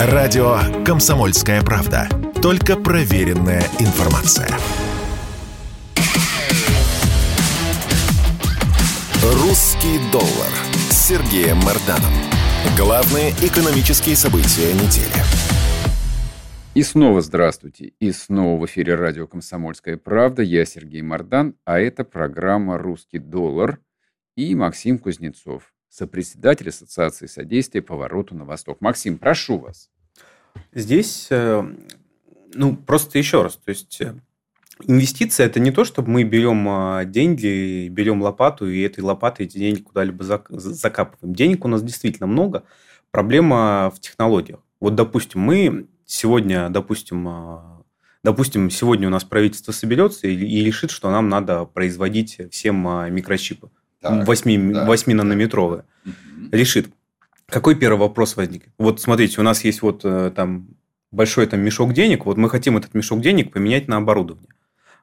Радио 0.00 0.58
«Комсомольская 0.84 1.60
правда». 1.62 2.08
Только 2.40 2.76
проверенная 2.76 3.62
информация. 3.80 4.48
«Русский 9.30 9.98
доллар» 10.10 10.50
с 10.72 11.08
Сергеем 11.08 11.58
Марданом. 11.58 12.14
Главные 12.78 13.32
экономические 13.32 14.16
события 14.16 14.72
недели. 14.72 15.22
И 16.74 16.82
снова 16.82 17.20
здравствуйте. 17.20 17.92
И 18.00 18.10
снова 18.12 18.58
в 18.58 18.64
эфире 18.64 18.94
радио 18.94 19.26
«Комсомольская 19.26 19.98
правда». 19.98 20.40
Я 20.40 20.64
Сергей 20.64 21.02
Мардан, 21.02 21.56
а 21.66 21.78
это 21.78 22.04
программа 22.04 22.78
«Русский 22.78 23.18
доллар» 23.18 23.80
и 24.34 24.54
Максим 24.54 24.98
Кузнецов, 24.98 25.74
сопредседатель 25.90 26.70
Ассоциации 26.70 27.26
содействия 27.26 27.82
повороту 27.82 28.34
на 28.34 28.46
восток. 28.46 28.80
Максим, 28.80 29.18
прошу 29.18 29.58
вас. 29.58 29.90
Здесь, 30.72 31.26
э, 31.28 31.62
ну, 32.54 32.76
просто 32.78 33.18
еще 33.18 33.42
раз, 33.42 33.56
то 33.56 33.68
есть 33.68 34.00
э, 34.00 34.14
Инвестиция– 34.86 35.46
это 35.46 35.60
не 35.60 35.70
то, 35.70 35.84
чтобы 35.84 36.10
мы 36.10 36.24
берем 36.24 36.66
а, 36.68 37.04
деньги, 37.04 37.88
берем 37.88 38.22
лопату, 38.22 38.68
и 38.68 38.80
этой 38.80 39.00
лопатой 39.00 39.46
эти 39.46 39.58
деньги 39.58 39.80
куда-либо 39.80 40.22
закапываем. 40.48 41.34
Денег 41.34 41.64
у 41.64 41.68
нас 41.68 41.82
действительно 41.82 42.26
много. 42.26 42.64
Проблема 43.10 43.92
в 43.94 44.00
технологиях. 44.00 44.60
Вот, 44.80 44.94
допустим, 44.94 45.40
мы 45.40 45.88
сегодня, 46.06 46.68
допустим, 46.68 47.26
а, 47.28 47.82
допустим, 48.22 48.70
сегодня 48.70 49.08
у 49.08 49.10
нас 49.10 49.24
правительство 49.24 49.72
соберется 49.72 50.28
и, 50.28 50.34
и 50.34 50.64
решит, 50.64 50.90
что 50.90 51.10
нам 51.10 51.28
надо 51.28 51.64
производить 51.64 52.40
всем 52.50 52.86
а, 52.86 53.08
микрочипы. 53.08 53.70
Так, 54.00 54.26
8, 54.26 54.72
да, 54.72 54.86
8-нанометровые. 54.86 55.84
Да. 56.04 56.12
Решит. 56.56 56.88
Какой 57.46 57.74
первый 57.74 57.98
вопрос 57.98 58.36
возник? 58.36 58.64
Вот 58.78 59.00
смотрите, 59.00 59.40
у 59.40 59.44
нас 59.44 59.64
есть 59.64 59.82
вот 59.82 60.02
э, 60.04 60.30
там 60.36 60.68
большой 61.10 61.46
там 61.46 61.60
мешок 61.60 61.94
денег, 61.94 62.26
вот 62.26 62.36
мы 62.36 62.50
хотим 62.50 62.76
этот 62.76 62.94
мешок 62.94 63.20
денег 63.20 63.52
поменять 63.52 63.88
на 63.88 63.96
оборудование. 63.96 64.50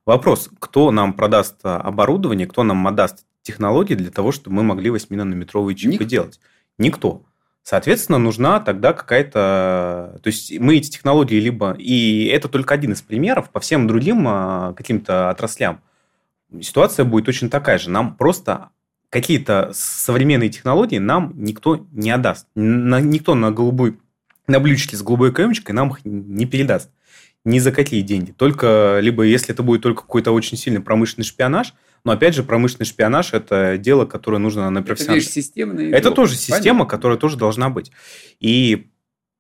Вопрос, 0.05 0.49
кто 0.59 0.91
нам 0.91 1.13
продаст 1.13 1.55
а, 1.63 1.77
оборудование, 1.77 2.47
кто 2.47 2.63
нам 2.63 2.85
отдаст 2.87 3.25
технологии 3.41 3.95
для 3.95 4.11
того, 4.11 4.31
чтобы 4.31 4.57
мы 4.57 4.63
могли 4.63 4.89
8-нанометровые 4.89 5.75
чипы 5.75 5.93
Никто. 5.93 6.05
делать? 6.05 6.39
Никто. 6.77 7.23
Соответственно, 7.63 8.19
нужна 8.19 8.59
тогда 8.59 8.93
какая-то... 8.93 10.19
То 10.21 10.27
есть 10.27 10.57
мы 10.59 10.77
эти 10.77 10.91
технологии 10.91 11.39
либо... 11.39 11.73
И 11.79 12.25
это 12.25 12.47
только 12.47 12.75
один 12.75 12.91
из 12.91 13.01
примеров. 13.01 13.49
По 13.49 13.59
всем 13.59 13.87
другим 13.87 14.27
а, 14.27 14.73
каким-то 14.73 15.29
отраслям 15.29 15.81
ситуация 16.61 17.05
будет 17.05 17.25
точно 17.25 17.49
такая 17.49 17.77
же. 17.77 17.89
Нам 17.89 18.15
просто 18.15 18.69
какие-то 19.09 19.71
современные 19.73 20.49
технологии 20.49 20.97
нам 20.97 21.33
никто 21.35 21.85
не 21.91 22.11
отдаст. 22.11 22.47
Никто 22.55 23.35
на 23.35 23.51
голубой 23.51 23.99
на 24.47 24.59
блюдечке 24.59 24.95
с 24.95 25.01
голубой 25.01 25.33
каемочкой 25.33 25.73
нам 25.73 25.89
их 25.89 25.99
не 26.03 26.45
передаст. 26.45 26.91
Ни 27.45 27.59
за 27.59 27.71
какие 27.71 28.01
деньги. 28.01 28.31
Только, 28.31 28.99
либо 29.01 29.23
если 29.23 29.53
это 29.53 29.63
будет 29.63 29.81
только 29.81 30.01
какой-то 30.01 30.31
очень 30.31 30.57
сильный 30.57 30.81
промышленный 30.81 31.25
шпионаж, 31.25 31.73
но 32.03 32.11
опять 32.11 32.35
же, 32.35 32.43
промышленный 32.43 32.85
шпионаж– 32.85 33.29
это 33.33 33.77
дело, 33.77 34.05
которое 34.05 34.37
нужно 34.37 34.69
на 34.69 34.83
профессиональном... 34.83 35.23
Это 35.23 35.31
системный 35.31 35.91
Это 35.91 36.11
тоже 36.11 36.35
система, 36.35 36.79
Понятно. 36.79 36.85
которая 36.85 37.17
тоже 37.17 37.37
должна 37.37 37.69
быть. 37.69 37.91
И 38.39 38.87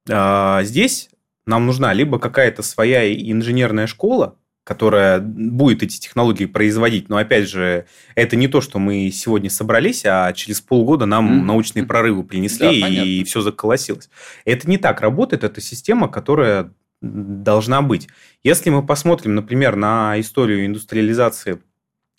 э, 0.09 0.59
здесь 0.63 1.09
нам 1.45 1.65
нужна 1.65 1.93
либо 1.93 2.17
какая-то 2.17 2.63
своя 2.63 3.11
инженерная 3.13 3.85
школа, 3.85 4.37
которая 4.63 5.19
будет 5.19 5.83
эти 5.83 5.99
технологии 5.99 6.45
производить. 6.45 7.07
Но 7.07 7.17
опять 7.17 7.47
же, 7.47 7.85
это 8.15 8.35
не 8.35 8.47
то, 8.47 8.61
что 8.61 8.79
мы 8.79 9.11
сегодня 9.11 9.51
собрались, 9.51 10.03
а 10.05 10.33
через 10.33 10.59
полгода 10.59 11.05
нам 11.05 11.27
mm-hmm. 11.27 11.45
научные 11.45 11.85
прорывы 11.85 12.23
принесли 12.23 12.81
да, 12.81 12.87
и 12.87 13.23
все 13.25 13.41
заколосилось. 13.41 14.09
Это 14.43 14.67
не 14.67 14.79
так 14.79 15.01
работает, 15.01 15.43
это 15.43 15.61
система, 15.61 16.07
которая 16.07 16.71
должна 17.05 17.81
быть. 17.81 18.07
Если 18.43 18.69
мы 18.69 18.85
посмотрим, 18.85 19.35
например, 19.35 19.75
на 19.75 20.19
историю 20.19 20.65
индустриализации 20.65 21.61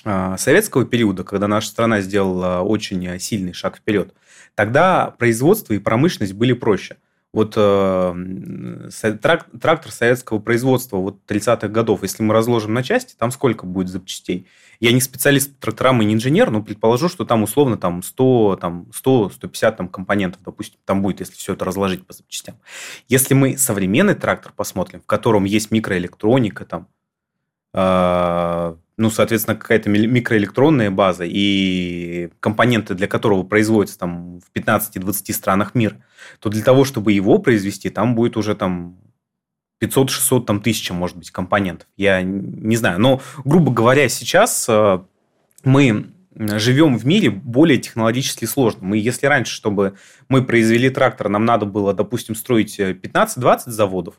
а, 0.05 0.37
советского 0.37 0.85
периода, 0.85 1.25
когда 1.25 1.49
наша 1.49 1.68
страна 1.68 2.01
сделала 2.01 2.62
очень 2.62 3.18
сильный 3.18 3.53
шаг 3.53 3.79
вперед, 3.79 4.14
тогда 4.55 5.14
производство 5.18 5.72
и 5.72 5.79
промышленность 5.79 6.35
были 6.35 6.53
проще. 6.53 6.96
Вот 7.33 7.53
э, 7.55 8.88
трактор 9.20 9.92
советского 9.92 10.38
производства 10.38 10.96
вот 10.96 11.18
30-х 11.29 11.68
годов, 11.68 12.03
если 12.03 12.22
мы 12.22 12.33
разложим 12.33 12.72
на 12.72 12.83
части, 12.83 13.14
там 13.18 13.31
сколько 13.31 13.66
будет 13.66 13.88
запчастей? 13.88 14.46
Я 14.81 14.93
не 14.93 15.01
специалист 15.01 15.55
по 15.55 15.61
тракторам 15.62 16.03
и 16.03 16.05
не 16.05 16.15
инженер, 16.15 16.51
но 16.51 16.62
предположу, 16.62 17.09
что 17.09 17.25
там 17.25 17.43
условно 17.43 17.77
там 17.77 18.03
100, 18.03 18.59
там 18.61 18.87
100, 18.93 19.31
150 19.31 19.77
там, 19.77 19.89
компонентов, 19.89 20.43
допустим, 20.45 20.79
там 20.85 21.03
будет, 21.03 21.21
если 21.21 21.35
все 21.35 21.55
это 21.55 21.65
разложить 21.65 22.07
по 22.07 22.12
запчастям. 22.12 22.57
Если 23.09 23.35
мы 23.35 23.57
современный 23.57 24.15
трактор 24.15 24.53
посмотрим, 24.55 25.01
в 25.01 25.07
котором 25.07 25.45
есть 25.45 25.71
микроэлектроника, 25.71 26.65
там, 26.65 26.89
э, 27.75 28.77
ну, 28.99 29.11
соответственно, 29.11 29.57
какая-то 29.57 29.91
микроэлектронная 29.91 30.91
база 30.91 31.25
и 31.27 32.31
компоненты, 32.41 32.95
для 32.95 33.07
которого 33.07 33.43
производятся 33.43 33.99
там 33.99 34.41
в 34.41 34.51
15-20 34.57 35.33
странах 35.33 35.75
мира, 35.75 36.03
то 36.41 36.49
для 36.49 36.62
того, 36.62 36.85
чтобы 36.85 37.12
его 37.12 37.39
произвести, 37.39 37.91
там 37.91 38.15
будет 38.15 38.37
уже 38.37 38.55
там 38.55 38.99
500-600 39.81 40.45
там, 40.45 40.61
тысяч, 40.61 40.91
может 40.91 41.17
быть, 41.17 41.31
компонентов. 41.31 41.89
Я 41.97 42.23
не 42.23 42.77
знаю. 42.77 42.99
Но, 42.99 43.21
грубо 43.45 43.73
говоря, 43.73 44.09
сейчас 44.09 44.67
э, 44.69 45.01
мы 45.65 46.07
живем 46.35 46.99
в 46.99 47.07
мире 47.07 47.31
более 47.31 47.79
технологически 47.79 48.45
сложном. 48.45 48.95
И 48.95 48.99
если 48.99 49.27
раньше, 49.27 49.55
чтобы 49.55 49.97
мы 50.29 50.45
произвели 50.45 50.91
трактор, 50.91 51.29
нам 51.29 51.45
надо 51.45 51.67
было, 51.67 51.95
допустим, 51.95 52.35
строить 52.35 52.79
15-20 52.79 53.61
заводов, 53.67 54.15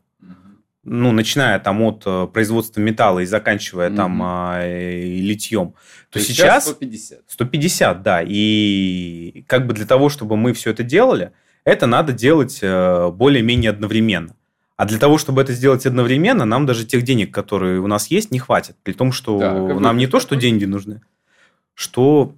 ну, 0.89 1.12
начиная 1.12 1.60
там 1.60 1.82
от 1.82 2.04
э, 2.06 2.28
производства 2.32 2.80
металла 2.80 3.20
и 3.20 3.26
заканчивая 3.26 3.89
mm-hmm. 3.89 3.96
там 3.96 4.22
а, 4.24 4.65
литьем, 4.65 5.74
то, 6.10 6.17
то 6.17 6.20
сейчас, 6.22 6.63
сейчас 6.63 6.76
150. 6.76 7.20
150, 7.28 8.04
да. 8.04 8.24
И 8.26 9.43
как 9.48 9.67
бы 9.67 9.74
для 9.74 9.86
того, 9.86 10.08
чтобы 10.08 10.38
мы 10.38 10.54
все 10.54 10.72
это 10.72 10.84
делали, 10.84 11.34
это 11.65 11.88
надо 11.88 12.13
делать 12.13 12.60
э, 12.62 13.12
более-менее 13.12 13.72
одновременно. 13.72 14.37
А 14.78 14.86
для 14.86 15.00
того, 15.00 15.18
чтобы 15.18 15.42
это 15.42 15.54
сделать 15.54 15.86
одновременно, 15.86 16.46
нам 16.46 16.66
даже 16.66 16.86
тех 16.86 17.02
денег, 17.04 17.34
которые 17.34 17.82
у 17.82 17.88
нас 17.88 18.08
есть, 18.08 18.32
не 18.32 18.40
хватит. 18.40 18.76
При 18.84 18.94
том, 18.94 19.12
что 19.12 19.40
да, 19.40 19.54
нам 19.80 19.98
не 19.98 20.08
то, 20.08 20.20
что 20.20 20.36
деньги 20.36 20.66
нужны, 20.66 21.02
что 21.74 22.36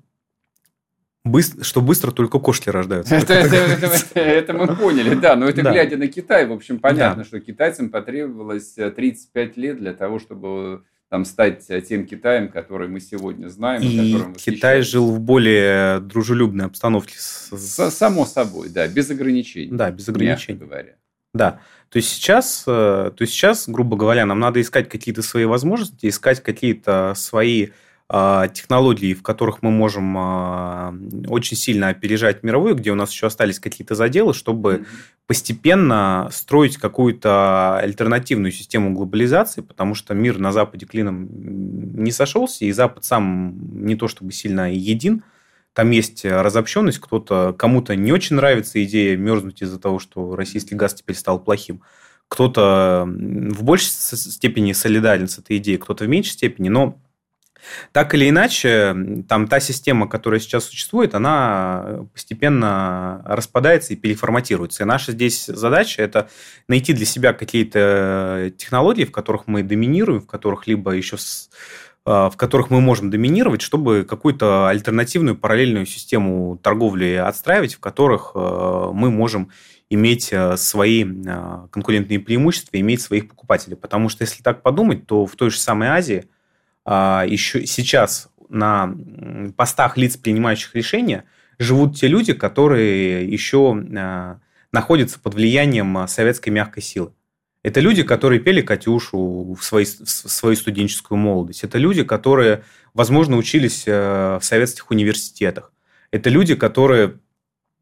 Быстро, 1.26 1.64
что 1.66 1.82
быстро 1.82 2.12
только 2.12 2.40
кошки 2.40 2.70
рождаются. 2.70 3.16
Это, 3.16 3.34
это, 3.34 3.56
это, 3.56 4.20
это 4.20 4.54
мы 4.54 4.74
поняли, 4.74 5.16
да. 5.16 5.36
Но 5.36 5.48
это 5.50 5.62
да. 5.62 5.74
глядя 5.74 5.98
на 5.98 6.08
Китай, 6.08 6.48
в 6.48 6.54
общем, 6.54 6.80
понятно, 6.80 7.24
да. 7.24 7.28
что 7.28 7.42
китайцам 7.42 7.90
потребовалось 7.90 8.74
35 8.74 9.36
э, 9.36 9.60
лет 9.60 9.78
для 9.80 9.94
того, 9.94 10.20
чтобы 10.20 10.84
там 11.10 11.26
стать 11.26 11.68
тем 11.88 12.06
Китаем, 12.06 12.48
который 12.48 12.88
мы 12.88 13.02
сегодня 13.02 13.50
знаем. 13.50 13.82
И 13.82 14.18
Китай 14.38 14.82
жил 14.82 15.12
в 15.12 15.20
более 15.20 16.00
дружелюбной 16.00 16.68
обстановке. 16.68 17.16
С... 17.18 17.92
Само 17.92 18.26
собой, 18.26 18.70
да, 18.70 18.88
без 18.88 19.12
ограничений. 19.12 19.76
Да, 19.76 19.92
без 19.92 20.08
ограничений. 20.08 20.58
говоря. 20.58 20.96
Да. 21.34 21.60
То 21.90 21.98
есть 21.98 22.10
сейчас, 22.10 22.64
э, 22.68 23.12
то 23.16 23.22
есть 23.22 23.34
сейчас, 23.34 23.68
грубо 23.68 23.98
говоря, 23.98 24.26
нам 24.26 24.40
надо 24.40 24.62
искать 24.62 24.90
какие-то 24.90 25.22
свои 25.22 25.46
возможности, 25.46 26.08
искать 26.08 26.42
какие-то 26.42 27.14
свои 27.16 27.70
а, 28.12 28.48
технологий, 28.48 29.14
в 29.14 29.22
которых 29.22 29.62
мы 29.62 29.70
можем 29.70 30.16
а, 30.18 30.96
очень 31.28 31.56
сильно 31.56 31.90
опережать 31.90 32.42
мировую, 32.42 32.74
где 32.74 32.92
у 32.92 32.96
нас 32.96 33.12
еще 33.12 33.28
остались 33.28 33.60
какие-то 33.60 33.94
заделы, 33.94 34.34
чтобы 34.34 34.74
mm-hmm. 34.74 34.86
постепенно 35.28 36.28
строить 36.32 36.78
какую-то 36.78 37.78
альтернативную 37.78 38.52
систему 38.52 38.96
глобализации, 38.96 39.62
потому 39.62 39.94
что 39.94 40.16
мир 40.16 40.40
на 40.40 40.52
Западе 40.52 40.88
клином 40.88 41.30
не 42.04 42.12
сошелся, 42.12 42.66
и 42.66 42.72
Запад 42.72 43.06
сам 43.06 43.86
не 43.86 43.96
то 43.96 44.08
чтобы 44.08 44.32
сильно 44.32 44.74
един, 44.74 45.22
там 45.74 45.92
есть 45.92 46.26
разобщенность, 46.26 47.00
кто-то, 47.00 47.54
кому-то 47.58 47.96
не 47.96 48.12
очень 48.12 48.36
нравится 48.36 48.84
идея 48.84 49.16
мерзнуть 49.16 49.62
из-за 49.62 49.80
того, 49.80 50.00
что 50.00 50.36
российский 50.36 50.76
газ 50.76 50.94
теперь 50.96 51.16
стал 51.16 51.40
плохим. 51.40 51.82
Кто-то 52.28 53.06
в 53.08 53.64
большей 53.64 53.90
степени 53.90 54.74
солидарен 54.74 55.28
с 55.28 55.40
этой 55.40 55.58
идеей, 55.58 55.78
кто-то 55.78 56.06
в 56.06 56.08
меньшей 56.08 56.32
степени, 56.32 56.70
но 56.70 57.00
так 57.92 58.14
или 58.14 58.30
иначе, 58.30 58.96
там 59.28 59.48
та 59.48 59.60
система, 59.60 60.08
которая 60.08 60.40
сейчас 60.40 60.66
существует, 60.66 61.14
она 61.14 62.06
постепенно 62.14 63.22
распадается 63.26 63.94
и 63.94 63.98
переформатируется. 63.98 64.84
И 64.84 64.86
наша 64.86 65.12
здесь 65.12 65.46
задача– 65.46 66.02
это 66.04 66.30
найти 66.68 66.94
для 66.94 67.06
себя 67.06 67.34
какие-то 67.34 68.52
технологии, 68.58 69.04
в 69.04 69.12
которых 69.12 69.48
мы 69.48 69.64
доминируем, 69.64 70.22
в 70.22 70.28
которых 70.28 70.68
либо 70.68 70.92
еще 70.92 71.18
в 72.06 72.34
которых 72.38 72.70
мы 72.70 72.82
можем 72.82 73.10
доминировать, 73.10 73.62
чтобы 73.62 74.06
какую-то 74.08 74.68
альтернативную 74.70 75.38
параллельную 75.38 75.86
систему 75.86 76.58
торговли 76.64 77.14
отстраивать, 77.14 77.76
в 77.76 77.80
которых 77.80 78.32
а, 78.34 78.92
мы 78.92 79.12
можем 79.12 79.50
иметь 79.90 80.32
а, 80.34 80.58
свои 80.58 81.04
конкурентные 81.72 82.20
преимущества, 82.20 82.80
иметь 82.80 83.02
своих 83.02 83.28
покупателей. 83.28 83.76
Потому 83.76 84.10
что 84.10 84.24
если 84.24 84.42
так 84.42 84.64
подумать, 84.64 85.06
то 85.06 85.26
в 85.26 85.36
той 85.36 85.52
же 85.52 85.58
самой 85.58 85.90
Азии– 85.90 86.26
а, 86.92 87.24
еще 87.28 87.68
сейчас 87.68 88.30
на 88.50 88.96
постах 89.56 89.96
лиц, 89.96 90.18
принимающих 90.18 90.74
решения, 90.74 91.26
живут 91.60 91.98
те 91.98 92.08
люди, 92.08 92.34
которые 92.34 93.30
еще 93.30 93.76
находятся 94.72 95.20
под 95.20 95.36
влиянием 95.36 96.08
советской 96.08 96.50
мягкой 96.50 96.82
силы. 96.82 97.14
Это 97.70 97.82
люди, 97.82 98.02
которые 98.02 98.40
пели 98.40 98.62
«Катюшу» 98.62 99.54
в, 99.54 99.64
свои, 99.64 99.86
в 99.86 100.10
свою 100.10 100.56
студенческую 100.56 101.20
молодость. 101.20 101.64
Это 101.64 101.78
люди, 101.78 102.04
которые, 102.04 102.64
возможно, 102.96 103.38
учились 103.38 103.84
э, 103.86 104.40
в 104.42 104.44
советских 104.44 104.90
университетах. 104.90 105.72
Это 106.10 106.32
люди, 106.32 106.56
которые 106.56 107.20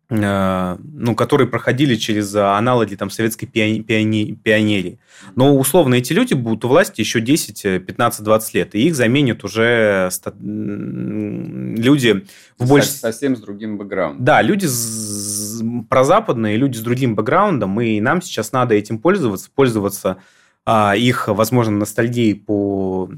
Э, 0.10 0.78
ну, 0.94 1.16
которые 1.16 1.50
проходили 1.50 1.96
через 1.96 2.34
аналоги 2.34 2.96
там, 2.96 3.10
советской 3.10 3.46
пиони- 3.46 3.84
пионерии. 3.84 5.00
Но 5.36 5.54
условно 5.58 5.96
эти 5.96 6.14
люди 6.14 6.34
будут 6.34 6.64
у 6.64 6.70
власти 6.70 7.02
еще 7.02 7.20
10, 7.20 7.86
15, 7.86 8.24
20 8.24 8.54
лет, 8.54 8.76
и 8.76 8.88
их 8.88 8.96
заменят 8.96 9.44
уже 9.44 10.10
люди 10.40 12.26
в 12.58 12.70
больше... 12.70 12.88
Совсем 12.88 13.36
с 13.36 13.42
другим 13.42 13.78
бэкграундом. 13.78 14.24
Да, 14.24 14.42
люди 14.42 14.66
с... 14.66 15.47
прозападные, 15.90 16.58
люди 16.58 16.78
с 16.78 16.82
другим 16.82 17.16
бэкграундом, 17.16 17.80
и 17.82 18.00
нам 18.00 18.22
сейчас 18.22 18.52
надо 18.52 18.76
этим 18.76 19.00
пользоваться, 19.00 19.50
пользоваться 19.54 20.18
а, 20.66 20.96
их, 20.96 21.28
возможно, 21.28 21.78
ностальгией 21.78 22.36
по 22.36 23.10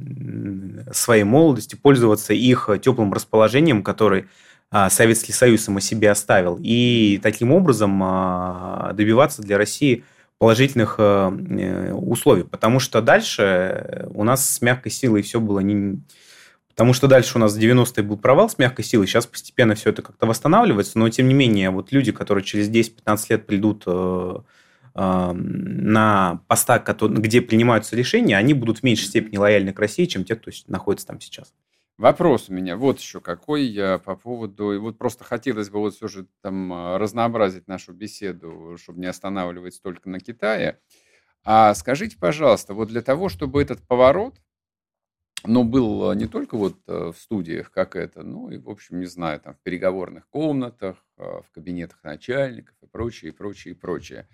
своей 0.92 1.24
молодости, 1.24 1.76
пользоваться 1.76 2.34
их 2.34 2.70
теплым 2.82 3.14
расположением, 3.14 3.84
который 3.84 4.28
а, 4.72 4.90
Советский 4.90 5.34
Союз 5.34 5.68
ему 5.68 5.80
себе 5.80 6.12
оставил, 6.12 6.60
и 6.62 7.20
таким 7.24 7.52
образом 7.52 8.00
а, 8.04 8.94
добиваться 8.94 9.42
для 9.42 9.58
России 9.58 10.04
положительных 10.38 10.96
а, 11.00 11.32
э, 11.32 11.92
условий. 11.92 12.44
Потому 12.44 12.80
что 12.80 13.02
дальше 13.02 14.08
у 14.14 14.24
нас 14.24 14.48
с 14.48 14.62
мягкой 14.62 14.92
силой 14.92 15.24
все 15.24 15.40
было 15.40 15.60
не... 15.60 16.02
Потому 16.80 16.94
что 16.94 17.08
дальше 17.10 17.38
у 17.38 17.42
нас 17.42 17.54
в 17.56 17.60
90-е 17.60 18.04
был 18.04 18.16
провал 18.16 18.50
с 18.50 18.58
мягкой 18.58 18.86
силой, 18.86 19.06
сейчас 19.06 19.28
постепенно 19.28 19.76
все 19.76 19.90
это 19.90 20.02
как-то 20.02 20.26
восстанавливается, 20.26 20.98
но 20.98 21.10
тем 21.10 21.28
не 21.28 21.34
менее, 21.34 21.72
вот 21.72 21.92
люди, 21.92 22.14
которые 22.14 22.42
через 22.42 22.70
10-15 22.70 23.26
лет 23.28 23.46
придут 23.46 23.84
э, 23.86 24.38
на 24.96 26.42
постах, 26.48 26.86
где 27.02 27.42
принимаются 27.42 27.98
решения, 27.98 28.38
они 28.38 28.54
будут 28.54 28.80
в 28.80 28.84
меньшей 28.84 29.08
степени 29.08 29.36
лояльны 29.36 29.74
к 29.74 29.80
России, 29.80 30.06
чем 30.06 30.24
те, 30.24 30.38
кто 30.38 30.52
находится 30.68 31.08
там 31.08 31.20
сейчас. 31.20 31.54
Вопрос 31.98 32.48
у 32.48 32.54
меня 32.54 32.78
вот 32.78 33.00
еще 33.00 33.20
какой 33.20 33.64
я 33.64 33.98
по 33.98 34.16
поводу, 34.16 34.72
и 34.72 34.78
вот 34.78 34.98
просто 34.98 35.26
хотелось 35.26 35.70
бы 35.70 35.80
вот 35.80 35.96
все 35.96 36.08
же 36.08 36.28
там 36.42 36.96
разнообразить 36.96 37.68
нашу 37.68 37.92
беседу, 37.92 38.78
чтобы 38.82 39.02
не 39.02 39.08
останавливаться 39.08 39.82
только 39.82 40.10
на 40.10 40.22
Китае. 40.22 40.80
А 41.44 41.74
скажите, 41.74 42.16
пожалуйста, 42.18 42.74
вот 42.74 42.88
для 42.88 43.02
того, 43.02 43.28
чтобы 43.28 43.62
этот 43.62 43.86
поворот, 43.86 44.40
ну, 45.46 45.64
был 45.64 46.14
не 46.14 46.28
только 46.28 46.58
вот 46.58 46.78
э, 46.88 47.12
в 47.16 47.18
студиях, 47.18 47.72
как 47.72 47.96
это, 47.96 48.24
ну, 48.24 48.50
и, 48.50 48.58
в 48.58 48.70
общем, 48.70 49.00
не 49.00 49.06
знаю, 49.06 49.40
там, 49.40 49.54
в 49.54 49.60
переговорных 49.62 50.28
комнатах, 50.30 50.98
а, 51.18 51.42
в 51.42 51.52
кабинетах 51.52 52.04
начальников 52.04 52.76
и 52.82 52.88
прочее, 52.88 53.32
и 53.32 53.34
прочее, 53.34 53.74
и 53.74 53.78
прочее. 53.78 54.28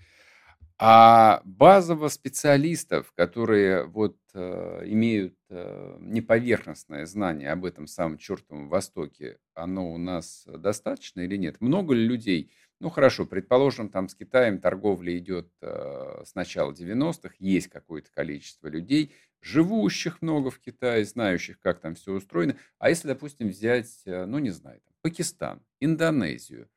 А 0.77 1.41
базово 1.45 2.09
специалистов, 2.09 3.13
которые 3.13 3.85
вот 3.85 4.17
э, 4.33 4.81
имеют 4.87 5.35
э, 5.49 5.97
неповерхностное 5.99 7.05
знание 7.05 7.51
об 7.51 7.65
этом 7.65 7.87
самом 7.87 8.17
чертовом 8.17 8.67
Востоке, 8.67 9.37
оно 9.53 9.93
у 9.93 9.97
нас 9.97 10.45
достаточно 10.47 11.21
или 11.21 11.37
нет? 11.37 11.61
Много 11.61 11.93
ли 11.93 12.05
людей? 12.05 12.51
Ну 12.81 12.89
хорошо, 12.89 13.25
предположим, 13.25 13.87
там 13.87 14.09
с 14.09 14.15
Китаем 14.15 14.59
торговля 14.59 15.17
идет 15.17 15.49
с 15.61 16.35
начала 16.35 16.73
90-х, 16.73 17.35
есть 17.39 17.69
какое-то 17.69 18.11
количество 18.11 18.67
людей, 18.67 19.13
живущих 19.45 20.21
много 20.21 20.49
в 20.49 20.59
Китае, 20.59 21.05
знающих, 21.05 21.59
как 21.59 21.79
там 21.79 21.95
все 21.95 22.13
устроено. 22.13 22.57
А 22.79 22.89
если, 22.89 23.07
допустим, 23.07 23.49
взять, 23.49 24.01
э, 24.05 24.25
ну 24.25 24.39
не 24.39 24.49
знаю, 24.49 24.81
там, 24.83 24.93
Пакистан, 25.01 25.61
Индонезию, 25.79 26.69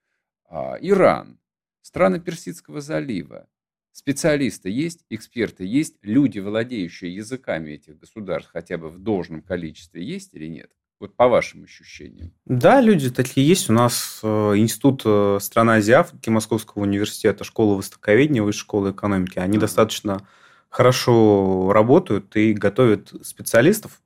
э, 0.51 0.55
Иран, 0.81 1.39
страны 1.83 2.21
Персидского 2.21 2.81
залива, 2.81 3.49
Специалисты 3.99 4.71
есть, 4.71 5.05
эксперты 5.11 5.65
есть, 5.65 5.97
люди, 6.03 6.39
владеющие 6.39 7.13
языками 7.13 7.73
этих 7.73 7.99
государств 7.99 8.49
хотя 8.53 8.79
бы 8.79 8.91
в 8.91 9.01
должном 9.01 9.43
количестве 9.43 10.05
есть 10.05 10.35
или 10.35 10.47
нет? 10.47 10.71
Вот 11.01 11.17
по 11.17 11.27
вашим 11.27 11.65
ощущениям. 11.65 12.33
Да, 12.45 12.81
люди 12.81 13.11
такие 13.11 13.45
есть. 13.45 13.69
У 13.69 13.73
нас 13.73 14.21
э, 14.23 14.29
институт 14.55 15.03
э, 15.05 15.39
страны 15.41 15.73
Азии 15.73 15.95
Африки 15.95 16.29
Московского 16.29 16.83
университета, 16.83 17.43
школа 17.43 17.75
востоковедения, 17.75 18.41
высшая 18.41 18.61
школа 18.61 18.93
экономики. 18.93 19.41
Они 19.41 19.57
mm-hmm. 19.57 19.61
достаточно 19.61 20.29
хорошо 20.69 21.73
работают 21.73 22.37
и 22.37 22.53
готовят 22.53 23.13
специалистов. 23.23 24.01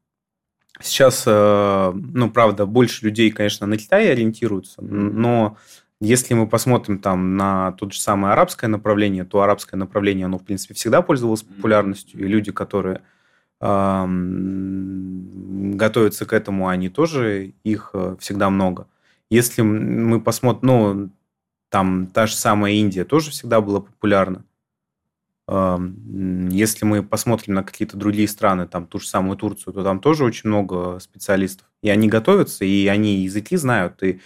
Сейчас, 0.80 1.24
э, 1.26 1.92
ну, 1.94 2.30
правда, 2.30 2.66
больше 2.66 3.04
людей, 3.04 3.30
конечно, 3.30 3.66
на 3.66 3.76
Китай 3.76 4.10
ориентируются, 4.10 4.82
но 4.82 5.56
если 6.00 6.34
мы 6.34 6.48
посмотрим 6.48 6.98
там 6.98 7.36
на 7.36 7.72
тот 7.72 7.92
же 7.92 8.00
самое 8.00 8.32
арабское 8.32 8.68
направление, 8.68 9.24
то 9.24 9.42
арабское 9.42 9.78
направление, 9.78 10.26
оно, 10.26 10.38
в 10.38 10.44
принципе, 10.44 10.74
всегда 10.74 11.00
пользовалось 11.02 11.42
популярностью, 11.42 12.20
и 12.20 12.26
люди, 12.26 12.50
которые 12.50 13.02
готовятся 15.78 16.26
к 16.26 16.32
этому, 16.32 16.66
они 16.66 16.88
тоже, 16.88 17.52
их 17.62 17.90
э, 17.94 18.16
всегда 18.18 18.50
много. 18.50 18.88
Если 19.30 19.62
мы 19.62 20.20
посмотрим, 20.20 20.66
ну, 20.66 21.10
там 21.68 22.08
та 22.08 22.26
же 22.26 22.34
самая 22.34 22.72
Индия 22.72 23.04
тоже 23.04 23.30
всегда 23.30 23.60
была 23.60 23.80
популярна. 23.80 24.44
Если 25.52 26.84
мы 26.84 27.02
посмотрим 27.02 27.54
на 27.54 27.62
какие-то 27.62 27.96
другие 27.96 28.28
страны, 28.28 28.66
там 28.66 28.86
ту 28.86 28.98
же 28.98 29.06
самую 29.06 29.36
Турцию, 29.36 29.74
то 29.74 29.84
там 29.84 30.00
тоже 30.00 30.24
очень 30.24 30.48
много 30.48 30.98
специалистов. 31.00 31.66
И 31.82 31.90
они 31.90 32.08
готовятся, 32.08 32.64
и 32.64 32.86
они 32.86 33.24
языки 33.24 33.56
знают, 33.56 34.02
и 34.02 34.20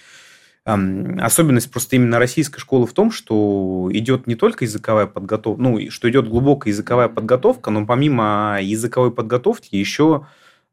Особенность 0.66 1.70
просто 1.70 1.94
именно 1.94 2.18
российской 2.18 2.58
школы 2.58 2.88
в 2.88 2.92
том, 2.92 3.12
что 3.12 3.88
идет 3.92 4.26
не 4.26 4.34
только 4.34 4.64
языковая 4.64 5.06
подготовка, 5.06 5.62
ну, 5.62 5.90
что 5.90 6.10
идет 6.10 6.28
глубокая 6.28 6.72
языковая 6.72 7.08
подготовка, 7.08 7.70
но 7.70 7.86
помимо 7.86 8.58
языковой 8.60 9.12
подготовки 9.12 9.76
еще 9.76 10.26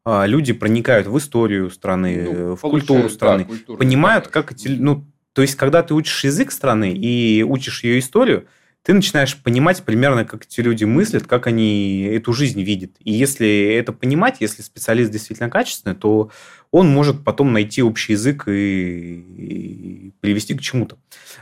а, 0.04 0.26
люди 0.26 0.52
проникают 0.52 1.06
в 1.06 1.16
историю 1.16 1.70
страны, 1.70 2.28
ну, 2.28 2.56
в 2.56 2.60
культуру 2.60 3.08
страны, 3.08 3.46
да, 3.68 3.74
понимают, 3.76 4.26
как 4.26 4.50
эти... 4.50 4.66
Ну, 4.66 5.04
то 5.32 5.42
есть, 5.42 5.54
когда 5.54 5.84
ты 5.84 5.94
учишь 5.94 6.24
язык 6.24 6.50
страны 6.50 6.92
и 6.92 7.44
учишь 7.44 7.84
ее 7.84 8.00
историю, 8.00 8.48
ты 8.84 8.92
начинаешь 8.92 9.34
понимать 9.42 9.82
примерно, 9.82 10.26
как 10.26 10.44
эти 10.44 10.60
люди 10.60 10.84
мыслят, 10.84 11.26
как 11.26 11.46
они 11.46 12.02
эту 12.02 12.34
жизнь 12.34 12.62
видят. 12.62 12.90
И 13.00 13.12
если 13.12 13.72
это 13.72 13.94
понимать, 13.94 14.36
если 14.40 14.60
специалист 14.60 15.10
действительно 15.10 15.48
качественный, 15.48 15.96
то 15.96 16.30
он 16.70 16.88
может 16.92 17.24
потом 17.24 17.54
найти 17.54 17.82
общий 17.82 18.12
язык 18.12 18.46
и, 18.46 18.50
и 18.50 20.12
привести 20.20 20.54
к 20.54 20.60
чему-то. 20.60 20.98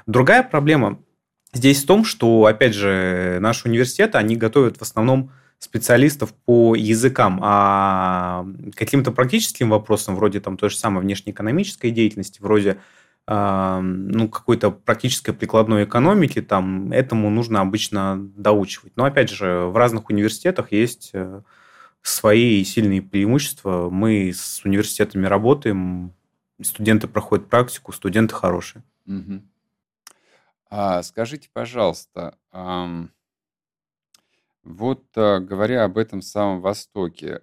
Другая 0.06 0.44
проблема 0.44 1.00
здесь 1.52 1.82
в 1.82 1.86
том, 1.86 2.04
что, 2.04 2.46
опять 2.46 2.74
же, 2.74 3.38
наши 3.40 3.66
университеты, 3.66 4.18
они 4.18 4.36
готовят 4.36 4.76
в 4.76 4.82
основном 4.82 5.32
специалистов 5.58 6.32
по 6.44 6.76
языкам, 6.76 7.40
а 7.42 8.46
каким-то 8.76 9.10
практическим 9.10 9.70
вопросам, 9.70 10.14
вроде 10.14 10.38
там 10.38 10.56
той 10.56 10.70
же 10.70 10.76
самой 10.76 11.02
внешнеэкономической 11.02 11.90
деятельности, 11.90 12.40
вроде 12.40 12.78
ну, 13.28 14.28
какой-то 14.28 14.72
практической 14.72 15.32
прикладной 15.32 15.84
экономики, 15.84 16.42
там 16.42 16.90
этому 16.92 17.30
нужно 17.30 17.60
обычно 17.60 18.16
доучивать. 18.18 18.96
Но, 18.96 19.04
опять 19.04 19.30
же, 19.30 19.66
в 19.66 19.76
разных 19.76 20.10
университетах 20.10 20.72
есть 20.72 21.10
э, 21.12 21.42
свои 22.02 22.64
сильные 22.64 23.00
преимущества. 23.00 23.90
Мы 23.90 24.32
с 24.34 24.64
университетами 24.64 25.26
работаем, 25.26 26.12
студенты 26.60 27.06
проходят 27.06 27.48
практику, 27.48 27.92
студенты 27.92 28.34
хорошие. 28.34 28.82
Угу. 29.06 29.42
А, 30.70 31.02
скажите, 31.02 31.48
пожалуйста, 31.52 32.36
вот 34.64 35.04
э, 35.16 35.38
говоря 35.40 35.84
об 35.84 35.98
этом 35.98 36.22
самом 36.22 36.60
Востоке, 36.60 37.40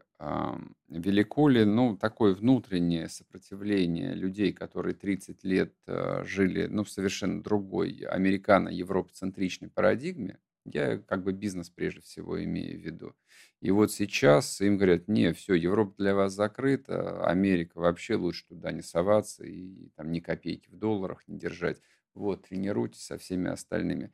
велико 0.90 1.48
ли, 1.50 1.66
ну, 1.66 1.98
такое 1.98 2.34
внутреннее 2.34 3.10
сопротивление 3.10 4.14
людей, 4.14 4.52
которые 4.54 4.96
30 4.96 5.44
лет 5.44 5.74
э, 5.88 6.24
жили, 6.26 6.68
ну, 6.68 6.84
в 6.84 6.90
совершенно 6.90 7.42
другой 7.44 8.06
американо-европоцентричной 8.10 9.70
парадигме, 9.70 10.40
я 10.66 10.98
как 10.98 11.24
бы 11.24 11.32
бизнес 11.32 11.70
прежде 11.70 12.02
всего 12.02 12.44
имею 12.44 12.80
в 12.80 12.84
виду. 12.84 13.16
И 13.62 13.72
вот 13.72 13.92
сейчас 13.92 14.62
им 14.62 14.78
говорят, 14.78 15.08
не, 15.08 15.34
все, 15.34 15.54
Европа 15.54 15.96
для 15.98 16.16
вас 16.16 16.34
закрыта, 16.34 17.26
Америка 17.26 17.80
вообще 17.80 18.16
лучше 18.16 18.46
туда 18.48 18.72
не 18.72 18.82
соваться 18.82 19.46
и 19.46 19.90
там 19.96 20.12
ни 20.12 20.20
копейки 20.20 20.70
в 20.70 20.78
долларах 20.78 21.28
не 21.28 21.38
держать. 21.38 21.82
Вот, 22.14 22.48
тренируйтесь 22.48 23.04
со 23.04 23.18
всеми 23.18 23.50
остальными. 23.50 24.12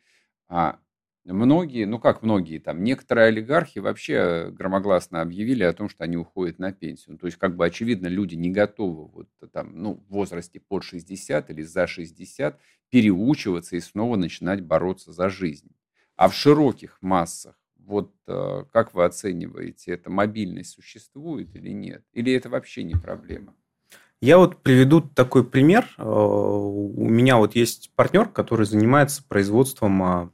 А 0.47 0.79
Многие, 1.25 1.85
ну 1.85 1.97
как 1.97 2.21
многие, 2.21 2.59
там 2.59 2.83
некоторые 2.83 3.27
олигархи 3.27 3.79
вообще 3.79 4.51
громогласно 4.51 5.21
объявили 5.21 5.63
о 5.63 5.73
том, 5.73 5.89
что 5.89 6.03
они 6.03 6.17
уходят 6.17 6.59
на 6.59 6.71
пенсию. 6.71 7.13
Ну, 7.13 7.17
то 7.17 7.25
есть, 7.25 7.39
как 7.39 7.55
бы 7.55 7.65
очевидно, 7.65 8.05
люди 8.07 8.35
не 8.35 8.51
готовы 8.51 9.07
вот 9.07 9.27
там, 9.51 9.71
ну, 9.73 9.95
в 10.07 10.13
возрасте 10.13 10.59
под 10.59 10.83
60 10.83 11.49
или 11.49 11.63
за 11.63 11.87
60 11.87 12.59
переучиваться 12.91 13.75
и 13.75 13.79
снова 13.79 14.17
начинать 14.17 14.61
бороться 14.61 15.13
за 15.13 15.29
жизнь. 15.29 15.71
А 16.15 16.29
в 16.29 16.35
широких 16.35 16.99
массах, 17.01 17.55
вот 17.77 18.13
э, 18.27 18.63
как 18.71 18.93
вы 18.93 19.03
оцениваете, 19.03 19.93
эта 19.93 20.11
мобильность 20.11 20.73
существует 20.73 21.55
или 21.55 21.71
нет? 21.71 22.03
Или 22.13 22.33
это 22.33 22.49
вообще 22.49 22.83
не 22.83 22.93
проблема? 22.93 23.55
Я 24.21 24.37
вот 24.37 24.61
приведу 24.61 25.01
такой 25.01 25.43
пример. 25.43 25.89
Э, 25.97 26.03
у 26.03 27.09
меня 27.09 27.37
вот 27.37 27.55
есть 27.55 27.91
партнер, 27.95 28.29
который 28.29 28.65
занимается 28.65 29.23
производством 29.27 30.03
а, 30.03 30.31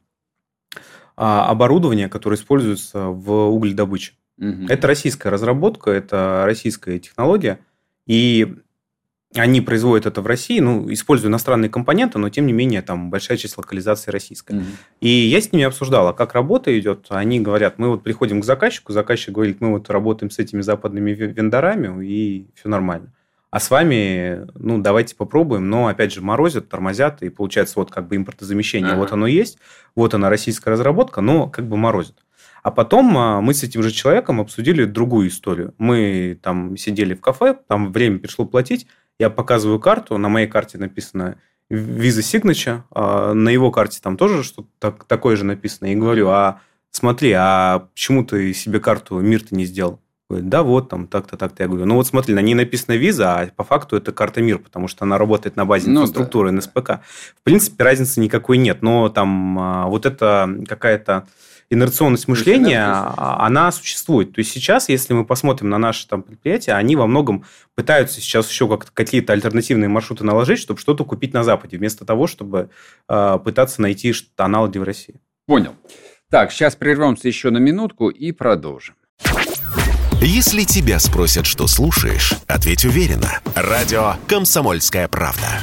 оборудование, 1.21 2.09
которое 2.09 2.35
используется 2.35 3.05
в 3.05 3.31
угледобыче. 3.49 4.13
Угу. 4.39 4.65
Это 4.69 4.87
российская 4.87 5.29
разработка, 5.29 5.91
это 5.91 6.43
российская 6.45 6.97
технология, 6.97 7.59
и 8.07 8.55
они 9.35 9.61
производят 9.61 10.07
это 10.07 10.21
в 10.21 10.25
России, 10.25 10.59
ну, 10.59 10.91
используя 10.91 11.29
иностранные 11.29 11.69
компоненты, 11.69 12.17
но 12.17 12.29
тем 12.29 12.47
не 12.47 12.53
менее 12.53 12.81
там 12.81 13.11
большая 13.11 13.37
часть 13.37 13.55
локализации 13.57 14.09
российская. 14.09 14.57
Угу. 14.57 14.65
И 15.01 15.09
я 15.09 15.39
с 15.39 15.51
ними 15.51 15.63
обсуждал, 15.63 16.07
а 16.07 16.13
как 16.13 16.33
работа 16.33 16.77
идет. 16.77 17.05
Они 17.09 17.39
говорят, 17.39 17.77
мы 17.77 17.89
вот 17.89 18.03
приходим 18.03 18.41
к 18.41 18.45
заказчику, 18.45 18.91
заказчик 18.91 19.33
говорит, 19.33 19.61
мы 19.61 19.69
вот 19.69 19.89
работаем 19.89 20.31
с 20.31 20.39
этими 20.39 20.61
западными 20.61 21.11
вендорами, 21.11 22.03
и 22.03 22.47
все 22.55 22.67
нормально 22.67 23.13
а 23.51 23.59
с 23.59 23.69
вами, 23.69 24.47
ну, 24.55 24.79
давайте 24.79 25.13
попробуем, 25.13 25.69
но, 25.69 25.87
опять 25.87 26.13
же, 26.13 26.21
морозят, 26.21 26.69
тормозят, 26.69 27.21
и 27.21 27.29
получается 27.29 27.73
вот 27.75 27.91
как 27.91 28.07
бы 28.07 28.15
импортозамещение, 28.15 28.93
ага. 28.93 28.99
вот 28.99 29.11
оно 29.11 29.27
есть, 29.27 29.59
вот 29.93 30.13
она 30.13 30.29
российская 30.29 30.69
разработка, 30.71 31.19
но 31.19 31.49
как 31.49 31.67
бы 31.67 31.75
морозит. 31.75 32.15
А 32.63 32.71
потом 32.71 33.17
а, 33.17 33.41
мы 33.41 33.53
с 33.53 33.63
этим 33.63 33.83
же 33.83 33.91
человеком 33.91 34.39
обсудили 34.39 34.85
другую 34.85 35.27
историю. 35.27 35.73
Мы 35.77 36.39
там 36.41 36.77
сидели 36.77 37.13
в 37.13 37.19
кафе, 37.19 37.57
там 37.67 37.91
время 37.91 38.19
пришло 38.19 38.45
платить, 38.45 38.87
я 39.19 39.29
показываю 39.29 39.79
карту, 39.79 40.17
на 40.17 40.29
моей 40.29 40.47
карте 40.47 40.77
написано 40.77 41.35
Visa 41.69 42.21
Signature, 42.21 42.83
а 42.91 43.33
на 43.33 43.49
его 43.49 43.69
карте 43.69 43.99
там 44.01 44.15
тоже 44.15 44.43
что-то 44.43 44.95
такое 45.07 45.35
же 45.35 45.43
написано, 45.43 45.91
и 45.91 45.95
говорю, 45.95 46.29
а 46.29 46.61
смотри, 46.89 47.33
а 47.33 47.89
почему 47.93 48.23
ты 48.23 48.53
себе 48.53 48.79
карту 48.79 49.19
МИР-то 49.19 49.55
не 49.55 49.65
сделал? 49.65 49.99
Говорит, 50.31 50.49
да, 50.49 50.63
вот 50.63 50.87
там 50.87 51.07
так-то, 51.07 51.35
так-то. 51.35 51.63
Я 51.63 51.67
говорю, 51.67 51.85
ну 51.85 51.95
вот 51.95 52.07
смотри, 52.07 52.33
на 52.33 52.39
ней 52.39 52.53
написано 52.53 52.95
виза, 52.95 53.35
а 53.35 53.47
по 53.53 53.65
факту 53.65 53.97
это 53.97 54.13
карта 54.13 54.41
МИР, 54.41 54.59
потому 54.59 54.87
что 54.87 55.03
она 55.03 55.17
работает 55.17 55.57
на 55.57 55.65
базе 55.65 55.89
ну, 55.89 56.01
инфраструктуры 56.01 56.51
да, 56.51 56.57
НСПК. 56.57 56.89
В 57.35 57.43
принципе, 57.43 57.83
разницы 57.83 58.21
никакой 58.21 58.57
нет, 58.57 58.81
но 58.81 59.09
там 59.09 59.59
а, 59.59 59.87
вот 59.87 60.05
это 60.05 60.49
какая-то 60.65 61.27
инерционность 61.69 62.29
мышления, 62.29 62.85
а, 62.85 63.45
она 63.45 63.73
существует. 63.73 64.33
То 64.33 64.39
есть 64.39 64.51
сейчас, 64.51 64.87
если 64.87 65.13
мы 65.13 65.25
посмотрим 65.25 65.69
на 65.69 65.77
наши 65.77 66.07
там 66.07 66.23
предприятия, 66.23 66.73
они 66.73 66.95
во 66.95 67.07
многом 67.07 67.43
пытаются 67.75 68.21
сейчас 68.21 68.49
еще 68.49 68.69
как 68.69 68.93
какие-то 68.93 69.33
альтернативные 69.33 69.89
маршруты 69.89 70.23
наложить, 70.23 70.59
чтобы 70.59 70.79
что-то 70.79 71.03
купить 71.03 71.33
на 71.33 71.43
Западе, 71.43 71.77
вместо 71.77 72.05
того, 72.05 72.27
чтобы 72.27 72.69
э, 73.09 73.39
пытаться 73.43 73.81
найти 73.81 74.13
аналоги 74.37 74.77
в 74.77 74.83
России. 74.83 75.15
Понял. 75.45 75.73
Так, 76.29 76.53
сейчас 76.53 76.77
прервемся 76.77 77.27
еще 77.27 77.49
на 77.49 77.57
минутку 77.57 78.07
и 78.07 78.31
продолжим. 78.31 78.95
Если 80.23 80.65
тебя 80.65 80.99
спросят, 80.99 81.47
что 81.47 81.65
слушаешь, 81.65 82.33
ответь 82.45 82.85
уверенно. 82.85 83.39
Радио 83.55 84.17
«Комсомольская 84.27 85.07
правда». 85.07 85.59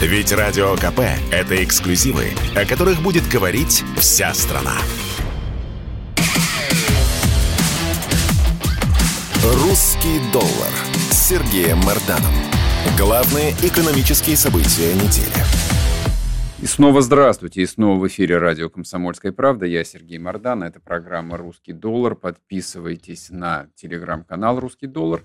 Ведь 0.00 0.32
Радио 0.32 0.76
КП– 0.76 1.00
это 1.30 1.62
эксклюзивы, 1.62 2.32
о 2.56 2.64
которых 2.64 3.02
будет 3.02 3.28
говорить 3.28 3.84
вся 3.98 4.32
страна. 4.32 4.78
«Русский 9.44 10.22
доллар» 10.32 10.72
с 11.10 11.28
Сергеем 11.28 11.80
Марданом. 11.80 12.32
Главные 12.96 13.54
экономические 13.62 14.38
события 14.38 14.94
недели. 14.94 15.79
И 16.62 16.66
снова 16.66 17.00
здравствуйте. 17.00 17.62
И 17.62 17.66
снова 17.66 17.98
в 17.98 18.06
эфире 18.06 18.36
радио 18.36 18.68
«Комсомольская 18.68 19.32
правда». 19.32 19.64
Я 19.64 19.82
Сергей 19.82 20.18
Мордан. 20.18 20.62
Это 20.62 20.78
программа 20.78 21.38
«Русский 21.38 21.72
доллар». 21.72 22.14
Подписывайтесь 22.14 23.30
на 23.30 23.70
телеграм-канал 23.76 24.60
«Русский 24.60 24.86
доллар». 24.86 25.24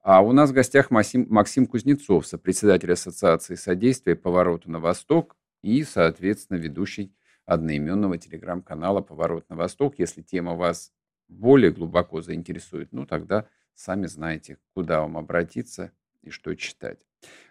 А 0.00 0.20
у 0.22 0.30
нас 0.30 0.50
в 0.50 0.52
гостях 0.52 0.92
Максим, 0.92 1.26
Максим 1.28 1.66
Кузнецов, 1.66 2.24
сопредседатель 2.24 2.92
Ассоциации 2.92 3.56
содействия 3.56 4.14
повороту 4.14 4.70
на 4.70 4.78
восток 4.78 5.34
и, 5.60 5.82
соответственно, 5.82 6.58
ведущий 6.58 7.12
одноименного 7.46 8.16
телеграм-канала 8.16 9.00
«Поворот 9.00 9.50
на 9.50 9.56
восток». 9.56 9.98
Если 9.98 10.22
тема 10.22 10.54
вас 10.54 10.92
более 11.26 11.72
глубоко 11.72 12.22
заинтересует, 12.22 12.92
ну 12.92 13.06
тогда 13.06 13.48
сами 13.74 14.06
знаете, 14.06 14.58
куда 14.72 15.00
вам 15.00 15.16
обратиться 15.16 15.90
и 16.22 16.30
что 16.30 16.54
читать. 16.54 17.05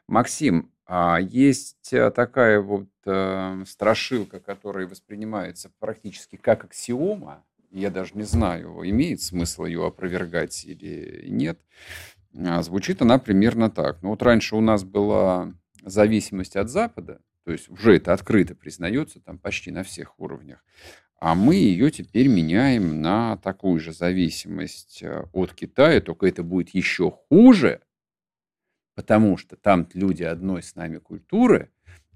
Максим, 0.07 0.71
а 0.87 1.19
есть 1.19 1.91
э, 1.93 2.11
такая 2.11 2.59
вот 2.59 2.87
э, 3.05 3.63
страшилка, 3.65 4.39
которая 4.39 4.87
воспринимается 4.87 5.71
практически 5.79 6.35
как 6.35 6.65
аксиома. 6.65 7.43
Я 7.71 7.89
даже 7.89 8.11
не 8.13 8.23
знаю, 8.23 8.81
имеет 8.89 9.21
смысл 9.21 9.65
ее 9.65 9.85
опровергать 9.85 10.63
или 10.65 11.25
нет. 11.27 11.59
А 12.37 12.61
звучит 12.61 13.01
она 13.01 13.17
примерно 13.17 13.69
так. 13.69 14.01
Ну 14.03 14.09
вот 14.09 14.21
раньше 14.21 14.55
у 14.55 14.61
нас 14.61 14.83
была 14.83 15.53
зависимость 15.83 16.55
от 16.55 16.69
Запада, 16.69 17.19
то 17.43 17.51
есть 17.51 17.69
уже 17.69 17.95
это 17.95 18.13
открыто 18.13 18.55
признается 18.55 19.19
там 19.19 19.37
почти 19.37 19.71
на 19.71 19.83
всех 19.83 20.19
уровнях. 20.19 20.63
А 21.19 21.33
мы 21.33 21.55
ее 21.55 21.91
теперь 21.91 22.27
меняем 22.27 23.01
на 23.01 23.37
такую 23.37 23.79
же 23.79 23.93
зависимость 23.93 25.01
э, 25.01 25.25
от 25.31 25.53
Китая, 25.53 26.01
только 26.01 26.27
это 26.27 26.43
будет 26.43 26.69
еще 26.69 27.11
хуже, 27.29 27.81
потому 28.95 29.37
что 29.37 29.55
там 29.55 29.87
люди 29.93 30.23
одной 30.23 30.63
с 30.63 30.75
нами 30.75 30.97
культуры, 30.97 31.69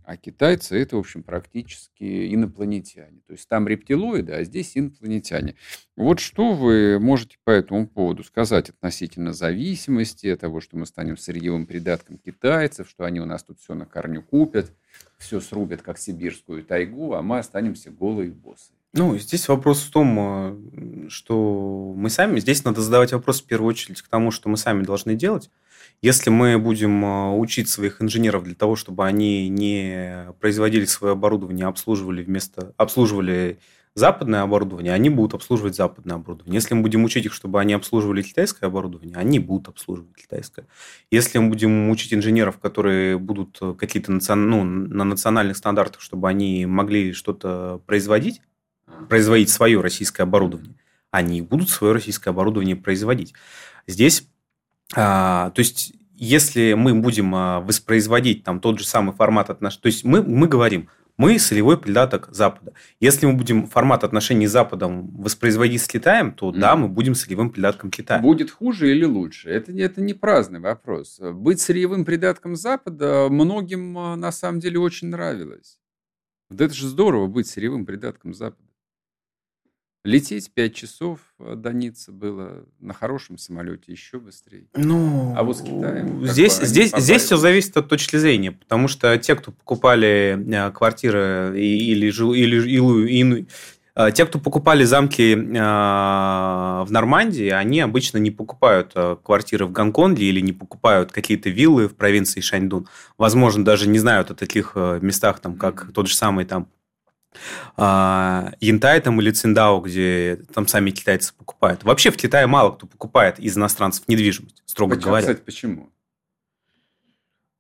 а 0.10 0.18
китайцы 0.18 0.82
это, 0.82 0.96
в 0.96 1.00
общем, 1.00 1.22
практически 1.22 2.34
инопланетяне. 2.34 3.22
То 3.28 3.34
есть 3.34 3.48
там 3.48 3.68
рептилоиды, 3.68 4.34
а 4.34 4.44
здесь 4.44 4.76
инопланетяне. 4.76 5.54
Вот 5.96 6.20
что 6.20 6.54
вы 6.54 6.98
можете 7.00 7.38
по 7.44 7.52
этому 7.52 7.88
поводу 7.88 8.24
сказать 8.24 8.72
относительно 8.72 9.34
зависимости, 9.34 10.36
того, 10.36 10.62
что 10.62 10.78
мы 10.78 10.88
станем 10.88 11.16
сырьевым 11.16 11.68
придатком 11.68 12.18
китайцев, 12.18 12.90
что 12.90 13.04
они 13.04 13.20
у 13.20 13.26
нас 13.26 13.44
тут 13.44 13.60
все 13.60 13.76
на 13.76 13.86
корню 13.86 14.24
купят, 14.24 14.74
все 15.20 15.40
срубят, 15.40 15.84
как 15.84 16.00
сибирскую 16.00 16.64
тайгу, 16.64 17.14
а 17.14 17.22
мы 17.22 17.38
останемся 17.38 17.92
голые 17.92 18.32
боссы. 18.32 18.74
Ну, 18.94 19.18
здесь 19.20 19.48
вопрос 19.48 19.84
в 19.84 19.92
том, 19.92 20.18
э, 20.20 21.10
что 21.10 21.94
мы 21.96 22.10
сами, 22.10 22.40
здесь 22.40 22.64
надо 22.64 22.82
задавать 22.82 23.14
вопрос 23.14 23.42
в 23.42 23.46
первую 23.46 23.70
очередь 23.70 24.02
к 24.02 24.08
тому, 24.08 24.32
что 24.32 24.50
мы 24.50 24.58
сами 24.58 24.84
должны 24.84 25.14
делать. 25.14 25.52
Если 26.02 26.32
мы 26.32 26.58
будем 26.58 27.06
э, 27.06 27.38
учить 27.38 27.70
своих 27.70 28.02
инженеров 28.02 28.44
для 28.44 28.56
того, 28.56 28.76
чтобы 28.76 29.06
они 29.06 29.48
не 29.48 30.34
производили 30.40 30.86
свое 30.86 31.14
оборудование, 31.14 31.68
а 31.68 31.70
обслуживали 31.70 32.24
вместо 32.24 32.74
обслуживали 32.78 33.60
западное 33.94 34.42
оборудование, 34.42 34.94
они 34.94 35.10
будут 35.12 35.36
обслуживать 35.36 35.76
западное 35.76 36.16
оборудование. 36.16 36.56
Если 36.56 36.74
мы 36.74 36.82
будем 36.82 37.04
учить 37.04 37.26
их, 37.26 37.34
чтобы 37.34 37.60
они 37.60 37.74
обслуживали 37.74 38.24
китайское 38.24 38.70
оборудование, 38.70 39.18
они 39.18 39.38
будут 39.38 39.68
обслуживать 39.68 40.16
китайское. 40.16 40.66
Если 41.12 41.38
мы 41.38 41.50
будем 41.50 41.90
учить 41.92 42.14
инженеров, 42.14 42.58
которые 42.58 43.20
будут 43.20 43.60
э, 43.62 43.76
какие-то 43.78 44.14
ну, 44.36 44.64
на 44.64 45.04
национальных 45.04 45.58
стандартах, 45.58 46.02
чтобы 46.02 46.28
они 46.28 46.66
могли 46.66 47.14
что-то 47.14 47.82
производить, 47.86 48.42
производить 49.08 49.50
свое 49.50 49.82
российское 49.82 50.24
оборудование, 50.24 50.76
они 51.12 51.41
будут 51.41 51.70
свое 51.70 51.93
российское 51.93 52.30
оборудование 52.32 52.76
производить. 52.76 53.34
Здесь, 53.88 54.28
а, 54.95 55.52
то 55.52 55.60
есть, 55.60 55.93
если 56.16 56.74
мы 56.74 56.93
будем 56.93 57.34
а, 57.34 57.62
воспроизводить 57.62 58.43
там 58.43 58.60
тот 58.60 58.80
же 58.80 58.86
самый 58.86 59.16
формат 59.16 59.50
отношений, 59.50 59.82
то 59.82 59.88
есть 59.88 60.04
мы, 60.04 60.22
мы 60.22 60.47
говорим, 60.47 60.89
мы 61.20 61.38
солевой 61.38 61.78
придаток 61.78 62.30
Запада. 62.32 62.74
Если 63.02 63.26
мы 63.26 63.34
будем 63.34 63.68
формат 63.68 64.06
отношений 64.06 64.47
с 64.47 64.52
Западом 64.52 65.10
воспроизводить 65.18 65.82
с 65.82 65.88
Китаем, 65.88 66.32
то 66.32 66.52
да, 66.54 66.78
мы 66.78 66.88
будем 66.88 67.14
сырьевым 67.14 67.50
придатком 67.50 67.91
Китая. 67.91 68.22
Будет 68.22 68.52
хуже 68.52 68.91
или 68.91 69.04
лучше? 69.04 69.50
Это, 69.50 69.74
это 69.74 70.00
не 70.00 70.14
праздный 70.14 70.62
вопрос. 70.62 71.20
Быть 71.20 71.60
сырьевым 71.60 72.06
придатком 72.06 72.56
Запада 72.56 73.28
многим 73.30 73.97
а, 73.97 74.16
на 74.16 74.32
самом 74.32 74.62
деле 74.62 74.80
очень 74.80 75.10
нравилось. 75.10 75.78
Вот 76.50 76.62
это 76.62 76.74
же 76.74 76.88
здорово 76.88 77.28
быть 77.28 77.47
сырьевым 77.47 77.86
придатком 77.86 78.34
Запада. 78.34 78.68
Лететь 80.06 80.54
5 80.54 80.74
часов 80.74 81.20
э, 81.39 81.56
до 81.58 81.74
Ниццы 81.74 82.14
было 82.14 82.64
на 82.80 82.93
хорошем 82.93 83.38
самолете 83.38 83.91
еще 83.91 84.20
быстрее. 84.20 84.64
Ну, 84.74 85.34
а 85.36 85.43
вот 85.43 85.58
с 85.58 85.62
Китаем... 85.62 86.26
Здесь, 86.26 86.58
здесь, 86.58 86.93
здесь 86.95 87.24
все 87.24 87.36
зависит 87.36 87.76
от 87.76 87.89
точки 87.89 88.16
зрения, 88.16 88.54
потому 88.54 88.88
что 88.88 89.18
те, 89.18 89.36
кто 89.36 89.52
покупали 89.52 90.39
э, 90.47 90.72
квартиры 90.72 91.52
или, 91.54 92.06
или, 92.06 92.34
или, 92.34 93.10
или 93.10 93.47
э, 93.93 94.12
те, 94.14 94.26
кто 94.26 94.39
покупали 94.39 94.86
замки 94.86 95.36
в 95.36 96.88
Нормандии, 96.89 97.50
они 97.50 97.82
обычно 97.82 98.20
не 98.20 98.32
покупают 98.32 98.93
квартиры 99.22 99.66
в 99.66 99.74
Гонконге 99.74 100.24
или 100.24 100.39
не 100.39 100.54
покупают 100.54 101.12
какие-то 101.12 101.50
виллы 101.50 101.89
в 101.89 101.95
провинции 101.95 102.39
Шаньдун. 102.39 102.88
Возможно, 103.18 103.66
даже 103.66 103.89
не 103.89 104.00
знают 104.00 104.32
о 104.32 104.36
таких 104.36 104.78
местах, 104.78 105.41
там, 105.41 105.58
как 105.58 105.91
тот 105.91 106.08
же 106.08 106.16
самый 106.16 106.45
там 106.45 106.70
Янтай 107.78 109.00
там 109.02 109.22
или 109.22 109.32
Циндао, 109.32 109.80
где 109.80 110.40
там 110.54 110.68
сами 110.68 110.92
китайцы 110.92 111.34
покупают. 111.34 111.84
Вообще 111.84 112.12
в 112.12 112.18
Китае 112.18 112.48
мало 112.48 112.72
кто 112.72 112.88
покупает 112.88 113.40
из 113.40 113.58
иностранцев 113.58 114.08
недвижимость, 114.08 114.62
строго 114.66 114.96
почему, 114.96 115.08
говоря. 115.08 115.28
Кстати, 115.28 115.42
почему? 115.46 115.90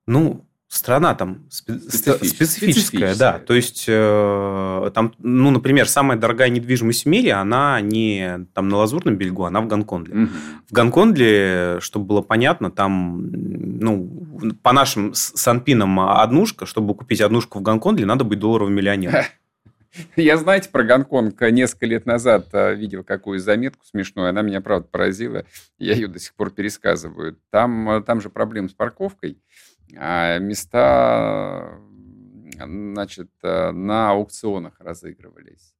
Ну, 0.07 0.45
страна 0.69 1.15
там 1.15 1.45
специфическая, 1.49 2.17
специфическая, 2.29 3.15
да. 3.15 3.39
То 3.39 3.53
есть, 3.53 3.85
э, 3.87 4.91
там, 4.93 5.13
ну, 5.17 5.51
например, 5.51 5.87
самая 5.87 6.17
дорогая 6.17 6.49
недвижимость 6.49 7.05
в 7.05 7.07
мире, 7.07 7.33
она 7.33 7.81
не 7.81 8.45
там 8.53 8.69
на 8.69 8.77
Лазурном 8.77 9.15
берегу, 9.15 9.45
она 9.45 9.61
в 9.61 9.67
Гонконге. 9.67 10.13
Угу. 10.13 10.29
В 10.69 10.71
Гонконге, 10.71 11.79
чтобы 11.81 12.05
было 12.05 12.21
понятно, 12.21 12.69
там, 12.71 13.29
ну, 13.31 14.09
по 14.61 14.71
нашим 14.71 15.13
санпинам 15.13 15.99
однушка, 15.99 16.65
чтобы 16.65 16.93
купить 16.93 17.21
однушку 17.21 17.59
в 17.59 17.61
Гонконге, 17.63 18.05
надо 18.05 18.23
быть 18.23 18.39
долларовым 18.39 18.73
миллионером. 18.73 19.23
Я, 20.15 20.37
знаете, 20.37 20.69
про 20.69 20.83
Гонконг 20.83 21.41
несколько 21.41 21.85
лет 21.85 22.05
назад 22.05 22.49
а, 22.53 22.73
видел 22.73 23.03
какую 23.03 23.39
заметку 23.39 23.85
смешную. 23.85 24.29
Она 24.29 24.41
меня, 24.41 24.61
правда, 24.61 24.87
поразила. 24.87 25.45
Я 25.77 25.93
ее 25.93 26.07
до 26.07 26.19
сих 26.19 26.35
пор 26.35 26.51
пересказываю. 26.51 27.39
Там, 27.49 27.89
а, 27.89 28.01
там 28.01 28.21
же 28.21 28.29
проблема 28.29 28.69
с 28.69 28.73
парковкой. 28.73 29.41
А 29.97 30.37
места 30.37 31.79
значит, 32.55 33.31
а, 33.41 33.71
на 33.71 34.11
аукционах 34.11 34.79
разыгрывались. 34.79 35.73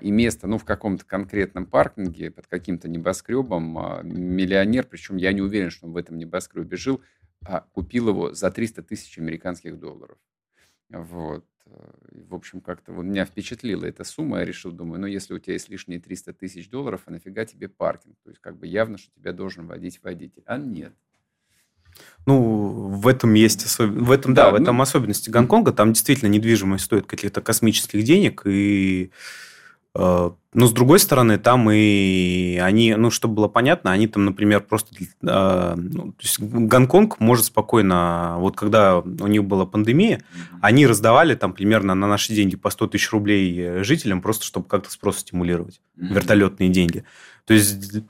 И 0.00 0.10
место, 0.10 0.48
ну, 0.48 0.58
в 0.58 0.64
каком-то 0.64 1.04
конкретном 1.04 1.64
паркинге 1.64 2.32
под 2.32 2.48
каким-то 2.48 2.88
небоскребом 2.88 3.78
миллионер, 4.02 4.84
причем 4.84 5.18
я 5.18 5.32
не 5.32 5.40
уверен, 5.40 5.70
что 5.70 5.86
он 5.86 5.92
в 5.92 5.96
этом 5.96 6.18
небоскребе 6.18 6.76
жил, 6.76 7.00
купил 7.70 8.08
его 8.08 8.34
за 8.34 8.50
300 8.50 8.82
тысяч 8.82 9.16
американских 9.18 9.78
долларов. 9.78 10.18
Вот. 10.88 11.44
В 12.28 12.34
общем, 12.34 12.60
как-то 12.60 12.92
вот 12.92 13.02
меня 13.02 13.24
впечатлила 13.24 13.86
эта 13.86 14.04
сумма. 14.04 14.38
Я 14.38 14.44
решил, 14.44 14.72
думаю, 14.72 15.00
ну, 15.00 15.06
если 15.06 15.34
у 15.34 15.38
тебя 15.38 15.54
есть 15.54 15.68
лишние 15.68 16.00
300 16.00 16.32
тысяч 16.32 16.68
долларов, 16.68 17.02
а 17.06 17.10
нафига 17.10 17.44
тебе 17.44 17.68
паркинг? 17.68 18.16
То 18.24 18.30
есть, 18.30 18.40
как 18.40 18.56
бы 18.56 18.66
явно, 18.66 18.98
что 18.98 19.10
тебя 19.14 19.32
должен 19.32 19.66
водить 19.66 20.00
водитель. 20.02 20.42
А 20.46 20.58
нет. 20.58 20.92
Ну, 22.26 22.88
в 22.88 23.08
этом 23.08 23.34
есть 23.34 23.64
особ... 23.64 23.90
в 23.90 24.10
этом, 24.10 24.34
да, 24.34 24.44
да 24.44 24.50
в 24.50 24.54
ну... 24.54 24.62
этом 24.62 24.80
особенности 24.82 25.30
Гонконга. 25.30 25.72
Там 25.72 25.92
действительно 25.92 26.28
недвижимость 26.28 26.84
стоит 26.84 27.06
каких-то 27.06 27.40
космических 27.40 28.04
денег, 28.04 28.42
и 28.46 29.10
Э, 29.10 29.10
но 29.98 30.66
с 30.66 30.72
другой 30.72 31.00
стороны, 31.00 31.38
там 31.38 31.68
и 31.70 32.58
они, 32.62 32.94
ну, 32.94 33.10
чтобы 33.10 33.34
было 33.34 33.48
понятно, 33.48 33.90
они 33.90 34.06
там, 34.06 34.24
например, 34.24 34.60
просто... 34.60 34.94
Э, 35.22 35.74
ну, 35.76 36.12
то 36.12 36.20
есть 36.20 36.38
Гонконг 36.38 37.18
может 37.18 37.46
спокойно... 37.46 38.36
Вот 38.38 38.56
когда 38.56 38.98
у 38.98 39.26
них 39.26 39.44
была 39.44 39.66
пандемия, 39.66 40.18
mm-hmm. 40.18 40.58
они 40.62 40.86
раздавали 40.86 41.34
там 41.34 41.52
примерно 41.52 41.94
на 41.94 42.06
наши 42.06 42.32
деньги 42.32 42.56
по 42.56 42.70
100 42.70 42.86
тысяч 42.88 43.10
рублей 43.10 43.82
жителям, 43.82 44.22
просто 44.22 44.44
чтобы 44.44 44.68
как-то 44.68 44.90
спрос 44.90 45.18
стимулировать. 45.18 45.80
Mm-hmm. 45.96 46.14
Вертолетные 46.14 46.68
деньги. 46.68 47.04
То 47.44 47.54
есть 47.54 48.02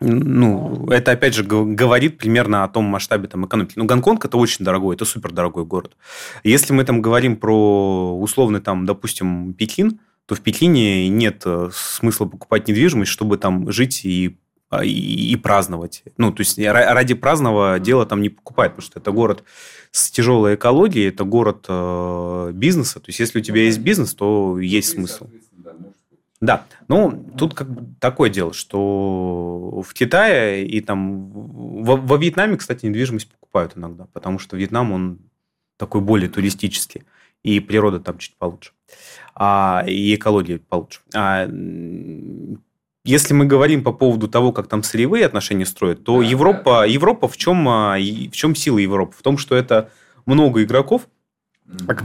ну, 0.00 0.86
это, 0.90 1.12
опять 1.12 1.34
же, 1.34 1.44
говорит 1.44 2.18
примерно 2.18 2.64
о 2.64 2.68
том 2.68 2.84
масштабе 2.84 3.28
там, 3.28 3.46
экономики. 3.46 3.74
Ну, 3.76 3.86
Гонконг– 3.86 4.24
это 4.26 4.36
очень 4.36 4.64
дорогой, 4.64 4.96
это 4.96 5.04
супер 5.04 5.32
дорогой 5.32 5.64
город. 5.64 5.96
Если 6.42 6.72
мы 6.72 6.84
там 6.84 7.00
говорим 7.00 7.36
про 7.36 8.18
условный, 8.18 8.60
там, 8.60 8.86
допустим, 8.86 9.54
Пекин, 9.54 10.00
то 10.26 10.34
в 10.34 10.40
Пекине 10.40 11.08
нет 11.08 11.42
э, 11.44 11.70
смысла 11.72 12.26
покупать 12.26 12.68
недвижимость, 12.68 13.10
чтобы 13.10 13.38
там 13.38 13.70
жить 13.70 14.04
и 14.04 14.38
а, 14.74 14.84
и, 14.84 14.90
и 14.90 15.36
праздновать. 15.36 16.02
Ну, 16.16 16.32
то 16.32 16.40
есть 16.40 16.58
ради 16.58 17.14
праздного 17.14 17.78
дела 17.78 18.06
там 18.06 18.22
не 18.22 18.30
покупают, 18.30 18.72
потому 18.72 18.86
что 18.86 18.98
это 18.98 19.12
город 19.12 19.44
с 19.92 20.10
тяжелой 20.10 20.56
экологией, 20.56 21.08
это 21.08 21.24
город 21.24 21.66
э, 21.68 22.50
бизнеса. 22.54 22.98
То 22.98 23.08
есть 23.08 23.20
если 23.20 23.38
у 23.38 23.42
тебя 23.42 23.62
есть 23.62 23.78
бизнес, 23.78 24.14
то 24.14 24.58
есть 24.58 24.90
смысл. 24.90 25.28
Да, 26.40 26.66
ну 26.88 27.24
тут 27.38 27.54
как 27.54 27.70
бы 27.70 27.94
такое 28.00 28.30
дело, 28.30 28.52
что 28.52 29.82
в 29.86 29.94
Китае 29.94 30.66
и 30.66 30.80
там 30.80 31.30
во, 31.30 31.96
во 31.96 32.16
Вьетнаме, 32.16 32.56
кстати, 32.56 32.86
недвижимость 32.86 33.30
покупают 33.30 33.76
иногда, 33.76 34.06
потому 34.12 34.38
что 34.38 34.56
Вьетнам 34.56 34.92
он 34.92 35.18
такой 35.76 36.00
более 36.00 36.28
туристический 36.28 37.04
и 37.42 37.60
природа 37.60 38.00
там 38.00 38.18
чуть 38.18 38.36
получше, 38.36 38.72
а, 39.34 39.84
и 39.86 40.14
экология 40.14 40.58
получше. 40.58 41.00
А, 41.14 41.48
если 43.04 43.34
мы 43.34 43.44
говорим 43.44 43.84
по 43.84 43.92
поводу 43.92 44.28
того, 44.28 44.52
как 44.52 44.66
там 44.66 44.82
сырьевые 44.82 45.26
отношения 45.26 45.66
строят, 45.66 46.04
то 46.04 46.20
да, 46.20 46.26
Европа, 46.26 46.72
да. 46.80 46.84
Европа 46.86 47.28
в 47.28 47.36
чем, 47.36 47.68
а, 47.68 47.96
в 47.98 48.32
чем 48.32 48.54
сила 48.54 48.78
Европы? 48.78 49.14
В 49.16 49.22
том, 49.22 49.36
что 49.36 49.54
это 49.54 49.90
много 50.24 50.62
игроков, 50.62 51.08
а, 51.86 51.96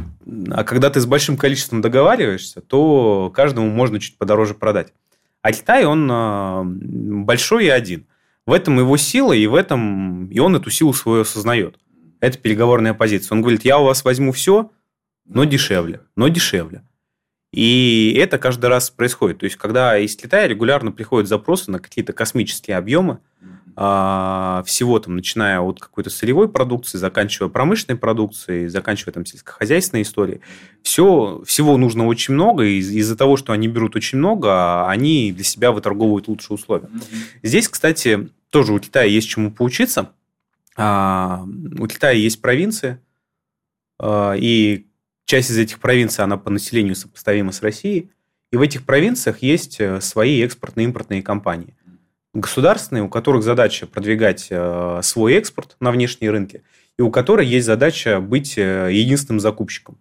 а 0.51 0.63
когда 0.63 0.89
ты 0.89 0.99
с 0.99 1.05
большим 1.05 1.37
количеством 1.37 1.81
договариваешься, 1.81 2.61
то 2.61 3.31
каждому 3.33 3.69
можно 3.69 3.99
чуть 3.99 4.17
подороже 4.17 4.55
продать. 4.55 4.93
А 5.41 5.53
Китай, 5.53 5.85
он 5.85 6.09
а, 6.11 6.63
большой 6.65 7.65
и 7.65 7.69
один. 7.69 8.05
В 8.45 8.51
этом 8.51 8.79
его 8.79 8.97
сила, 8.97 9.31
и 9.31 9.47
в 9.47 9.55
этом 9.55 10.27
и 10.27 10.39
он 10.39 10.55
эту 10.55 10.69
силу 10.69 10.91
свою 10.93 11.21
осознает. 11.21 11.77
Это 12.19 12.37
переговорная 12.37 12.93
позиция. 12.93 13.35
Он 13.35 13.41
говорит, 13.41 13.63
я 13.63 13.79
у 13.79 13.85
вас 13.85 14.03
возьму 14.03 14.31
все, 14.31 14.71
но 15.25 15.43
дешевле, 15.45 16.01
но 16.15 16.27
дешевле. 16.27 16.83
И 17.51 18.15
это 18.19 18.37
каждый 18.37 18.67
раз 18.67 18.91
происходит. 18.91 19.39
То 19.39 19.45
есть, 19.45 19.55
когда 19.55 19.97
из 19.97 20.15
Китая 20.15 20.47
регулярно 20.47 20.91
приходят 20.91 21.27
запросы 21.27 21.71
на 21.71 21.79
какие-то 21.79 22.13
космические 22.13 22.77
объемы, 22.77 23.19
а, 23.81 24.61
всего 24.65 24.99
там, 24.99 25.15
начиная 25.15 25.61
от 25.61 25.79
какой-то 25.79 26.09
сырьевой 26.09 26.49
продукции, 26.49 26.97
заканчивая 26.97 27.49
промышленной 27.49 27.97
продукцией, 27.97 28.67
заканчивая 28.67 29.13
там 29.13 29.25
сельскохозяйственной 29.25 30.01
историей, 30.01 30.41
все, 30.83 31.41
всего 31.45 31.77
нужно 31.77 32.05
очень 32.05 32.33
много, 32.33 32.65
и 32.65 32.79
из-за 32.79 33.15
того, 33.15 33.37
что 33.37 33.53
они 33.53 33.69
берут 33.69 33.95
очень 33.95 34.17
много, 34.17 34.85
они 34.89 35.31
для 35.31 35.45
себя 35.45 35.71
выторговывают 35.71 36.27
лучшие 36.27 36.55
условия. 36.55 36.89
Здесь, 37.41 37.69
кстати, 37.69 38.29
тоже 38.49 38.73
у 38.73 38.79
Китая 38.79 39.05
есть 39.05 39.29
чему 39.29 39.49
поучиться. 39.49 40.11
А, 40.75 41.45
у 41.79 41.87
Китая 41.87 42.13
есть 42.13 42.41
провинции, 42.41 42.99
а, 43.97 44.33
и 44.33 44.88
Часть 45.29 45.51
из 45.51 45.59
этих 45.59 45.77
провинций, 45.77 46.23
она 46.23 46.37
по 46.37 46.49
населению 46.49 46.95
сопоставима 46.95 47.51
с 47.51 47.61
Россией. 47.61 48.09
И 48.51 48.57
в 48.57 48.61
этих 48.61 48.83
провинциях 48.83 49.43
есть 49.43 49.79
э, 49.79 50.01
свои 50.01 50.41
экспортно-импортные 50.41 51.21
компании. 51.21 51.75
Государственные, 52.33 53.03
у 53.03 53.09
которых 53.09 53.43
задача 53.43 53.85
продвигать 53.85 54.47
э, 54.49 55.01
свой 55.03 55.35
экспорт 55.35 55.75
на 55.79 55.91
внешние 55.91 56.31
рынки, 56.31 56.63
и 56.97 57.03
у 57.03 57.11
которой 57.11 57.45
есть 57.45 57.67
задача 57.67 58.19
быть 58.19 58.57
э, 58.57 58.89
единственным 58.91 59.39
закупщиком. 59.39 59.99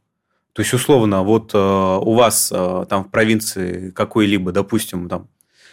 То 0.55 0.63
есть, 0.63 0.73
условно, 0.73 1.23
вот 1.23 1.55
у 1.55 2.15
вас 2.15 2.49
там 2.49 3.05
в 3.05 3.11
провинции 3.11 3.91
какой-либо, 3.91 4.51
допустим, 4.51 5.11
там 5.11 5.29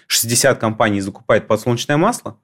60 0.07 0.59
компаний 0.59 0.99
закупает 0.99 1.47
подсолнечное 1.47 1.95
масло, 1.95 2.37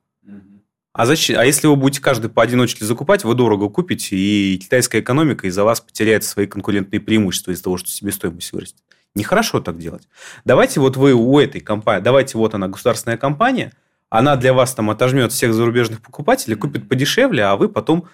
а, 0.93 1.05
зачем? 1.05 1.39
а 1.39 1.45
если 1.45 1.67
вы 1.67 1.75
будете 1.75 2.01
каждый 2.01 2.29
поодиночке 2.29 2.83
закупать, 2.83 3.23
вы 3.23 3.33
дорого 3.33 3.69
купите, 3.69 4.15
и 4.15 4.57
китайская 4.57 4.99
экономика 4.99 5.47
из-за 5.47 5.63
вас 5.63 5.79
потеряет 5.79 6.23
свои 6.23 6.47
конкурентные 6.47 6.99
преимущества 6.99 7.51
из-за 7.51 7.63
того, 7.63 7.77
что 7.77 7.89
себестоимость 7.89 8.51
вырастет. 8.51 8.77
Нехорошо 9.15 9.61
так 9.61 9.77
делать. 9.77 10.07
Давайте 10.45 10.79
вот 10.79 10.97
вы 10.97 11.13
у 11.13 11.39
этой 11.39 11.61
компании, 11.61 12.03
давайте 12.03 12.37
вот 12.37 12.53
она 12.53 12.67
государственная 12.67 13.17
компания, 13.17 13.73
она 14.09 14.35
для 14.35 14.53
вас 14.53 14.73
там 14.73 14.89
отожмет 14.89 15.31
всех 15.31 15.53
зарубежных 15.53 16.01
покупателей, 16.01 16.57
купит 16.57 16.89
подешевле, 16.89 17.43
а 17.45 17.55
вы 17.55 17.69
потом 17.69 18.07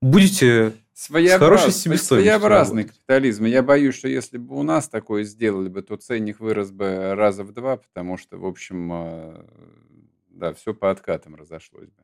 будете 0.00 0.74
Своеобраз... 0.94 1.36
с 1.36 1.38
хорошей 1.38 1.72
себестоимостью. 1.72 2.16
Своеобразный 2.16 2.84
капитализм. 2.84 3.44
Я 3.44 3.62
боюсь, 3.62 3.94
что 3.94 4.08
если 4.08 4.38
бы 4.38 4.56
у 4.56 4.62
нас 4.64 4.88
такое 4.88 5.22
сделали 5.22 5.68
бы, 5.68 5.82
то 5.82 5.96
ценник 5.96 6.40
вырос 6.40 6.72
бы 6.72 7.14
раза 7.14 7.44
в 7.44 7.52
два, 7.52 7.76
потому 7.76 8.18
что, 8.18 8.36
в 8.38 8.46
общем, 8.46 8.90
э, 8.92 9.44
да, 10.34 10.52
все 10.54 10.74
по 10.74 10.90
откатам 10.90 11.34
разошлось 11.34 11.88
бы. 11.90 12.02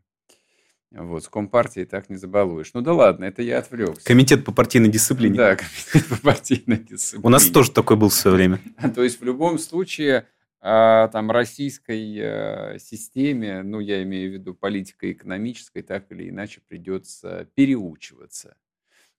Вот, 0.91 1.23
с 1.23 1.29
Компартией 1.29 1.85
так 1.85 2.09
не 2.09 2.17
забалуешь. 2.17 2.71
Ну 2.73 2.81
да 2.81 2.95
ладно, 2.95 3.27
это 3.27 3.43
я 3.43 3.59
отвлекся. 3.59 4.07
Комитет 4.07 4.45
по 4.45 4.53
партийной 4.53 4.89
дисциплине. 4.89 5.37
Да, 5.37 5.57
комитет 5.93 6.09
по 6.09 6.17
партийной 6.17 6.79
дисциплине. 6.79 7.27
У 7.27 7.29
нас 7.29 7.47
тоже 7.51 7.73
такой 7.73 7.97
был 7.97 8.09
в 8.09 8.15
свое 8.15 8.37
время. 8.37 8.61
То 8.95 9.03
есть 9.03 9.21
в 9.21 9.25
любом 9.25 9.59
случае 9.59 10.27
а, 10.61 11.09
там 11.09 11.31
российской 11.31 12.17
э, 12.19 12.79
системе, 12.79 13.63
ну 13.63 13.81
я 13.81 14.03
имею 14.03 14.31
в 14.31 14.33
виду 14.35 14.55
политико-экономической, 14.55 15.83
так 15.83 16.11
или 16.11 16.31
иначе 16.31 16.63
придется 16.67 17.49
переучиваться. 17.55 18.57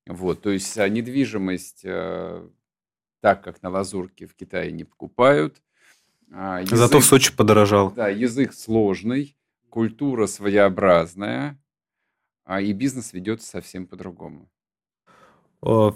Вот, 0.07 0.41
то 0.41 0.49
есть 0.49 0.77
а, 0.77 0.89
недвижимость 0.89 1.81
э, 1.83 2.49
так, 3.21 3.43
как 3.43 3.61
на 3.61 3.69
Лазурке 3.69 4.25
в 4.25 4.35
Китае 4.35 4.71
не 4.71 4.83
покупают, 4.83 5.61
язык, 6.31 6.77
Зато 6.77 6.99
в 6.99 7.05
Сочи 7.05 7.35
подорожал. 7.35 7.91
Да, 7.91 8.09
язык 8.09 8.53
сложный, 8.53 9.35
культура 9.69 10.27
своеобразная, 10.27 11.59
а 12.45 12.61
и 12.61 12.73
бизнес 12.73 13.13
ведется 13.13 13.47
совсем 13.47 13.85
по-другому. 13.85 14.49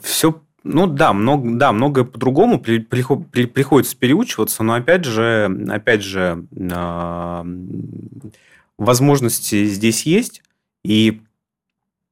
Все, 0.02 0.42
ну 0.64 0.88
да, 0.88 1.14
много, 1.14 1.58
да, 1.58 1.72
многое 1.72 2.04
по-другому 2.04 2.60
при, 2.60 2.80
при, 2.80 3.04
при, 3.32 3.46
приходится 3.46 3.98
переучиваться, 3.98 4.64
но 4.64 4.74
опять 4.74 5.06
же, 5.06 5.66
опять 5.70 6.04
же, 6.04 6.46
э, 6.52 7.44
возможности 8.78 9.66
здесь 9.66 10.06
есть, 10.06 10.42
и 10.84 11.22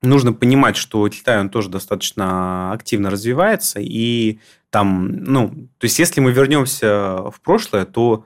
нужно 0.01 0.33
понимать, 0.33 0.75
что 0.75 1.07
Китай, 1.09 1.39
он 1.39 1.49
тоже 1.49 1.69
достаточно 1.69 2.71
активно 2.71 3.09
развивается, 3.09 3.79
и 3.79 4.39
там, 4.69 5.23
ну, 5.23 5.49
то 5.77 5.85
есть 5.85 5.99
если 5.99 6.21
мы 6.21 6.31
вернемся 6.31 7.29
в 7.29 7.39
прошлое, 7.43 7.85
то 7.85 8.25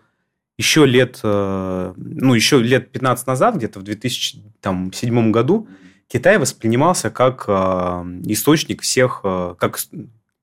еще 0.58 0.86
лет, 0.86 1.20
э, 1.24 1.94
ну, 1.98 2.34
еще 2.34 2.62
лет 2.62 2.92
15 2.92 3.28
назад, 3.28 3.56
где-то 3.56 3.80
в 3.80 3.84
2007 3.84 5.32
году, 5.32 5.68
Китай 6.08 6.38
воспринимался 6.38 7.10
как 7.10 7.46
э, 7.48 7.52
источник 8.26 8.82
всех, 8.82 9.22
э, 9.24 9.56
как, 9.58 9.80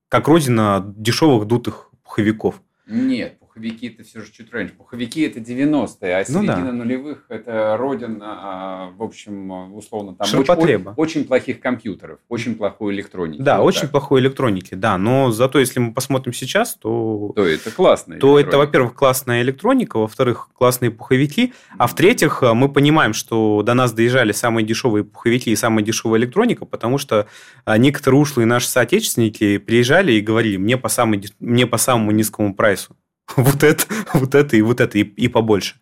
как 0.09 0.27
родина 0.27 0.83
дешевых 0.97 1.47
дутых 1.47 1.89
пуховиков. 2.03 2.61
Нет, 2.85 3.37
пуховики 3.53 3.87
это 3.87 4.03
все 4.03 4.21
же 4.21 4.31
чуть 4.31 4.51
раньше. 4.51 4.73
Пуховики 4.73 5.21
это 5.21 5.39
90-е, 5.39 6.17
а 6.17 6.25
середина 6.25 6.57
ну, 6.57 6.65
да. 6.65 6.71
нулевых 6.71 7.25
это 7.29 7.77
родина, 7.77 8.25
а, 8.25 8.91
в 8.97 9.03
общем, 9.03 9.75
условно, 9.75 10.15
там 10.15 10.27
очень, 10.39 10.85
очень 10.97 11.25
плохих 11.25 11.59
компьютеров, 11.59 12.19
очень 12.29 12.55
плохой 12.55 12.93
электроники. 12.93 13.41
Да, 13.41 13.59
вот 13.59 13.67
очень 13.67 13.81
так. 13.81 13.91
плохой 13.91 14.21
электроники, 14.21 14.73
да. 14.75 14.97
Но 14.97 15.31
зато 15.31 15.59
если 15.59 15.79
мы 15.79 15.93
посмотрим 15.93 16.33
сейчас, 16.33 16.75
то... 16.75 17.31
То 17.35 17.45
это 17.45 17.71
классно. 17.71 18.17
То 18.17 18.39
это, 18.39 18.57
во-первых, 18.57 18.95
классная 18.95 19.41
электроника, 19.41 19.97
во-вторых, 19.97 20.49
классные 20.53 20.91
пуховики, 20.91 21.53
а 21.77 21.87
в-третьих, 21.87 22.41
мы 22.41 22.69
понимаем, 22.69 23.13
что 23.13 23.61
до 23.63 23.73
нас 23.73 23.93
доезжали 23.93 24.31
самые 24.31 24.65
дешевые 24.65 25.03
пуховики 25.03 25.51
и 25.51 25.55
самая 25.55 25.83
дешевая 25.85 26.19
электроника, 26.19 26.65
потому 26.65 26.97
что 26.97 27.27
а, 27.65 27.77
некоторые 27.77 28.19
ушлые 28.19 28.45
наши 28.45 28.67
соотечественники 28.67 29.57
приезжали 29.57 30.13
и 30.13 30.21
говорили, 30.21 30.57
мне 30.57 30.77
по, 30.77 30.89
самой, 30.89 31.23
мне 31.39 31.67
по 31.67 31.77
самому 31.77 32.11
низкому 32.11 32.55
прайсу. 32.55 32.95
вот 33.35 33.63
это, 33.63 33.85
вот 34.13 34.35
это 34.35 34.57
и 34.57 34.61
вот 34.61 34.79
это, 34.79 34.97
и, 34.97 35.01
и 35.01 35.27
побольше. 35.27 35.75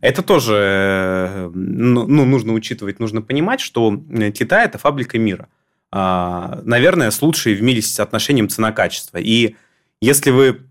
Это 0.00 0.22
тоже 0.22 0.54
э, 0.54 1.50
ну, 1.52 2.06
ну, 2.06 2.24
нужно 2.24 2.54
учитывать, 2.54 3.00
нужно 3.00 3.20
понимать, 3.20 3.60
что 3.60 4.02
Китай– 4.34 4.64
это 4.66 4.78
фабрика 4.78 5.18
мира. 5.18 5.48
А, 5.92 6.60
наверное, 6.64 7.10
с 7.10 7.20
лучшей 7.20 7.54
в 7.54 7.62
мире 7.62 7.82
соотношением 7.82 8.48
цена-качество. 8.48 9.18
И 9.18 9.56
если 10.00 10.30
вы 10.30 10.62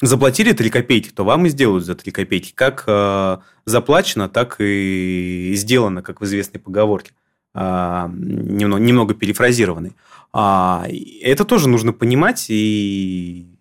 заплатили 0.00 0.52
3 0.52 0.70
копейки, 0.70 1.10
то 1.10 1.24
вам 1.24 1.46
и 1.46 1.48
сделают 1.50 1.84
за 1.84 1.94
3 1.94 2.10
копейки. 2.10 2.52
Как 2.54 2.84
э, 2.86 3.38
заплачено, 3.66 4.28
так 4.28 4.56
и 4.60 5.52
сделано, 5.54 6.02
как 6.02 6.20
в 6.20 6.24
известной 6.24 6.60
поговорке, 6.60 7.12
э, 7.54 8.08
немного, 8.12 8.82
немного 8.82 9.14
перефразированной. 9.14 9.92
А, 10.32 10.86
это 11.20 11.44
тоже 11.44 11.68
нужно 11.68 11.92
понимать 11.92 12.46
и 12.48 13.51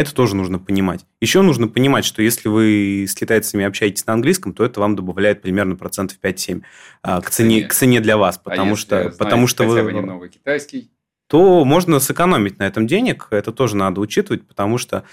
это 0.00 0.14
тоже 0.14 0.34
нужно 0.34 0.58
понимать. 0.58 1.04
Еще 1.20 1.42
нужно 1.42 1.68
понимать, 1.68 2.04
что 2.04 2.22
если 2.22 2.48
вы 2.48 3.04
с 3.08 3.14
китайцами 3.14 3.64
общаетесь 3.64 4.06
на 4.06 4.14
английском, 4.14 4.54
то 4.54 4.64
это 4.64 4.80
вам 4.80 4.96
добавляет 4.96 5.42
примерно 5.42 5.76
процентов 5.76 6.18
5-7 6.22 6.62
а, 7.02 7.20
к 7.20 7.30
цене, 7.30 7.64
к 7.64 7.74
цене 7.74 8.00
для 8.00 8.16
вас, 8.16 8.38
а 8.38 8.50
потому 8.50 8.72
а 8.72 8.76
что, 8.76 9.14
потому 9.18 9.46
что 9.46 9.68
хотя 9.68 9.82
вы 9.82 9.92
немного 9.92 10.28
китайский, 10.28 10.90
то 11.26 11.64
можно 11.64 12.00
сэкономить 12.00 12.58
на 12.58 12.64
этом 12.64 12.86
денег. 12.86 13.28
Это 13.30 13.52
тоже 13.52 13.76
надо 13.76 14.00
учитывать, 14.00 14.48
потому 14.48 14.78
что 14.78 15.04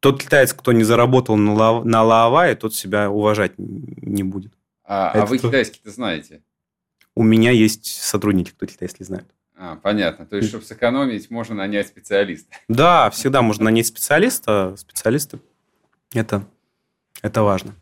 тот 0.00 0.20
китаец, 0.20 0.52
кто 0.52 0.72
не 0.72 0.82
заработал 0.82 1.36
на, 1.36 1.54
ла, 1.54 1.84
на 1.84 2.02
Лаовае, 2.02 2.56
тот 2.56 2.74
себя 2.74 3.10
уважать 3.10 3.52
не 3.56 4.22
будет. 4.22 4.52
А, 4.84 5.12
а 5.12 5.24
вы 5.24 5.38
китайский-то 5.38 5.90
знаете? 5.90 6.42
У 7.14 7.22
меня 7.22 7.52
есть 7.52 7.86
сотрудники, 8.02 8.50
кто 8.50 8.66
китайский 8.66 9.04
знает. 9.04 9.26
А, 9.56 9.76
понятно. 9.76 10.26
То 10.26 10.36
есть, 10.36 10.48
чтобы 10.48 10.64
сэкономить, 10.64 11.30
можно 11.30 11.54
нанять 11.54 11.88
специалиста. 11.88 12.54
Да, 12.68 13.10
всегда 13.10 13.42
можно 13.42 13.64
нанять 13.64 13.86
специалиста. 13.86 14.74
Специалисты 14.76 15.40
это, 16.12 16.46
это 17.22 17.42
важно. 17.42 17.74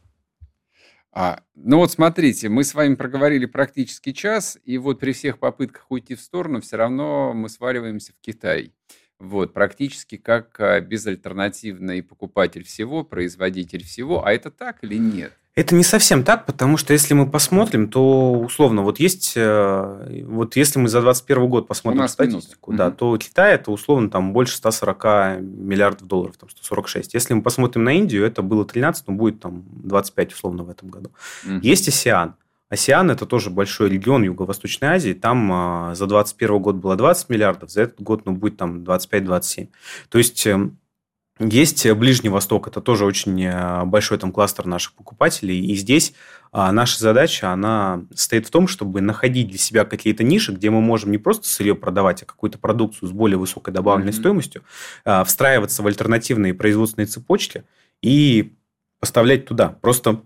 А, 1.12 1.42
ну 1.54 1.78
вот 1.78 1.92
смотрите, 1.92 2.48
мы 2.48 2.64
с 2.64 2.74
вами 2.74 2.96
проговорили 2.96 3.46
практически 3.46 4.12
час, 4.12 4.58
и 4.64 4.78
вот 4.78 4.98
при 4.98 5.12
всех 5.12 5.38
попытках 5.38 5.86
уйти 5.88 6.16
в 6.16 6.20
сторону, 6.20 6.60
все 6.60 6.76
равно 6.76 7.32
мы 7.32 7.48
сваливаемся 7.48 8.12
в 8.12 8.20
Китай. 8.20 8.72
Вот, 9.20 9.54
практически 9.54 10.16
как 10.16 10.58
а, 10.60 10.80
безальтернативный 10.80 12.02
покупатель 12.02 12.64
всего, 12.64 13.04
производитель 13.04 13.84
всего. 13.84 14.24
А 14.24 14.32
это 14.32 14.50
так 14.50 14.82
или 14.82 14.96
нет? 14.96 15.32
Это 15.56 15.76
не 15.76 15.84
совсем 15.84 16.24
так, 16.24 16.46
потому 16.46 16.76
что 16.76 16.92
если 16.92 17.14
мы 17.14 17.30
посмотрим, 17.30 17.88
то 17.88 18.32
условно 18.32 18.82
вот 18.82 18.98
есть, 18.98 19.34
э, 19.36 20.24
вот 20.26 20.56
если 20.56 20.80
мы 20.80 20.88
за 20.88 21.00
2021 21.00 21.48
год 21.48 21.68
посмотрим 21.68 22.08
статистику, 22.08 22.72
минуты. 22.72 22.84
да, 22.84 22.88
угу. 22.88 22.96
то 22.96 23.18
Китай 23.18 23.54
это 23.54 23.70
условно 23.70 24.10
там 24.10 24.32
больше 24.32 24.56
140 24.56 25.04
миллиардов 25.40 26.08
долларов, 26.08 26.36
там 26.38 26.50
146. 26.50 27.14
Если 27.14 27.34
мы 27.34 27.42
посмотрим 27.42 27.84
на 27.84 27.92
Индию, 27.96 28.24
это 28.26 28.42
было 28.42 28.64
13, 28.64 29.06
но 29.06 29.14
будет 29.14 29.38
там 29.38 29.64
25 29.68 30.32
условно 30.32 30.64
в 30.64 30.70
этом 30.70 30.88
году. 30.88 31.10
Угу. 31.44 31.60
Есть 31.62 31.86
Осиан. 31.86 32.34
Осиан– 32.68 33.10
это 33.12 33.24
тоже 33.24 33.50
большой 33.50 33.90
регион 33.90 34.24
Юго-Восточной 34.24 34.88
Азии. 34.88 35.12
Там 35.12 35.52
а, 35.52 35.94
за 35.94 36.06
2021 36.06 36.58
год 36.62 36.74
было 36.76 36.96
20 36.96 37.28
миллиардов, 37.28 37.70
за 37.70 37.82
этот 37.82 38.00
год 38.00 38.22
ну, 38.24 38.32
будет 38.32 38.56
там 38.56 38.82
25-27. 38.82 39.68
То 40.08 40.18
есть 40.18 40.44
эм, 40.46 40.78
есть 41.38 41.90
Ближний 41.92 42.28
Восток, 42.30 42.68
это 42.68 42.80
тоже 42.80 43.04
очень 43.04 43.42
э, 43.44 43.84
большой 43.84 44.18
там 44.18 44.30
кластер 44.30 44.66
наших 44.66 44.92
покупателей, 44.94 45.58
и 45.58 45.74
здесь 45.74 46.14
а, 46.56 46.70
наша 46.70 47.00
задача, 47.00 47.50
она 47.50 48.04
состоит 48.14 48.46
в 48.46 48.50
том, 48.50 48.68
чтобы 48.68 49.00
находить 49.00 49.48
для 49.48 49.58
себя 49.58 49.84
какие-то 49.84 50.22
ниши, 50.22 50.52
где 50.52 50.70
мы 50.70 50.80
можем 50.80 51.10
не 51.10 51.18
просто 51.18 51.48
сырье 51.48 51.74
продавать, 51.74 52.22
а 52.22 52.26
какую-то 52.26 52.58
продукцию 52.58 53.08
с 53.08 53.12
более 53.12 53.38
высокой 53.38 53.74
добавленной 53.74 54.12
mm-hmm. 54.12 54.20
стоимостью, 54.20 54.62
а, 55.04 55.24
встраиваться 55.24 55.82
в 55.82 55.86
альтернативные 55.88 56.54
производственные 56.54 57.08
цепочки 57.08 57.64
и 58.02 58.54
поставлять 59.00 59.46
туда. 59.46 59.70
Просто 59.80 60.22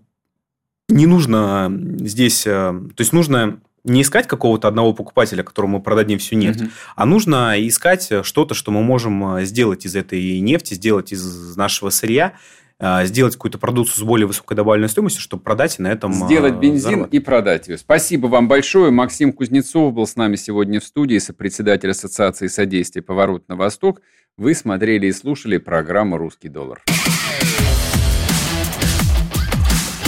не 0.87 1.07
нужно 1.07 1.71
здесь, 2.01 2.45
э, 2.45 2.51
то 2.51 3.01
есть 3.01 3.13
нужно 3.13 3.59
не 3.83 4.01
искать 4.01 4.27
какого-то 4.27 4.67
одного 4.67 4.93
покупателя, 4.93 5.43
которому 5.43 5.77
мы 5.77 5.83
продадим 5.83 6.19
всю 6.19 6.35
нефть, 6.35 6.61
угу. 6.61 6.69
а 6.95 7.05
нужно 7.05 7.55
искать 7.57 8.11
что-то, 8.23 8.53
что 8.53 8.71
мы 8.71 8.83
можем 8.83 9.37
э, 9.37 9.45
сделать 9.45 9.85
из 9.85 9.95
этой 9.95 10.39
нефти, 10.39 10.73
сделать 10.73 11.11
из 11.11 11.55
нашего 11.55 11.89
сырья, 11.89 12.33
э, 12.79 13.05
сделать 13.05 13.35
какую-то 13.35 13.57
продукцию 13.57 13.97
с 13.97 14.07
более 14.07 14.27
высокой 14.27 14.55
добавленной 14.55 14.89
стоимостью, 14.89 15.21
чтобы 15.21 15.43
продать 15.43 15.79
и 15.79 15.81
на 15.81 15.87
этом 15.87 16.13
Сделать 16.13 16.55
бензин 16.55 16.81
заработать. 16.81 17.13
и 17.13 17.19
продать 17.19 17.67
ее. 17.67 17.77
Спасибо 17.77 18.27
вам 18.27 18.47
большое. 18.47 18.91
Максим 18.91 19.33
Кузнецов 19.33 19.93
был 19.93 20.07
с 20.07 20.15
нами 20.15 20.35
сегодня 20.35 20.79
в 20.79 20.83
студии, 20.83 21.17
сопредседатель 21.17 21.91
Ассоциации 21.91 22.47
содействия 22.47 23.01
«Поворот 23.01 23.47
на 23.47 23.55
восток». 23.55 24.01
Вы 24.37 24.55
смотрели 24.55 25.07
и 25.07 25.11
слушали 25.11 25.57
программу 25.57 26.17
«Русский 26.17 26.49
доллар». 26.49 26.81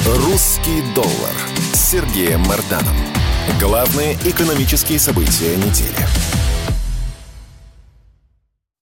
«Русский 0.05 0.81
доллар» 0.95 1.35
с 1.73 1.91
Сергеем 1.91 2.41
Марданом. 2.41 2.95
Главные 3.59 4.15
экономические 4.25 4.99
события 4.99 5.55
недели. 5.55 6.40